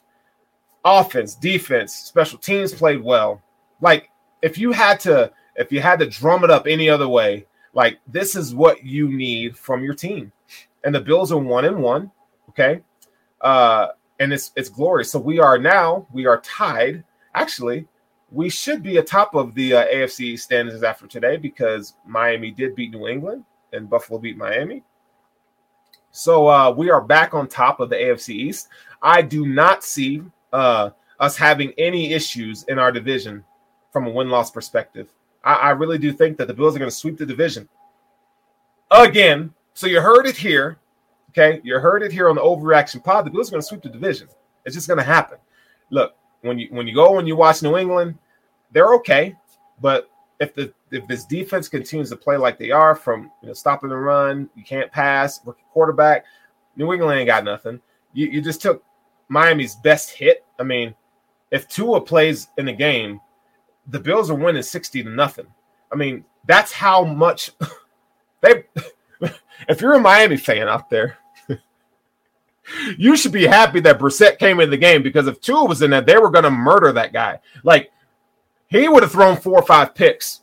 Offense, 0.84 1.34
defense, 1.34 1.92
special 1.92 2.38
teams 2.38 2.72
played 2.72 3.02
well. 3.02 3.42
Like 3.80 4.10
if 4.42 4.56
you 4.56 4.72
had 4.72 5.00
to 5.00 5.32
if 5.56 5.72
you 5.72 5.80
had 5.80 5.98
to 5.98 6.06
drum 6.06 6.44
it 6.44 6.50
up 6.50 6.66
any 6.66 6.88
other 6.88 7.08
way, 7.08 7.46
like 7.76 7.98
this 8.08 8.34
is 8.34 8.54
what 8.54 8.82
you 8.82 9.08
need 9.08 9.56
from 9.56 9.84
your 9.84 9.94
team. 9.94 10.32
And 10.82 10.94
the 10.94 11.00
Bills 11.00 11.30
are 11.30 11.38
one 11.38 11.66
and 11.66 11.76
one. 11.76 12.10
Okay. 12.48 12.80
Uh, 13.42 13.88
and 14.18 14.32
it's 14.32 14.50
it's 14.56 14.70
glorious. 14.70 15.12
So 15.12 15.18
we 15.18 15.38
are 15.38 15.58
now 15.58 16.06
we 16.10 16.26
are 16.26 16.40
tied. 16.40 17.04
Actually, 17.34 17.86
we 18.32 18.48
should 18.48 18.82
be 18.82 18.96
atop 18.96 19.34
of 19.34 19.54
the 19.54 19.74
uh, 19.74 19.86
AFC 19.88 20.38
standings 20.38 20.82
after 20.82 21.06
today 21.06 21.36
because 21.36 21.94
Miami 22.06 22.50
did 22.50 22.74
beat 22.74 22.92
New 22.92 23.06
England 23.06 23.44
and 23.74 23.90
Buffalo 23.90 24.18
beat 24.18 24.38
Miami. 24.38 24.82
So 26.12 26.48
uh, 26.48 26.70
we 26.70 26.88
are 26.88 27.02
back 27.02 27.34
on 27.34 27.46
top 27.46 27.78
of 27.78 27.90
the 27.90 27.96
AFC 27.96 28.30
East. 28.30 28.68
I 29.02 29.20
do 29.20 29.46
not 29.46 29.84
see 29.84 30.22
uh, 30.50 30.90
us 31.20 31.36
having 31.36 31.74
any 31.76 32.14
issues 32.14 32.64
in 32.64 32.78
our 32.78 32.90
division 32.90 33.44
from 33.92 34.06
a 34.06 34.10
win 34.10 34.30
loss 34.30 34.50
perspective. 34.50 35.12
I, 35.46 35.54
I 35.54 35.70
really 35.70 35.96
do 35.96 36.12
think 36.12 36.36
that 36.36 36.48
the 36.48 36.54
Bills 36.54 36.76
are 36.76 36.78
going 36.78 36.90
to 36.90 36.96
sweep 36.96 37.16
the 37.16 37.24
division 37.24 37.68
again. 38.90 39.54
So 39.72 39.86
you 39.86 40.00
heard 40.00 40.26
it 40.26 40.36
here. 40.36 40.78
Okay. 41.30 41.60
You 41.62 41.78
heard 41.78 42.02
it 42.02 42.12
here 42.12 42.28
on 42.28 42.34
the 42.34 42.42
overreaction 42.42 43.02
pod. 43.02 43.24
The 43.24 43.30
Bills 43.30 43.48
are 43.48 43.52
going 43.52 43.62
to 43.62 43.66
sweep 43.66 43.82
the 43.82 43.88
division. 43.88 44.28
It's 44.64 44.74
just 44.74 44.88
going 44.88 44.98
to 44.98 45.04
happen. 45.04 45.38
Look, 45.90 46.14
when 46.42 46.58
you 46.58 46.68
when 46.70 46.86
you 46.86 46.94
go 46.94 47.18
and 47.18 47.28
you 47.28 47.36
watch 47.36 47.62
New 47.62 47.76
England, 47.76 48.18
they're 48.72 48.94
okay. 48.94 49.36
But 49.80 50.10
if 50.40 50.54
the 50.54 50.72
if 50.90 51.06
this 51.06 51.24
defense 51.24 51.68
continues 51.68 52.10
to 52.10 52.16
play 52.16 52.36
like 52.36 52.58
they 52.58 52.70
are 52.70 52.94
from 52.94 53.30
you 53.42 53.48
know 53.48 53.54
stopping 53.54 53.90
the 53.90 53.96
run, 53.96 54.50
you 54.56 54.64
can't 54.64 54.90
pass, 54.90 55.40
rookie 55.44 55.62
quarterback, 55.72 56.24
New 56.76 56.92
England 56.92 57.20
ain't 57.20 57.28
got 57.28 57.44
nothing. 57.44 57.80
You, 58.12 58.26
you 58.26 58.40
just 58.40 58.60
took 58.60 58.82
Miami's 59.28 59.76
best 59.76 60.10
hit. 60.10 60.44
I 60.58 60.62
mean, 60.62 60.94
if 61.50 61.68
Tua 61.68 62.00
plays 62.00 62.48
in 62.58 62.66
the 62.66 62.72
game, 62.72 63.20
the 63.88 64.00
Bills 64.00 64.30
are 64.30 64.34
winning 64.34 64.62
60 64.62 65.02
to 65.02 65.10
nothing. 65.10 65.46
I 65.92 65.96
mean, 65.96 66.24
that's 66.46 66.72
how 66.72 67.04
much 67.04 67.50
they 68.40 68.64
if 69.68 69.80
you're 69.80 69.94
a 69.94 70.00
Miami 70.00 70.36
fan 70.36 70.68
out 70.68 70.90
there, 70.90 71.18
you 72.98 73.16
should 73.16 73.32
be 73.32 73.46
happy 73.46 73.80
that 73.80 73.98
Brissett 73.98 74.38
came 74.38 74.60
in 74.60 74.70
the 74.70 74.76
game 74.76 75.02
because 75.02 75.26
if 75.26 75.40
Tua 75.40 75.64
was 75.64 75.82
in 75.82 75.90
there, 75.90 76.00
they 76.00 76.18
were 76.18 76.30
going 76.30 76.44
to 76.44 76.50
murder 76.50 76.92
that 76.92 77.12
guy. 77.12 77.40
Like 77.62 77.90
he 78.68 78.88
would 78.88 79.02
have 79.02 79.12
thrown 79.12 79.36
four 79.36 79.58
or 79.58 79.66
five 79.66 79.94
picks 79.94 80.40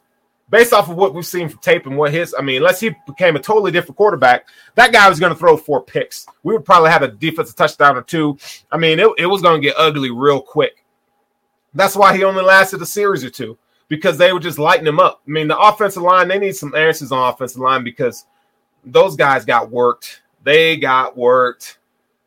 based 0.49 0.73
off 0.73 0.89
of 0.89 0.95
what 0.95 1.13
we've 1.13 1.25
seen 1.25 1.49
from 1.49 1.59
tape 1.59 1.85
and 1.85 1.97
what 1.97 2.13
his. 2.13 2.35
I 2.37 2.41
mean, 2.41 2.57
unless 2.57 2.79
he 2.79 2.95
became 3.07 3.35
a 3.35 3.39
totally 3.39 3.71
different 3.71 3.97
quarterback, 3.97 4.47
that 4.75 4.93
guy 4.93 5.09
was 5.09 5.19
going 5.19 5.33
to 5.33 5.39
throw 5.39 5.57
four 5.57 5.83
picks. 5.83 6.25
We 6.43 6.53
would 6.53 6.65
probably 6.65 6.91
have 6.91 7.01
a 7.01 7.07
defensive 7.09 7.55
touchdown 7.55 7.97
or 7.97 8.03
two. 8.03 8.37
I 8.71 8.77
mean, 8.77 8.99
it, 8.99 9.09
it 9.17 9.25
was 9.25 9.41
going 9.41 9.61
to 9.61 9.67
get 9.67 9.75
ugly 9.77 10.11
real 10.11 10.41
quick. 10.41 10.82
That's 11.74 11.95
why 11.95 12.15
he 12.15 12.24
only 12.24 12.43
lasted 12.43 12.82
a 12.82 12.86
series 12.86 13.24
or 13.24 13.30
two 13.30 13.57
because 13.88 14.17
they 14.17 14.34
were 14.34 14.39
just 14.39 14.59
lighting 14.59 14.88
him 14.88 14.99
up. 14.99 15.21
I 15.28 15.32
mean, 15.32 15.47
the 15.47 15.57
offensive 15.57 16.03
line, 16.03 16.28
they 16.28 16.39
need 16.39 16.55
some 16.55 16.76
answers 16.76 17.11
on 17.11 17.32
offensive 17.32 17.61
line 17.61 17.84
because 17.84 18.26
those 18.86 19.15
guys 19.15 19.45
got 19.45 19.71
worked. 19.71 20.21
They 20.43 20.78
got 20.78 21.17
worked. 21.17 21.80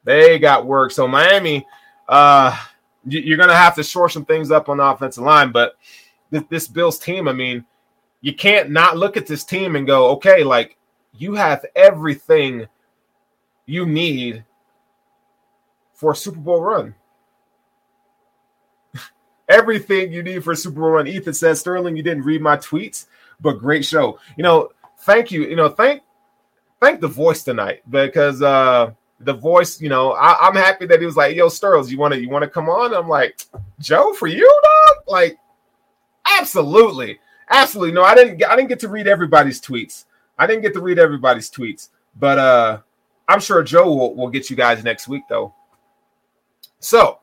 They 0.05 0.39
got 0.39 0.67
worked. 0.67 0.95
So 0.95 1.07
Miami, 1.07 1.67
uh, 2.09 2.57
you're 3.07 3.37
going 3.37 3.49
to 3.49 3.57
have 3.57 3.75
to 3.77 3.83
shore 3.83 4.09
some 4.09 4.25
things 4.25 4.51
up 4.51 4.69
on 4.69 4.79
the 4.79 4.85
offensive 4.85 5.25
line. 5.25 5.53
But 5.53 5.77
this, 6.31 6.45
this 6.49 6.69
Bills 6.69 6.99
team, 6.99 7.29
I 7.29 7.33
mean, 7.33 7.65
you 8.21 8.35
can't 8.35 8.71
not 8.71 8.97
look 8.97 9.17
at 9.17 9.27
this 9.27 9.45
team 9.45 9.77
and 9.77 9.87
go, 9.87 10.11
okay, 10.13 10.43
like 10.43 10.77
you 11.13 11.35
have 11.35 11.65
everything 11.75 12.67
you 13.67 13.87
need 13.87 14.45
for 15.95 16.13
a 16.13 16.17
Super 16.17 16.39
Bowl 16.39 16.61
run. 16.61 16.95
Everything 19.49 20.13
you 20.13 20.23
need 20.23 20.45
for 20.45 20.55
Super 20.55 20.81
Bowl 20.81 20.91
run. 20.91 21.07
Ethan 21.07 21.35
says, 21.35 21.61
Sterling, 21.61 21.97
you 21.97 22.03
didn't 22.03 22.25
read 22.25 22.41
my 22.41 22.57
tweets, 22.57 23.07
but 23.41 23.59
great 23.59 23.85
show. 23.85 24.19
You 24.37 24.43
know, 24.43 24.71
thank 25.01 25.31
you. 25.31 25.47
You 25.47 25.57
know, 25.57 25.69
thank 25.69 26.03
thank 26.81 27.01
the 27.01 27.09
voice 27.09 27.43
tonight 27.43 27.83
because 27.89 28.43
uh 28.43 28.93
the 29.21 29.33
voice, 29.33 29.81
you 29.81 29.89
know, 29.89 30.13
I, 30.13 30.47
am 30.47 30.55
happy 30.55 30.87
that 30.87 31.01
he 31.01 31.07
was 31.07 31.17
like, 31.17 31.35
"Yo, 31.35 31.49
Sterls, 31.49 31.91
you 31.91 31.99
want 31.99 32.15
to 32.15 32.21
you 32.21 32.29
want 32.29 32.43
to 32.43 32.51
come 32.51 32.69
on?" 32.69 32.95
I'm 32.95 33.09
like, 33.09 33.41
"Joe, 33.81 34.13
for 34.13 34.27
you, 34.27 34.61
dog?" 34.63 35.05
Like, 35.07 35.39
absolutely, 36.27 37.19
absolutely. 37.49 37.95
No, 37.95 38.03
I 38.03 38.15
didn't. 38.15 38.45
I 38.45 38.57
didn't 38.57 38.69
get 38.69 38.81
to 38.81 38.89
read 38.89 39.07
everybody's 39.07 39.61
tweets. 39.61 40.05
I 40.39 40.47
didn't 40.47 40.63
get 40.63 40.75
to 40.75 40.81
read 40.81 40.99
everybody's 40.99 41.51
tweets, 41.51 41.89
but 42.19 42.39
uh, 42.39 42.81
I'm 43.27 43.41
sure 43.41 43.63
Joe 43.63 43.87
will, 43.95 44.15
will 44.15 44.29
get 44.29 44.51
you 44.51 44.57
guys 44.57 44.85
next 44.85 45.09
week, 45.09 45.23
though. 45.29 45.55
So, 46.79 47.21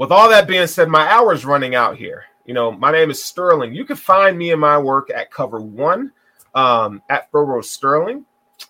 with 0.00 0.10
all 0.10 0.30
that 0.30 0.48
being 0.48 0.66
said, 0.66 0.88
my 0.88 1.06
hour's 1.08 1.44
running 1.44 1.74
out 1.74 1.94
here. 1.94 2.24
You 2.46 2.54
know, 2.54 2.72
my 2.72 2.90
name 2.90 3.10
is 3.10 3.22
Sterling. 3.22 3.74
You 3.74 3.84
can 3.84 3.96
find 3.96 4.38
me 4.38 4.50
and 4.50 4.58
my 4.58 4.78
work 4.78 5.10
at 5.10 5.30
Cover 5.30 5.60
One 5.60 6.10
um, 6.54 7.02
at 7.10 7.30
Furrow 7.30 7.60
Sterling. 7.60 8.24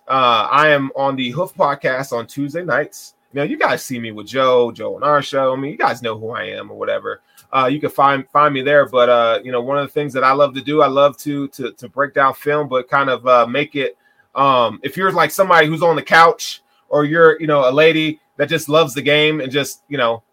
Uh, 0.09 0.49
I 0.51 0.70
am 0.70 0.91
on 0.97 1.14
the 1.14 1.31
Hoof 1.31 1.55
podcast 1.55 2.12
on 2.12 2.26
Tuesday 2.26 2.64
nights. 2.64 3.14
Know, 3.33 3.45
you 3.45 3.57
guys 3.57 3.85
see 3.85 4.01
me 4.01 4.11
with 4.11 4.26
Joe, 4.26 4.72
Joe 4.72 4.97
and 4.97 5.05
our 5.05 5.22
show. 5.22 5.53
I 5.53 5.57
mean, 5.57 5.70
you 5.70 5.78
guys 5.78 6.03
know 6.03 6.18
who 6.18 6.31
I 6.31 6.47
am 6.47 6.68
or 6.68 6.76
whatever. 6.76 7.20
Uh, 7.53 7.68
you 7.70 7.78
can 7.78 7.91
find 7.91 8.28
find 8.31 8.53
me 8.53 8.62
there. 8.62 8.89
But 8.89 9.09
uh, 9.09 9.39
you 9.45 9.53
know, 9.53 9.61
one 9.61 9.78
of 9.78 9.87
the 9.87 9.93
things 9.93 10.12
that 10.14 10.24
I 10.24 10.33
love 10.33 10.53
to 10.55 10.61
do, 10.61 10.83
I 10.83 10.89
love 10.89 11.16
to 11.18 11.47
to 11.47 11.70
to 11.70 11.89
break 11.89 12.12
down 12.12 12.35
film, 12.35 12.66
but 12.66 12.89
kind 12.89 13.09
of 13.09 13.24
uh, 13.28 13.47
make 13.47 13.76
it. 13.76 13.97
Um, 14.35 14.81
if 14.83 14.97
you're 14.97 15.12
like 15.12 15.31
somebody 15.31 15.68
who's 15.68 15.81
on 15.81 15.95
the 15.95 16.03
couch, 16.03 16.64
or 16.89 17.05
you're 17.05 17.41
you 17.41 17.47
know 17.47 17.68
a 17.68 17.70
lady 17.70 18.18
that 18.37 18.49
just 18.49 18.68
loves 18.68 18.95
the 18.95 19.03
game 19.03 19.41
and 19.41 19.53
just 19.53 19.85
you 19.89 19.97
know, 19.97 20.24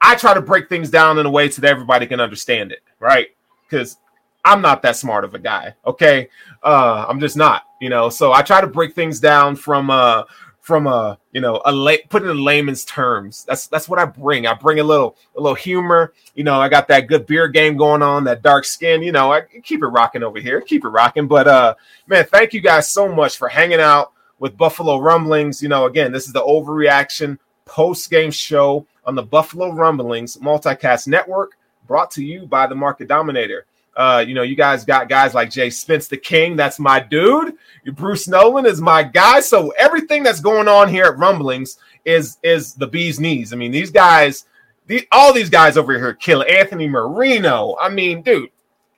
I 0.00 0.14
try 0.14 0.34
to 0.34 0.40
break 0.40 0.68
things 0.68 0.90
down 0.90 1.18
in 1.18 1.26
a 1.26 1.30
way 1.30 1.50
so 1.50 1.62
that 1.62 1.70
everybody 1.70 2.06
can 2.06 2.20
understand 2.20 2.72
it, 2.72 2.82
right? 3.00 3.28
Because 3.68 3.98
I'm 4.44 4.62
not 4.62 4.82
that 4.82 4.96
smart 4.96 5.24
of 5.24 5.34
a 5.34 5.38
guy. 5.38 5.74
Okay, 5.86 6.28
uh, 6.62 7.06
I'm 7.08 7.20
just 7.20 7.36
not. 7.36 7.64
You 7.80 7.90
know, 7.90 8.08
so 8.08 8.32
I 8.32 8.42
try 8.42 8.60
to 8.60 8.66
break 8.66 8.94
things 8.94 9.20
down 9.20 9.56
from 9.56 9.90
uh 9.90 10.24
from 10.60 10.86
a 10.86 11.18
you 11.32 11.40
know 11.40 11.62
a 11.64 11.72
la- 11.72 11.96
put 12.10 12.22
it 12.22 12.28
in 12.28 12.44
layman's 12.44 12.84
terms. 12.84 13.44
That's 13.48 13.66
that's 13.68 13.88
what 13.88 13.98
I 13.98 14.04
bring. 14.04 14.46
I 14.46 14.54
bring 14.54 14.80
a 14.80 14.84
little 14.84 15.16
a 15.36 15.40
little 15.40 15.54
humor. 15.54 16.12
You 16.34 16.44
know, 16.44 16.60
I 16.60 16.68
got 16.68 16.88
that 16.88 17.06
good 17.06 17.26
beer 17.26 17.48
game 17.48 17.76
going 17.76 18.02
on, 18.02 18.24
that 18.24 18.42
dark 18.42 18.64
skin. 18.64 19.02
You 19.02 19.12
know, 19.12 19.32
I 19.32 19.42
keep 19.62 19.82
it 19.82 19.86
rocking 19.86 20.22
over 20.22 20.38
here. 20.38 20.60
Keep 20.60 20.84
it 20.84 20.88
rocking. 20.88 21.26
But 21.26 21.48
uh, 21.48 21.74
man, 22.06 22.26
thank 22.26 22.52
you 22.52 22.60
guys 22.60 22.92
so 22.92 23.08
much 23.12 23.38
for 23.38 23.48
hanging 23.48 23.80
out 23.80 24.12
with 24.38 24.56
Buffalo 24.56 24.98
Rumblings. 24.98 25.62
You 25.62 25.68
know, 25.68 25.86
again, 25.86 26.12
this 26.12 26.26
is 26.26 26.32
the 26.32 26.42
overreaction 26.42 27.38
post 27.68 28.10
game 28.10 28.30
show 28.30 28.86
on 29.04 29.14
the 29.14 29.22
Buffalo 29.22 29.72
Rumblings 29.72 30.38
Multicast 30.38 31.06
Network, 31.06 31.52
brought 31.86 32.10
to 32.12 32.24
you 32.24 32.46
by 32.46 32.66
the 32.66 32.74
Market 32.74 33.06
Dominator. 33.06 33.66
Uh, 33.96 34.24
you 34.26 34.32
know, 34.32 34.42
you 34.42 34.54
guys 34.54 34.84
got 34.84 35.08
guys 35.08 35.34
like 35.34 35.50
Jay 35.50 35.70
Spence 35.70 36.06
the 36.06 36.16
King. 36.16 36.54
That's 36.56 36.78
my 36.78 37.00
dude. 37.00 37.54
Bruce 37.94 38.28
Nolan 38.28 38.64
is 38.64 38.80
my 38.80 39.02
guy. 39.02 39.40
So 39.40 39.70
everything 39.70 40.22
that's 40.22 40.40
going 40.40 40.68
on 40.68 40.88
here 40.88 41.04
at 41.04 41.18
Rumblings 41.18 41.78
is 42.04 42.38
is 42.42 42.74
the 42.74 42.86
bee's 42.86 43.18
knees. 43.18 43.52
I 43.52 43.56
mean, 43.56 43.72
these 43.72 43.90
guys, 43.90 44.44
the, 44.86 45.06
all 45.10 45.32
these 45.32 45.50
guys 45.50 45.76
over 45.76 45.92
here 45.98 46.14
kill 46.14 46.44
Anthony 46.44 46.88
Marino. 46.88 47.76
I 47.80 47.88
mean, 47.88 48.22
dude, 48.22 48.50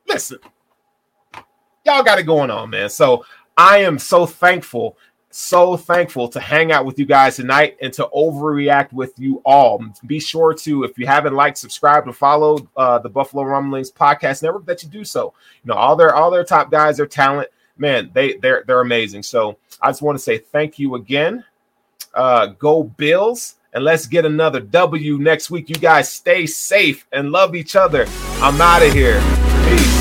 listen, 0.07 0.39
y'all 1.85 2.03
got 2.03 2.19
it 2.19 2.25
going 2.25 2.51
on, 2.51 2.69
man. 2.71 2.91
So 2.91 3.25
I 3.57 3.79
am 3.79 3.99
so 3.99 4.27
thankful 4.27 4.99
so 5.31 5.77
thankful 5.77 6.29
to 6.29 6.41
hang 6.41 6.73
out 6.73 6.85
with 6.85 6.99
you 6.99 7.07
guys 7.07 7.37
tonight 7.37 7.77
and 7.81 7.93
to 7.93 8.09
overreact 8.15 8.93
with 8.93 9.17
you 9.19 9.41
all. 9.45 9.83
Be 10.07 10.19
sure 10.19 10.53
to, 10.55 10.85
if 10.85 10.99
you 10.99 11.07
haven't 11.07 11.35
liked, 11.35 11.57
subscribe, 11.57 12.05
and 12.05 12.17
follow 12.17 12.69
uh, 12.77 12.99
the 12.99 13.09
Buffalo 13.09 13.45
Rumblings 13.45 13.93
podcast 13.93 14.43
network, 14.43 14.67
that 14.67 14.83
you 14.83 14.89
do 14.89 15.05
so. 15.05 15.33
You 15.65 15.69
know, 15.69 15.75
all 15.75 15.97
their 15.97 16.15
all 16.15 16.31
their 16.31 16.45
top 16.45 16.71
guys, 16.71 16.97
their 16.97 17.07
talent, 17.07 17.49
man, 17.79 18.11
they 18.13 18.35
they're 18.39 18.65
they're 18.67 18.81
amazing. 18.81 19.23
So 19.23 19.57
I 19.81 19.89
just 19.89 20.03
want 20.03 20.19
to 20.19 20.23
say 20.23 20.39
thank 20.39 20.79
you 20.79 20.97
again. 20.97 21.45
Uh, 22.13 22.47
go 22.47 22.83
Bills, 22.83 23.55
and 23.73 23.85
let's 23.85 24.07
get 24.07 24.25
another 24.25 24.59
W 24.59 25.19
next 25.19 25.49
week. 25.51 25.69
You 25.69 25.77
guys 25.77 26.11
stay 26.11 26.45
safe 26.47 27.07
and 27.13 27.31
love 27.31 27.55
each 27.55 27.77
other. 27.77 28.07
I'm 28.41 28.61
out 28.61 28.83
of 28.83 28.93
here. 28.93 29.21
Peace. 29.69 30.00